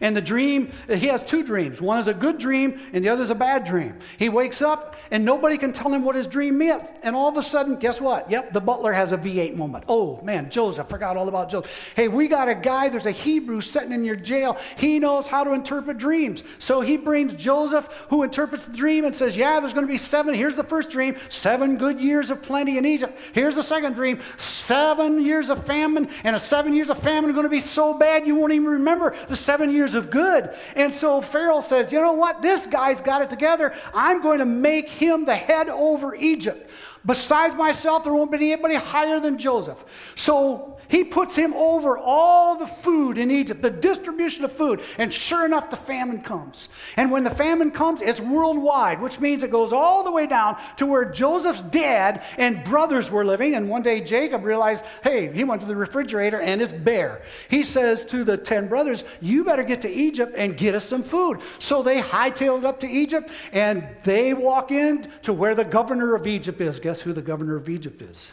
And 0.00 0.16
the 0.16 0.22
dream, 0.22 0.70
he 0.88 1.08
has 1.08 1.22
two 1.22 1.42
dreams. 1.42 1.80
One 1.80 1.98
is 1.98 2.08
a 2.08 2.14
good 2.14 2.38
dream, 2.38 2.80
and 2.92 3.04
the 3.04 3.10
other 3.10 3.22
is 3.22 3.30
a 3.30 3.34
bad 3.34 3.64
dream. 3.64 3.98
He 4.18 4.30
wakes 4.30 4.62
up, 4.62 4.96
and 5.10 5.24
nobody 5.24 5.58
can 5.58 5.72
tell 5.72 5.92
him 5.92 6.04
what 6.04 6.14
his 6.14 6.26
dream 6.26 6.56
meant. 6.56 6.88
And 7.02 7.14
all 7.14 7.28
of 7.28 7.36
a 7.36 7.42
sudden, 7.42 7.76
guess 7.76 8.00
what? 8.00 8.30
Yep, 8.30 8.54
the 8.54 8.60
butler 8.60 8.92
has 8.92 9.12
a 9.12 9.18
V8 9.18 9.56
moment. 9.56 9.84
Oh, 9.88 10.20
man, 10.22 10.50
Joseph, 10.50 10.88
forgot 10.88 11.18
all 11.18 11.28
about 11.28 11.50
Joseph. 11.50 11.70
Hey, 11.94 12.08
we 12.08 12.28
got 12.28 12.48
a 12.48 12.54
guy, 12.54 12.88
there's 12.88 13.06
a 13.06 13.10
Hebrew 13.10 13.60
sitting 13.60 13.92
in 13.92 14.04
your 14.04 14.16
jail. 14.16 14.56
He 14.76 14.98
knows 14.98 15.26
how 15.26 15.44
to 15.44 15.52
interpret 15.52 15.98
dreams. 15.98 16.44
So 16.58 16.80
he 16.80 16.96
brings 16.96 17.34
Joseph, 17.34 17.86
who 18.08 18.22
interprets 18.22 18.64
the 18.64 18.72
dream, 18.72 19.04
and 19.04 19.14
says, 19.14 19.36
Yeah, 19.36 19.60
there's 19.60 19.74
going 19.74 19.86
to 19.86 19.92
be 19.92 19.98
seven. 19.98 20.34
Here's 20.34 20.56
the 20.56 20.64
first 20.64 20.90
dream 20.90 21.16
seven 21.28 21.76
good 21.76 22.00
years 22.00 22.30
of 22.30 22.40
plenty 22.40 22.78
in 22.78 22.86
Egypt. 22.86 23.18
Here's 23.32 23.56
the 23.56 23.62
second 23.62 23.94
dream 23.94 24.20
seven 24.38 25.24
years 25.24 25.50
of 25.50 25.66
famine, 25.66 26.08
and 26.24 26.34
a 26.34 26.40
seven 26.40 26.72
years 26.72 26.90
of 26.90 26.98
famine 26.98 27.30
are 27.30 27.34
going 27.34 27.44
to 27.44 27.50
be 27.50 27.60
so 27.60 27.92
bad 27.92 28.26
you 28.26 28.34
won't 28.34 28.52
even 28.52 28.66
remember 28.66 29.14
the 29.28 29.36
seven 29.36 29.70
years 29.70 29.89
of 29.94 30.10
good. 30.10 30.50
And 30.76 30.94
so 30.94 31.20
Pharaoh 31.20 31.60
says, 31.60 31.90
You 31.92 32.00
know 32.00 32.12
what? 32.12 32.42
This 32.42 32.66
guy's 32.66 33.00
got 33.00 33.22
it 33.22 33.30
together. 33.30 33.74
I'm 33.94 34.22
going 34.22 34.38
to 34.38 34.46
make 34.46 34.88
him 34.88 35.24
the 35.24 35.34
head 35.34 35.68
over 35.68 36.14
Egypt. 36.14 36.70
Besides 37.04 37.54
myself, 37.54 38.04
there 38.04 38.12
won't 38.12 38.30
be 38.30 38.52
anybody 38.52 38.74
higher 38.74 39.20
than 39.20 39.38
Joseph. 39.38 39.82
So 40.16 40.69
he 40.90 41.04
puts 41.04 41.36
him 41.36 41.54
over 41.54 41.96
all 41.96 42.56
the 42.56 42.66
food 42.66 43.16
in 43.16 43.30
Egypt, 43.30 43.62
the 43.62 43.70
distribution 43.70 44.44
of 44.44 44.52
food. 44.52 44.82
And 44.98 45.12
sure 45.12 45.44
enough, 45.44 45.70
the 45.70 45.76
famine 45.76 46.20
comes. 46.20 46.68
And 46.96 47.10
when 47.10 47.24
the 47.24 47.30
famine 47.30 47.70
comes, 47.70 48.02
it's 48.02 48.20
worldwide, 48.20 49.00
which 49.00 49.20
means 49.20 49.42
it 49.42 49.50
goes 49.50 49.72
all 49.72 50.02
the 50.02 50.10
way 50.10 50.26
down 50.26 50.58
to 50.76 50.86
where 50.86 51.04
Joseph's 51.04 51.60
dad 51.60 52.22
and 52.36 52.64
brothers 52.64 53.10
were 53.10 53.24
living. 53.24 53.54
And 53.54 53.68
one 53.68 53.82
day 53.82 54.00
Jacob 54.00 54.44
realized, 54.44 54.84
hey, 55.02 55.32
he 55.32 55.44
went 55.44 55.60
to 55.60 55.66
the 55.66 55.76
refrigerator 55.76 56.40
and 56.40 56.60
it's 56.60 56.72
bare. 56.72 57.22
He 57.48 57.62
says 57.62 58.04
to 58.06 58.24
the 58.24 58.36
10 58.36 58.68
brothers, 58.68 59.04
you 59.20 59.44
better 59.44 59.62
get 59.62 59.80
to 59.82 59.90
Egypt 59.90 60.34
and 60.36 60.56
get 60.56 60.74
us 60.74 60.84
some 60.84 61.02
food. 61.02 61.40
So 61.60 61.82
they 61.82 62.00
hightailed 62.00 62.64
up 62.64 62.80
to 62.80 62.88
Egypt 62.88 63.30
and 63.52 63.88
they 64.02 64.34
walk 64.34 64.72
in 64.72 65.08
to 65.22 65.32
where 65.32 65.54
the 65.54 65.64
governor 65.64 66.14
of 66.14 66.26
Egypt 66.26 66.60
is 66.60 66.80
guess 66.80 67.00
who 67.00 67.12
the 67.12 67.22
governor 67.22 67.56
of 67.56 67.68
Egypt 67.68 68.02
is? 68.02 68.32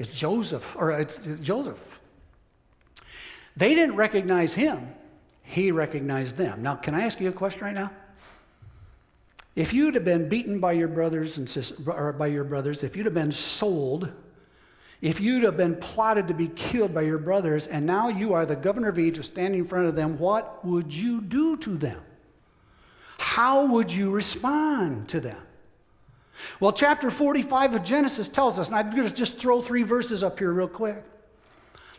It's 0.00 0.12
Joseph, 0.12 0.66
or 0.76 0.90
it's 0.90 1.16
Joseph. 1.42 1.78
They 3.56 3.74
didn't 3.74 3.96
recognize 3.96 4.54
him, 4.54 4.88
he 5.42 5.70
recognized 5.70 6.36
them. 6.36 6.62
Now, 6.62 6.74
can 6.74 6.94
I 6.94 7.02
ask 7.02 7.20
you 7.20 7.28
a 7.28 7.32
question 7.32 7.62
right 7.62 7.74
now? 7.74 7.92
If 9.54 9.72
you'd 9.72 9.94
have 9.94 10.04
been 10.04 10.28
beaten 10.28 10.58
by 10.58 10.72
your 10.72 10.88
brothers 10.88 11.36
and 11.36 11.48
sisters, 11.48 11.86
or 11.86 12.12
by 12.12 12.28
your 12.28 12.44
brothers, 12.44 12.82
if 12.82 12.96
you'd 12.96 13.04
have 13.06 13.14
been 13.14 13.30
sold, 13.30 14.10
if 15.00 15.20
you'd 15.20 15.42
have 15.42 15.56
been 15.56 15.76
plotted 15.76 16.26
to 16.28 16.34
be 16.34 16.48
killed 16.48 16.94
by 16.94 17.02
your 17.02 17.18
brothers, 17.18 17.66
and 17.66 17.84
now 17.84 18.08
you 18.08 18.32
are 18.32 18.46
the 18.46 18.56
governor 18.56 18.88
of 18.88 18.98
Egypt 18.98 19.26
standing 19.26 19.60
in 19.60 19.66
front 19.66 19.86
of 19.86 19.94
them, 19.94 20.18
what 20.18 20.64
would 20.64 20.92
you 20.92 21.20
do 21.20 21.56
to 21.58 21.76
them? 21.76 22.00
how 23.20 23.66
would 23.66 23.92
you 23.92 24.10
respond 24.10 25.08
to 25.08 25.20
them? 25.20 25.36
Well, 26.58 26.72
chapter 26.72 27.10
45 27.10 27.76
of 27.76 27.84
Genesis 27.84 28.28
tells 28.28 28.58
us, 28.58 28.68
and 28.68 28.76
I'm 28.76 28.90
going 28.90 29.08
to 29.08 29.14
just 29.14 29.38
throw 29.38 29.60
three 29.60 29.82
verses 29.82 30.22
up 30.22 30.38
here 30.38 30.52
real 30.52 30.68
quick, 30.68 31.02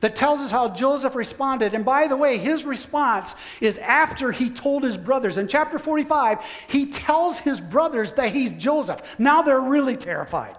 that 0.02 0.16
tells 0.16 0.40
us 0.40 0.52
how 0.52 0.70
Joseph 0.70 1.16
responded. 1.16 1.74
And 1.74 1.86
by 1.86 2.08
the 2.08 2.18
way, 2.18 2.38
his 2.38 2.66
response 2.66 3.36
is 3.62 3.78
after 3.78 4.32
he 4.32 4.50
told 4.50 4.84
his 4.84 4.98
brothers. 4.98 5.38
In 5.38 5.48
chapter 5.48 5.80
45, 5.80 6.40
he 6.68 6.88
tells 6.88 7.38
his 7.38 7.62
brothers 7.62 8.12
that 8.14 8.34
he's 8.34 8.52
Joseph. 8.52 9.02
Now 9.20 9.44
they're 9.44 9.62
really 9.62 9.96
terrified. 9.96 10.58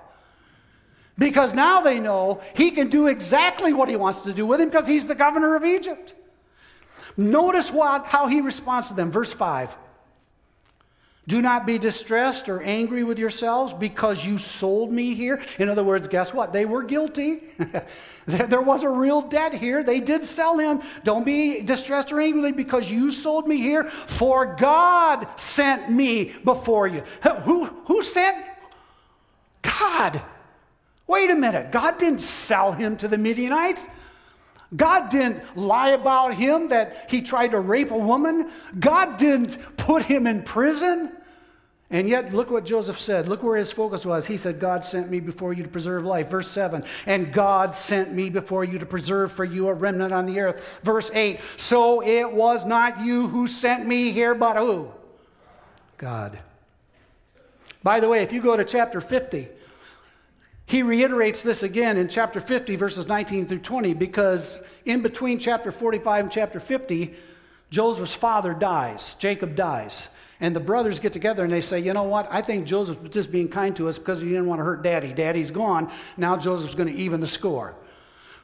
Because 1.19 1.53
now 1.53 1.81
they 1.83 1.99
know 1.99 2.41
he 2.55 2.71
can 2.71 2.89
do 2.89 3.09
exactly 3.09 3.73
what 3.73 3.89
he 3.89 3.97
wants 3.97 4.23
to 4.23 4.33
do 4.33 4.47
with 4.47 4.61
him 4.61 4.69
because 4.69 4.87
he's 4.87 5.05
the 5.05 5.15
governor 5.15 5.57
of 5.57 5.65
Egypt. 5.65 6.15
Notice 7.17 7.71
what, 7.71 8.07
how 8.07 8.29
he 8.29 8.41
responds 8.41 8.89
to 8.89 8.95
them. 8.95 9.11
Verse 9.11 9.33
5. 9.33 9.77
Do 11.29 11.41
not 11.41 11.67
be 11.67 11.79
distressed 11.79 12.49
or 12.49 12.61
angry 12.63 13.05
with 13.05 13.17
yourselves 13.17 13.73
because 13.73 14.25
you 14.25 14.39
sold 14.39 14.93
me 14.93 15.15
here. 15.15 15.41
In 15.61 15.69
other 15.69 15.85
words, 15.85 16.09
guess 16.09 16.35
what? 16.35 16.53
They 16.53 16.65
were 16.65 16.83
guilty. 16.83 17.45
there 18.27 18.61
was 18.61 18.83
a 18.83 18.89
real 18.89 19.23
debt 19.23 19.55
here. 19.55 19.85
They 19.85 20.01
did 20.01 20.25
sell 20.25 20.59
him. 20.59 20.83
Don't 21.05 21.25
be 21.25 21.61
distressed 21.61 22.11
or 22.11 22.21
angry 22.21 22.51
because 22.51 22.91
you 22.91 23.13
sold 23.13 23.47
me 23.47 23.59
here, 23.59 23.85
for 23.85 24.57
God 24.57 25.29
sent 25.37 25.93
me 25.93 26.33
before 26.43 26.89
you. 26.89 27.05
Who, 27.45 27.67
who 27.67 28.03
sent? 28.03 28.45
God. 29.63 30.21
Wait 31.07 31.31
a 31.31 31.37
minute. 31.37 31.71
God 31.71 31.99
didn't 31.99 32.21
sell 32.21 32.73
him 32.73 32.97
to 32.97 33.07
the 33.07 33.19
Midianites. 33.19 33.87
God 34.75 35.11
didn't 35.11 35.43
lie 35.57 35.91
about 35.91 36.35
him 36.35 36.69
that 36.69 37.11
he 37.11 37.23
tried 37.23 37.49
to 37.49 37.61
rape 37.61 37.91
a 37.91 37.99
woman. 37.99 38.51
God 38.79 39.19
didn't 39.19 39.59
put 39.77 40.05
him 40.05 40.27
in 40.27 40.43
prison. 40.43 41.13
And 41.91 42.09
yet, 42.09 42.33
look 42.33 42.51
what 42.51 42.65
Joseph 42.65 42.99
said. 42.99 43.29
Look 43.29 43.43
where 43.43 43.59
his 43.59 43.71
focus 43.71 44.07
was. 44.07 44.27
He 44.27 44.39
said, 44.39 44.59
God 44.59 44.83
sent 44.83 45.11
me 45.11 45.21
before 45.21 45.53
you 45.53 45.63
to 45.63 45.69
preserve 45.69 46.07
life. 46.07 46.31
Verse 46.31 46.51
7. 46.51 46.85
And 47.05 47.35
God 47.35 47.75
sent 47.75 48.15
me 48.15 48.31
before 48.31 48.65
you 48.65 48.79
to 48.79 48.87
preserve 48.87 49.31
for 49.31 49.45
you 49.45 49.69
a 49.69 49.75
remnant 49.75 50.11
on 50.11 50.25
the 50.25 50.41
earth. 50.41 50.81
Verse 50.83 51.11
8. 51.13 51.39
So 51.59 52.03
it 52.03 52.33
was 52.33 52.65
not 52.65 53.03
you 53.03 53.29
who 53.29 53.47
sent 53.47 53.87
me 53.87 54.11
here, 54.11 54.35
but 54.35 54.57
who? 54.57 54.91
God. 55.99 56.39
By 57.83 58.01
the 58.01 58.09
way, 58.09 58.23
if 58.23 58.33
you 58.33 58.41
go 58.41 58.57
to 58.57 58.65
chapter 58.65 59.03
50, 59.03 59.49
he 60.67 60.83
reiterates 60.83 61.43
this 61.43 61.63
again 61.63 61.97
in 61.97 62.09
chapter 62.09 62.41
50, 62.41 62.77
verses 62.77 63.07
19 63.07 63.47
through 63.47 63.59
20, 63.59 63.95
because 63.95 64.59
in 64.85 65.03
between 65.03 65.39
chapter 65.39 65.73
45 65.73 66.25
and 66.25 66.33
chapter 66.33 66.61
50, 66.61 67.15
Joseph's 67.71 68.15
father 68.15 68.55
dies, 68.55 69.15
Jacob 69.15 69.57
dies. 69.57 70.09
And 70.41 70.57
the 70.57 70.61
brothers 70.61 70.99
get 70.99 71.13
together 71.13 71.45
and 71.45 71.53
they 71.53 71.61
say, 71.61 71.79
you 71.79 71.93
know 71.93 72.03
what? 72.03 72.27
I 72.29 72.43
think 72.43 72.67
Joseph 72.67 73.01
was 73.01 73.13
just 73.13 73.31
being 73.31 73.49
kind 73.49 73.77
to 73.77 73.89
us 73.89 73.97
because 73.97 74.21
he 74.21 74.29
didn't 74.29 74.47
want 74.47 74.59
to 74.59 74.65
hurt 74.65 74.83
daddy. 74.83 75.13
Daddy's 75.13 75.53
gone. 75.53 75.89
Now 76.17 76.37
Joseph's 76.37 76.75
going 76.75 76.93
to 76.93 77.01
even 77.01 77.21
the 77.21 77.29
score. 77.29 77.77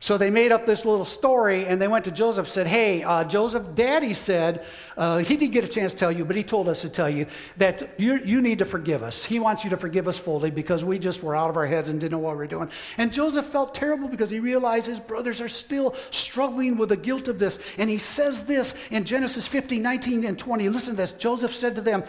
So 0.00 0.16
they 0.16 0.30
made 0.30 0.52
up 0.52 0.64
this 0.64 0.84
little 0.84 1.04
story 1.04 1.66
and 1.66 1.82
they 1.82 1.88
went 1.88 2.04
to 2.04 2.12
Joseph 2.12 2.48
said, 2.48 2.68
Hey, 2.68 3.02
uh, 3.02 3.24
Joseph, 3.24 3.74
daddy 3.74 4.14
said, 4.14 4.64
uh, 4.96 5.18
he 5.18 5.36
didn't 5.36 5.52
get 5.52 5.64
a 5.64 5.68
chance 5.68 5.92
to 5.92 5.98
tell 5.98 6.12
you, 6.12 6.24
but 6.24 6.36
he 6.36 6.44
told 6.44 6.68
us 6.68 6.82
to 6.82 6.88
tell 6.88 7.10
you 7.10 7.26
that 7.56 7.98
you, 7.98 8.18
you 8.24 8.40
need 8.40 8.60
to 8.60 8.64
forgive 8.64 9.02
us. 9.02 9.24
He 9.24 9.40
wants 9.40 9.64
you 9.64 9.70
to 9.70 9.76
forgive 9.76 10.06
us 10.06 10.16
fully 10.16 10.50
because 10.50 10.84
we 10.84 11.00
just 11.00 11.22
were 11.22 11.34
out 11.34 11.50
of 11.50 11.56
our 11.56 11.66
heads 11.66 11.88
and 11.88 12.00
didn't 12.00 12.12
know 12.12 12.18
what 12.18 12.34
we 12.34 12.38
were 12.38 12.46
doing. 12.46 12.70
And 12.96 13.12
Joseph 13.12 13.46
felt 13.46 13.74
terrible 13.74 14.08
because 14.08 14.30
he 14.30 14.38
realized 14.38 14.86
his 14.86 15.00
brothers 15.00 15.40
are 15.40 15.48
still 15.48 15.96
struggling 16.10 16.76
with 16.76 16.90
the 16.90 16.96
guilt 16.96 17.26
of 17.26 17.40
this. 17.40 17.58
And 17.76 17.90
he 17.90 17.98
says 17.98 18.44
this 18.44 18.74
in 18.92 19.04
Genesis 19.04 19.48
50, 19.48 19.80
19, 19.80 20.24
and 20.24 20.38
20. 20.38 20.68
Listen 20.68 20.90
to 20.90 20.96
this. 20.96 21.12
Joseph 21.12 21.54
said 21.54 21.74
to 21.74 21.80
them, 21.80 22.04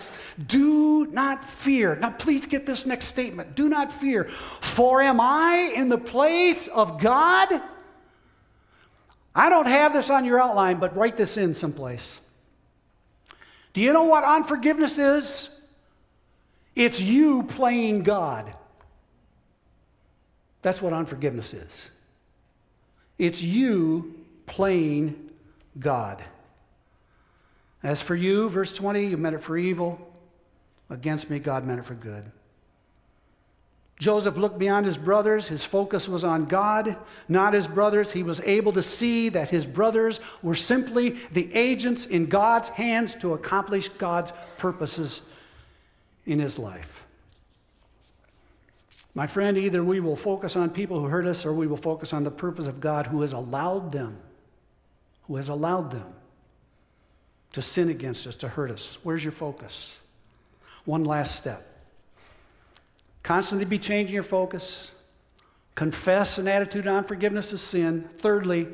Do 0.46 1.08
not 1.08 1.44
fear. 1.44 1.96
Now, 1.96 2.12
please 2.12 2.46
get 2.46 2.68
this 2.68 2.86
next 2.86 3.08
statement. 3.08 3.56
Do 3.56 3.68
not 3.68 3.92
fear, 3.92 4.26
for 4.26 5.02
am 5.02 5.20
I 5.20 5.74
in 5.76 5.90
the 5.90 5.98
place 5.98 6.68
of 6.68 7.02
God? 7.02 7.62
I 9.40 9.48
don't 9.48 9.68
have 9.68 9.94
this 9.94 10.10
on 10.10 10.26
your 10.26 10.38
outline, 10.38 10.80
but 10.80 10.98
write 10.98 11.16
this 11.16 11.38
in 11.38 11.56
someplace. 11.56 12.20
Do 13.72 13.80
you 13.80 13.94
know 13.94 14.04
what 14.04 14.26
unforgiveness 14.26 15.00
is? 15.00 15.50
It's 16.76 17.00
you 17.00 17.44
playing 17.44 18.04
God. 18.04 18.54
That's 20.62 20.82
what 20.82 20.92
unforgiveness 20.92 21.54
is. 21.54 21.90
It's 23.18 23.42
you 23.42 24.14
playing 24.46 25.30
God. 25.80 26.22
As 27.82 28.02
for 28.02 28.18
you, 28.18 28.50
verse 28.50 28.74
20, 28.74 29.06
you 29.08 29.16
meant 29.16 29.36
it 29.36 29.42
for 29.42 29.58
evil. 29.58 30.06
Against 30.90 31.30
me, 31.30 31.40
God 31.40 31.66
meant 31.66 31.80
it 31.80 31.86
for 31.86 31.96
good. 31.96 32.30
Joseph 34.00 34.38
looked 34.38 34.58
beyond 34.58 34.86
his 34.86 34.98
brothers. 34.98 35.50
His 35.50 35.66
focus 35.66 36.08
was 36.08 36.24
on 36.24 36.46
God, 36.46 36.96
not 37.28 37.54
his 37.54 37.68
brothers. 37.68 38.14
He 38.14 38.24
was 38.24 38.40
able 38.40 38.72
to 38.74 38.82
see 38.82 39.28
that 39.30 39.50
his 39.50 39.66
brothers 39.66 40.22
were 40.42 40.56
simply 40.56 41.18
the 41.34 41.54
agents 41.54 42.06
in 42.06 42.28
God's 42.28 42.70
hands 42.70 43.14
to 43.16 43.34
accomplish 43.34 43.90
God's 43.90 44.32
purposes 44.58 45.20
in 46.26 46.40
his 46.40 46.58
life. 46.58 47.04
My 49.14 49.28
friend, 49.28 49.58
either 49.58 49.84
we 49.84 50.00
will 50.00 50.16
focus 50.16 50.56
on 50.56 50.70
people 50.70 50.98
who 51.02 51.08
hurt 51.08 51.26
us 51.26 51.46
or 51.46 51.52
we 51.52 51.68
will 51.68 51.76
focus 51.76 52.14
on 52.14 52.24
the 52.24 52.32
purpose 52.32 52.68
of 52.68 52.80
God 52.80 53.06
who 53.06 53.22
has 53.22 53.34
allowed 53.34 53.92
them, 53.92 54.18
who 55.28 55.36
has 55.36 55.50
allowed 55.50 55.92
them 55.92 56.14
to 57.52 57.62
sin 57.62 57.90
against 57.90 58.28
us, 58.28 58.36
to 58.38 58.48
hurt 58.48 58.72
us. 58.72 58.98
Where's 59.04 59.24
your 59.26 59.34
focus? 59.34 59.98
One 60.86 61.04
last 61.04 61.36
step. 61.36 61.69
Constantly 63.24 63.66
be 63.66 63.80
changing 63.80 64.14
your 64.14 64.24
focus. 64.24 64.92
Confess 65.76 66.38
an 66.38 66.48
attitude 66.48 66.88
of 66.88 66.96
unforgiveness 66.96 67.54
of 67.54 67.60
sin. 67.60 68.10
Thirdly, 68.18 68.68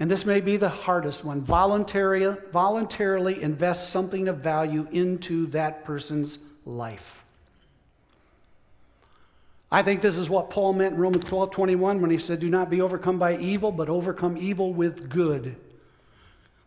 and 0.00 0.10
this 0.10 0.24
may 0.24 0.40
be 0.40 0.56
the 0.56 0.68
hardest 0.68 1.24
one, 1.24 1.40
voluntarily, 1.40 2.36
voluntarily 2.52 3.42
invest 3.42 3.90
something 3.90 4.28
of 4.28 4.38
value 4.38 4.86
into 4.92 5.46
that 5.48 5.84
person's 5.84 6.38
life. 6.64 7.24
I 9.70 9.82
think 9.82 10.00
this 10.00 10.16
is 10.16 10.30
what 10.30 10.50
Paul 10.50 10.72
meant 10.72 10.94
in 10.94 11.00
Romans 11.00 11.24
12 11.24 11.50
21 11.50 12.00
when 12.00 12.10
he 12.10 12.16
said, 12.16 12.40
Do 12.40 12.48
not 12.48 12.70
be 12.70 12.80
overcome 12.80 13.18
by 13.18 13.36
evil, 13.36 13.70
but 13.70 13.88
overcome 13.88 14.36
evil 14.38 14.72
with 14.72 15.10
good. 15.10 15.56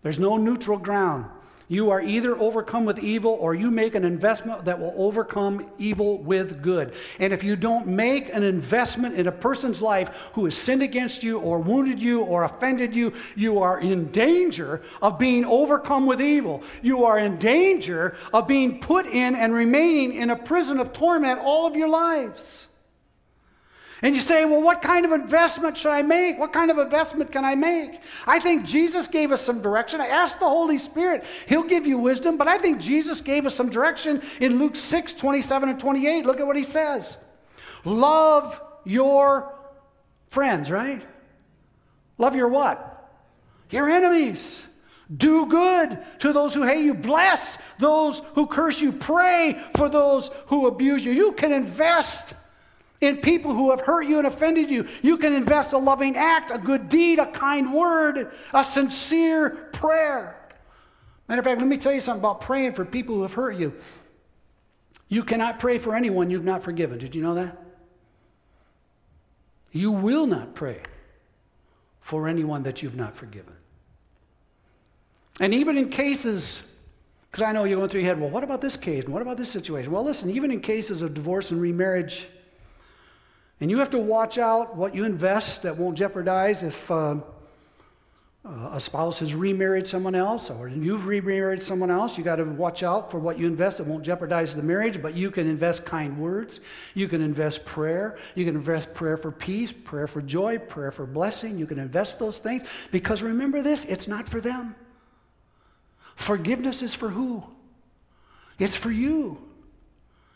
There's 0.03 0.19
no 0.19 0.38
neutral 0.38 0.77
ground. 0.77 1.25
You 1.72 1.89
are 1.89 2.01
either 2.01 2.38
overcome 2.38 2.84
with 2.84 2.99
evil 2.99 3.32
or 3.39 3.55
you 3.55 3.72
make 3.72 3.95
an 3.95 4.03
investment 4.03 4.65
that 4.65 4.78
will 4.78 4.93
overcome 4.97 5.72
evil 5.80 6.17
with 6.17 6.61
good. 6.61 6.93
And 7.17 7.32
if 7.32 7.45
you 7.45 7.55
don't 7.55 7.88
make 7.88 8.28
an 8.36 8.43
investment 8.43 9.15
in 9.15 9.28
a 9.28 9.32
person's 9.32 9.82
life 9.82 10.32
who 10.34 10.43
has 10.43 10.57
sinned 10.57 10.82
against 10.82 11.24
you 11.24 11.39
or 11.39 11.59
wounded 11.59 12.01
you 12.01 12.24
or 12.24 12.43
offended 12.43 12.93
you, 12.93 13.13
you 13.38 13.59
are 13.59 13.80
in 13.80 14.11
danger 14.11 14.82
of 15.01 15.17
being 15.17 15.45
overcome 15.45 16.07
with 16.07 16.19
evil. 16.19 16.61
You 16.82 17.05
are 17.05 17.17
in 17.17 17.39
danger 17.39 18.17
of 18.34 18.49
being 18.49 18.82
put 18.82 19.05
in 19.05 19.34
and 19.34 19.53
remaining 19.53 20.15
in 20.15 20.30
a 20.30 20.36
prison 20.36 20.78
of 20.78 20.91
torment 20.91 21.39
all 21.39 21.67
of 21.67 21.78
your 21.78 21.88
lives. 21.88 22.67
And 24.04 24.16
you 24.16 24.22
say, 24.22 24.45
well, 24.45 24.62
what 24.62 24.82
kind 24.82 25.06
of 25.06 25.12
investment 25.12 25.78
should 25.78 25.91
I 25.91 26.02
make? 26.02 26.39
What 26.39 26.52
kind 26.52 26.72
of 26.72 26.80
investment 26.80 27.32
can 27.32 27.45
I 27.45 27.54
make? 27.54 28.02
I 28.26 28.39
think 28.39 28.66
Jesus 28.66 29.08
gave 29.08 29.32
us 29.32 29.41
some 29.41 29.62
direction. 29.62 30.02
I 30.02 30.08
asked 30.08 30.39
the 30.39 30.49
Holy 30.49 30.80
Spirit, 30.80 31.24
He'll 31.47 31.64
give 31.64 31.86
you 31.86 31.99
wisdom, 31.99 32.36
but 32.36 32.47
I 32.47 32.58
think 32.58 32.80
Jesus 32.80 33.22
gave 33.22 33.45
us 33.45 33.54
some 33.54 33.70
direction 33.70 34.24
in 34.39 34.58
Luke 34.58 34.76
6 34.76 35.14
27 35.14 35.70
and 35.70 35.80
28. 35.80 36.26
Look 36.26 36.39
at 36.39 36.47
what 36.47 36.56
He 36.56 36.64
says 36.64 37.18
Love 37.86 38.60
your 38.86 39.54
friends, 40.30 40.72
right? 40.72 41.02
Love 42.18 42.36
your 42.36 42.47
what? 42.47 42.88
Your 43.70 43.89
enemies. 43.89 44.64
Do 45.16 45.45
good 45.45 45.99
to 46.20 46.32
those 46.32 46.54
who 46.54 46.64
hate 46.64 46.86
you. 46.86 46.93
Bless 46.93 47.58
those 47.80 48.22
who 48.34 48.47
curse 48.47 48.80
you. 48.80 48.93
Pray 48.93 49.62
for 49.76 49.89
those 49.89 50.32
who 50.47 50.68
abuse 50.68 51.04
you. 51.04 51.12
You 51.12 51.34
can 51.34 51.52
invest 51.52 52.34
in 53.02 53.18
people 53.18 53.54
who 53.54 53.72
have 53.72 53.82
hurt 53.82 54.04
you 54.04 54.20
and 54.20 54.28
offended 54.28 54.70
you. 54.70 54.88
You 55.02 55.18
can 55.18 55.34
invest 55.34 55.74
a 55.74 55.78
loving 55.78 56.16
act, 56.16 56.52
a 56.52 56.58
good 56.58 56.88
deed, 56.88 57.18
a 57.20 57.26
kind 57.32 57.74
word, 57.74 58.32
a 58.54 58.64
sincere 58.64 59.49
prayer. 59.74 60.38
Matter 61.28 61.39
of 61.39 61.45
fact, 61.45 61.60
let 61.60 61.68
me 61.68 61.78
tell 61.78 61.91
you 61.91 61.99
something 61.99 62.22
about 62.22 62.41
praying 62.41 62.74
for 62.74 62.86
people 62.86 63.16
who 63.16 63.24
have 63.24 63.34
hurt 63.34 63.58
you. 63.58 63.74
You 65.10 65.24
cannot 65.24 65.60
pray 65.60 65.78
for 65.78 65.95
anyone 65.95 66.30
you've 66.30 66.45
not 66.45 66.64
forgiven. 66.64 66.99
Did 66.99 67.16
you 67.16 67.22
know 67.22 67.36
that? 67.36 67.58
You 69.72 69.91
will 69.91 70.28
not 70.28 70.54
pray 70.54 70.82
for 72.02 72.28
anyone 72.28 72.64
that 72.64 72.82
you've 72.82 72.95
not 72.95 73.16
forgiven. 73.16 73.56
And 75.39 75.54
even 75.54 75.78
in 75.78 75.89
cases, 75.89 76.62
because 77.32 77.43
I 77.43 77.52
know 77.52 77.64
you're 77.64 77.78
going 77.78 77.89
through 77.89 78.02
your 78.02 78.10
head, 78.10 78.20
well, 78.20 78.30
what 78.30 78.43
about 78.43 78.62
this 78.62 78.76
case? 78.76 79.06
What 79.06 79.22
about 79.22 79.38
this 79.38 79.49
situation? 79.49 79.91
Well, 79.91 80.04
listen, 80.04 80.30
even 80.30 80.52
in 80.52 80.60
cases 80.60 81.02
of 81.02 81.14
divorce 81.14 81.52
and 81.52 81.62
remarriage, 81.62 82.28
and 83.62 83.72
you 83.72 83.78
have 83.78 83.91
to 83.91 83.99
watch 83.99 84.38
out 84.38 84.76
what 84.76 84.93
you 84.93 85.05
invest 85.05 85.62
that 85.62 85.78
won't 85.78 85.97
jeopardize 85.97 86.64
if 86.64 86.91
uh, 86.91 87.16
uh, 88.43 88.72
a 88.74 88.80
spouse 88.80 89.20
has 89.20 89.36
remarried 89.36 89.86
someone 89.86 90.16
else 90.16 90.49
or 90.49 90.68
you've 90.68 91.05
remarried 91.05 91.62
someone 91.62 91.91
else, 91.91 92.18
you 92.18 92.24
got 92.24 92.38
to 92.38 92.43
watch 92.43 92.82
out 92.82 93.12
for 93.12 93.20
what 93.20 93.38
you 93.38 93.45
invest. 93.45 93.78
that 93.78 93.86
won't 93.86 94.03
jeopardize 94.03 94.55
the 94.55 94.64
marriage, 94.64 94.99
but 94.99 95.14
you 95.14 95.30
can 95.30 95.47
invest 95.47 95.86
kind 95.86 96.18
words. 96.18 96.59
You 96.95 97.07
can 97.07 97.22
invest 97.22 97.64
prayer. 97.64 98.18
You 98.34 98.45
can 98.45 98.55
invest 98.55 98.95
prayer 98.95 99.16
for 99.16 99.32
peace, 99.32 99.72
prayer 99.72 100.07
for 100.07 100.24
joy, 100.24 100.57
prayer 100.57 100.91
for 100.91 101.05
blessing. 101.05 101.59
You 101.59 101.68
can 101.68 101.78
invest 101.78 102.18
those 102.18 102.39
things 102.39 102.64
because 102.91 103.22
remember 103.22 103.62
this 103.62 103.86
it's 103.86 104.07
not 104.07 104.28
for 104.28 104.41
them. 104.41 104.76
Forgiveness 106.16 106.82
is 106.82 106.95
for 106.95 107.09
who? 107.09 107.43
It's 108.57 108.76
for 108.76 108.91
you. 108.91 109.38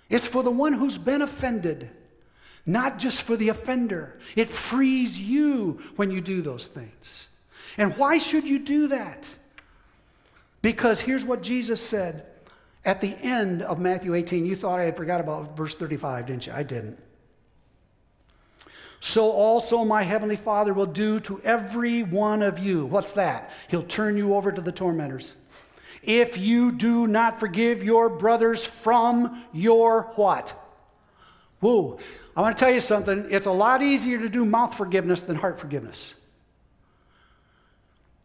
It's 0.10 0.28
for 0.28 0.44
the 0.44 0.52
one 0.52 0.74
who's 0.74 1.00
been 1.00 1.24
offended, 1.24 1.90
not 2.66 2.98
just 2.98 3.22
for 3.22 3.38
the 3.38 3.50
offender. 3.50 4.18
It 4.36 4.50
frees 4.50 5.18
you 5.18 5.80
when 5.96 6.12
you 6.12 6.22
do 6.22 6.42
those 6.42 6.68
things. 6.68 7.28
And 7.78 7.96
why 7.98 8.18
should 8.18 8.48
you 8.48 8.60
do 8.60 8.88
that? 8.88 9.30
Because 10.62 11.00
here's 11.00 11.24
what 11.24 11.44
Jesus 11.44 11.80
said 11.80 12.26
at 12.84 13.02
the 13.02 13.16
end 13.22 13.62
of 13.62 13.80
Matthew 13.80 14.16
18. 14.16 14.46
You 14.46 14.56
thought 14.56 14.80
I 14.80 14.86
had 14.86 14.98
forgot 14.98 15.20
about 15.20 15.56
verse 15.56 15.76
35, 15.76 16.28
didn't 16.28 16.48
you? 16.48 16.54
I 16.54 16.64
didn't. 16.64 17.00
So 19.00 19.30
also 19.30 19.84
my 19.84 20.02
heavenly 20.02 20.36
Father 20.36 20.74
will 20.74 20.88
do 20.88 21.20
to 21.22 21.40
every 21.44 22.02
one 22.02 22.42
of 22.42 22.58
you. 22.58 22.88
What's 22.88 23.12
that? 23.14 23.52
He'll 23.68 23.84
turn 23.84 24.18
you 24.18 24.34
over 24.34 24.52
to 24.52 24.62
the 24.62 24.72
tormentors. 24.72 25.34
If 26.02 26.38
you 26.38 26.72
do 26.72 27.06
not 27.06 27.40
forgive 27.40 27.84
your 27.84 28.10
brothers 28.10 28.66
from 28.66 29.44
your 29.54 30.12
what? 30.16 30.54
Whoa. 31.60 32.00
I 32.36 32.42
want 32.42 32.58
to 32.58 32.64
tell 32.64 32.74
you 32.74 32.82
something. 32.82 33.28
It's 33.30 33.46
a 33.46 33.52
lot 33.52 33.82
easier 33.82 34.20
to 34.20 34.28
do 34.28 34.44
mouth 34.44 34.76
forgiveness 34.76 35.22
than 35.22 35.36
heart 35.38 35.60
forgiveness. 35.60 36.14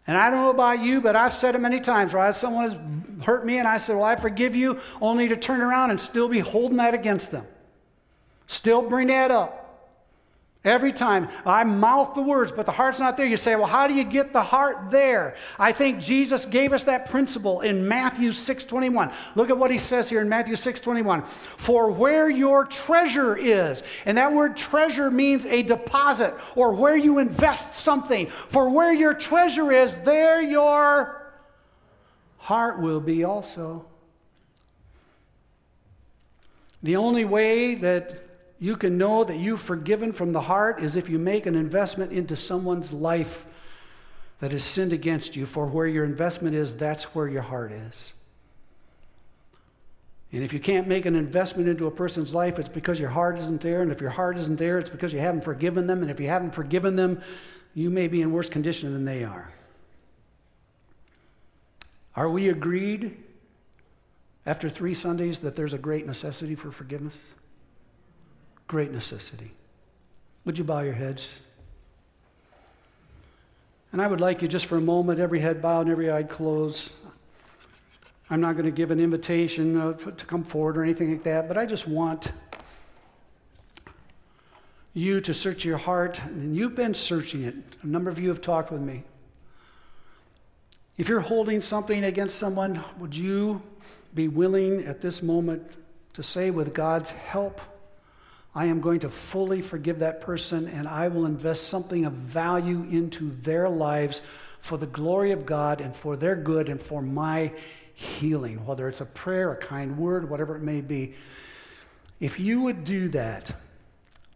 And 0.07 0.17
I 0.19 0.31
don't 0.31 0.41
know 0.41 0.51
about 0.51 0.81
you, 0.81 1.01
but 1.01 1.15
I've 1.15 1.35
said 1.35 1.55
it 1.55 1.61
many 1.61 1.79
times, 1.79 2.13
right? 2.13 2.35
Someone 2.35 2.69
has 2.69 3.25
hurt 3.25 3.47
me, 3.47 3.59
and 3.59 3.69
I 3.69 3.77
said, 3.77 3.95
Well, 3.95 4.05
I 4.05 4.17
forgive 4.17 4.57
you, 4.57 4.81
only 5.01 5.29
to 5.29 5.37
turn 5.37 5.61
around 5.61 5.91
and 5.91 6.01
still 6.01 6.29
be 6.29 6.41
holding 6.41 6.79
that 6.79 6.95
against 6.95 7.31
them. 7.31 7.47
Still 8.49 8.83
bring 8.83 9.07
that 9.09 9.31
up. 9.31 9.60
Every 10.63 10.93
time 10.93 11.31
I 11.47 11.65
mouth 11.65 12.15
the 12.15 12.21
words, 12.21 12.53
but 12.53 12.67
the 12.67 12.73
heart's 12.73 12.99
not 12.99 13.17
there, 13.17 13.25
you 13.25 13.39
say, 13.39 13.57
Well, 13.57 13.67
how 13.67 13.87
do 13.87 13.95
you 13.95 14.05
get 14.05 14.35
the 14.35 14.43
heart 14.43 14.91
there? 14.91 15.35
I 15.59 15.73
think 15.73 16.01
Jesus 16.01 16.45
gave 16.45 16.75
us 16.75 16.85
that 16.85 17.09
principle 17.09 17.63
in 17.63 17.89
Matthew 17.89 18.31
6 18.31 18.65
21. 18.65 19.11
Look 19.37 19.49
at 19.49 19.57
what 19.57 19.71
he 19.71 19.79
says 19.79 20.11
here 20.11 20.21
in 20.21 20.29
Matthew 20.29 20.57
6 20.57 20.81
21. 20.81 21.23
For 21.23 21.91
where 21.91 22.29
your 22.29 22.67
treasure 22.67 23.39
is, 23.39 23.83
and 24.05 24.19
that 24.19 24.35
word 24.35 24.55
treasure 24.55 25.11
means 25.11 25.47
a 25.47 25.63
deposit 25.63 26.35
or 26.55 26.73
where 26.73 26.97
you 26.97 27.21
invest 27.21 27.75
something. 27.75 28.27
For 28.27 28.69
where 28.69 28.93
your 28.93 29.15
treasure 29.15 29.73
is, 29.73 29.95
there 30.05 30.43
your 30.43 31.33
heart 32.37 32.81
will 32.81 33.01
be 33.01 33.25
also. 33.25 33.87
The 36.83 36.97
only 36.97 37.25
way 37.25 37.77
that 37.77 38.30
you 38.61 38.77
can 38.77 38.99
know 38.99 39.25
that 39.25 39.39
you've 39.39 39.61
forgiven 39.61 40.13
from 40.13 40.33
the 40.33 40.43
heart 40.43 40.83
is 40.83 40.95
if 40.95 41.09
you 41.09 41.19
make 41.19 41.47
an 41.47 41.55
investment 41.55 42.13
into 42.13 42.37
someone's 42.37 42.93
life 42.93 43.47
that 44.41 44.53
has 44.53 44.63
sinned 44.63 44.93
against 44.93 45.35
you. 45.35 45.47
For 45.47 45.67
where 45.67 45.87
your 45.87 46.05
investment 46.05 46.55
is, 46.55 46.77
that's 46.77 47.05
where 47.15 47.27
your 47.27 47.43
heart 47.43 47.73
is. 47.73 48.13
And 50.33 50.45
if 50.45 50.53
you 50.53 50.61
can't 50.61 50.87
make 50.87 51.07
an 51.07 51.17
investment 51.17 51.69
into 51.69 51.87
a 51.87 51.91
person's 51.91 52.35
life, 52.35 52.59
it's 52.59 52.69
because 52.69 53.01
your 53.01 53.09
heart 53.09 53.39
isn't 53.39 53.63
there. 53.63 53.81
And 53.81 53.91
if 53.91 54.01
your 54.01 54.11
heart 54.11 54.37
isn't 54.37 54.59
there, 54.59 54.79
it's 54.79 54.91
because 54.91 55.13
you 55.13 55.19
haven't 55.19 55.43
forgiven 55.43 55.87
them. 55.87 56.03
And 56.03 56.11
if 56.11 56.21
you 56.21 56.29
haven't 56.29 56.53
forgiven 56.53 56.97
them, 56.97 57.21
you 57.75 57.89
may 57.89 58.09
be 58.09 58.21
in 58.21 58.31
worse 58.31 58.49
condition 58.49 58.93
than 58.93 59.07
they 59.07 59.25
are. 59.25 59.53
Are 62.15 62.29
we 62.29 62.51
agreed 62.51 63.17
after 64.45 64.69
three 64.69 64.95
Sundays 64.95 65.39
that 65.41 65.57
there's 65.57 65.73
a 65.73 65.79
great 65.79 66.07
necessity 66.07 66.55
for 66.55 66.71
forgiveness? 66.71 67.17
Great 68.71 68.93
necessity. 68.93 69.51
Would 70.45 70.57
you 70.57 70.63
bow 70.63 70.83
your 70.83 70.95
heads? 70.95 71.41
And 73.91 74.01
I 74.01 74.07
would 74.07 74.21
like 74.21 74.43
you 74.43 74.47
just 74.47 74.67
for 74.67 74.77
a 74.77 74.81
moment, 74.81 75.19
every 75.19 75.41
head 75.41 75.61
bowed 75.61 75.81
and 75.81 75.91
every 75.91 76.13
eye 76.13 76.23
closed. 76.23 76.93
I'm 78.31 78.41
not 78.41 78.53
going 78.53 78.67
to 78.67 78.71
give 78.71 78.93
an 78.93 79.01
invitation 79.01 79.77
uh, 79.77 79.95
to 79.95 80.25
come 80.25 80.45
forward 80.45 80.77
or 80.77 80.85
anything 80.85 81.11
like 81.11 81.25
that, 81.25 81.49
but 81.49 81.59
I 81.59 81.67
just 81.67 81.89
want 81.89 82.31
you 84.95 85.21
to 85.21 85.35
search 85.35 85.65
your 85.65 85.77
heart, 85.77 86.21
and 86.23 86.55
you've 86.55 86.77
been 86.77 86.95
searching 86.95 87.43
it. 87.43 87.57
A 87.83 87.87
number 87.89 88.09
of 88.09 88.21
you 88.21 88.29
have 88.29 88.41
talked 88.41 88.71
with 88.71 88.83
me. 88.83 89.03
If 90.97 91.09
you're 91.09 91.19
holding 91.19 91.61
something 91.61 92.05
against 92.05 92.39
someone, 92.39 92.85
would 93.01 93.17
you 93.17 93.63
be 94.15 94.29
willing 94.29 94.85
at 94.85 95.01
this 95.01 95.25
moment 95.25 95.63
to 96.13 96.23
say, 96.23 96.51
with 96.53 96.73
God's 96.73 97.11
help, 97.11 97.61
I 98.55 98.67
am 98.67 98.81
going 98.81 99.01
to 99.01 99.11
fully 99.11 99.63
forgive 99.63 100.01
that 100.01 100.21
person 100.21 100.67
and 100.69 100.89
I 100.89 101.09
will 101.09 101.27
invest 101.27 101.69
something 101.69 102.05
of 102.05 102.13
value 102.13 102.87
into 102.91 103.31
their 103.43 103.69
lives 103.69 104.23
for 104.61 104.77
the 104.77 104.87
glory 104.87 105.33
of 105.33 105.47
God 105.47 105.81
and 105.81 105.97
for 105.97 106.17
their 106.17 106.35
good 106.35 106.69
and 106.69 106.83
for 106.83 107.01
my 107.01 107.53
healing, 107.95 108.65
whether 108.67 108.89
it's 108.89 109.01
a 109.01 109.07
prayer, 109.07 109.53
a 109.53 109.57
kind 109.57 109.97
word, 109.97 110.29
whatever 110.29 110.57
it 110.57 110.63
may 110.63 110.81
be. 110.81 111.15
If 112.19 112.41
you 112.41 112.61
would 112.63 112.85
do 112.85 113.09
that, 113.11 113.53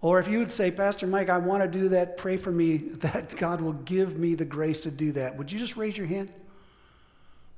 or 0.01 0.21
if 0.21 0.29
you 0.29 0.39
would 0.39 0.53
say, 0.53 0.71
Pastor 0.71 1.07
Mike, 1.07 1.31
I 1.31 1.39
want 1.39 1.62
to 1.62 1.69
do 1.69 1.89
that, 1.91 2.17
pray 2.17 2.37
for 2.37 2.53
me 2.53 2.77
that 3.01 3.37
God 3.37 3.61
will 3.61 3.73
give 3.73 4.19
me 4.19 4.35
the 4.35 4.45
grace 4.45 4.81
to 4.81 4.91
do 4.91 5.12
that. 5.12 5.37
Would 5.37 5.51
you 5.51 5.59
just 5.59 5.77
raise 5.77 5.97
your 5.97 6.07
hand? 6.07 6.31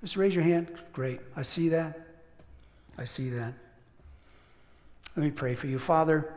Just 0.00 0.16
raise 0.16 0.34
your 0.34 0.44
hand. 0.44 0.68
Great. 0.92 1.20
I 1.36 1.42
see 1.42 1.68
that. 1.70 2.06
I 2.98 3.04
see 3.04 3.30
that. 3.30 3.52
Let 5.16 5.24
me 5.24 5.30
pray 5.30 5.54
for 5.54 5.66
you. 5.66 5.78
Father, 5.78 6.32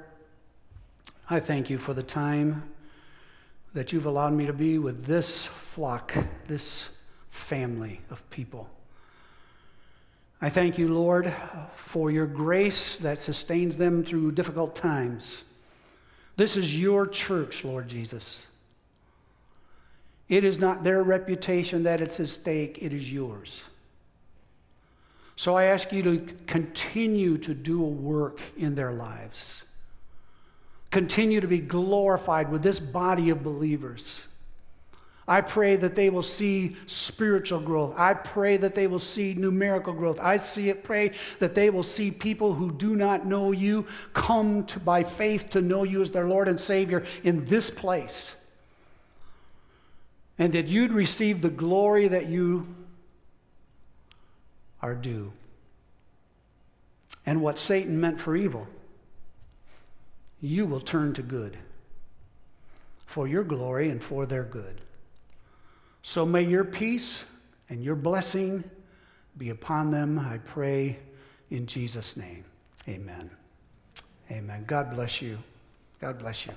I 1.31 1.39
thank 1.39 1.69
you 1.69 1.77
for 1.77 1.93
the 1.93 2.01
time 2.01 2.63
that 3.75 3.93
you've 3.93 4.07
allowed 4.07 4.33
me 4.33 4.47
to 4.47 4.53
be 4.53 4.79
with 4.79 5.05
this 5.05 5.45
flock, 5.45 6.11
this 6.47 6.89
family 7.29 8.01
of 8.09 8.27
people. 8.31 8.67
I 10.41 10.49
thank 10.49 10.79
you, 10.79 10.91
Lord, 10.91 11.31
for 11.75 12.09
your 12.09 12.25
grace 12.25 12.95
that 12.97 13.19
sustains 13.19 13.77
them 13.77 14.03
through 14.03 14.31
difficult 14.31 14.75
times. 14.75 15.43
This 16.35 16.57
is 16.57 16.75
your 16.75 17.05
church, 17.05 17.63
Lord 17.63 17.87
Jesus. 17.87 18.47
It 20.29 20.43
is 20.43 20.57
not 20.57 20.83
their 20.83 21.03
reputation 21.03 21.83
that 21.83 22.01
it's 22.01 22.19
at 22.19 22.29
stake, 22.29 22.79
it 22.81 22.91
is 22.91 23.11
yours. 23.11 23.63
So 25.35 25.55
I 25.55 25.65
ask 25.65 25.91
you 25.91 26.01
to 26.01 26.27
continue 26.47 27.37
to 27.37 27.53
do 27.53 27.83
a 27.83 27.87
work 27.87 28.39
in 28.57 28.73
their 28.73 28.93
lives 28.93 29.63
continue 30.91 31.39
to 31.39 31.47
be 31.47 31.59
glorified 31.59 32.51
with 32.51 32.63
this 32.63 32.79
body 32.79 33.29
of 33.29 33.43
believers. 33.43 34.21
I 35.27 35.41
pray 35.41 35.75
that 35.75 35.93
they 35.93 36.09
will 36.09 36.23
see 36.23 36.75
spiritual 36.87 37.59
growth. 37.59 37.93
I 37.95 38.15
pray 38.15 38.57
that 38.57 38.73
they 38.73 38.87
will 38.87 38.97
see 38.97 39.35
numerical 39.35 39.93
growth. 39.93 40.19
I 40.19 40.37
see 40.37 40.69
it, 40.69 40.83
pray 40.83 41.11
that 41.37 41.53
they 41.53 41.69
will 41.69 41.83
see 41.83 42.09
people 42.09 42.55
who 42.55 42.71
do 42.71 42.95
not 42.95 43.27
know 43.27 43.51
you 43.51 43.85
come 44.13 44.65
to, 44.65 44.79
by 44.79 45.03
faith 45.03 45.51
to 45.51 45.61
know 45.61 45.83
you 45.83 46.01
as 46.01 46.09
their 46.09 46.27
Lord 46.27 46.47
and 46.47 46.59
Savior 46.59 47.05
in 47.23 47.45
this 47.45 47.69
place. 47.69 48.33
And 50.39 50.53
that 50.53 50.65
you'd 50.65 50.93
receive 50.93 51.43
the 51.43 51.49
glory 51.49 52.07
that 52.07 52.27
you 52.27 52.65
are 54.81 54.95
due. 54.95 55.31
And 57.27 57.39
what 57.43 57.59
Satan 57.59 58.01
meant 58.01 58.19
for 58.19 58.35
evil 58.35 58.67
you 60.41 60.65
will 60.65 60.79
turn 60.79 61.13
to 61.13 61.21
good 61.21 61.57
for 63.05 63.27
your 63.27 63.43
glory 63.43 63.89
and 63.89 64.03
for 64.03 64.25
their 64.25 64.43
good. 64.43 64.81
So 66.03 66.25
may 66.25 66.43
your 66.43 66.63
peace 66.63 67.25
and 67.69 67.83
your 67.83 67.95
blessing 67.95 68.63
be 69.37 69.49
upon 69.49 69.91
them, 69.91 70.19
I 70.19 70.37
pray 70.37 70.99
in 71.49 71.65
Jesus' 71.65 72.17
name. 72.17 72.43
Amen. 72.87 73.29
Amen. 74.31 74.63
God 74.67 74.91
bless 74.93 75.21
you. 75.21 75.37
God 75.99 76.19
bless 76.19 76.45
you. 76.45 76.53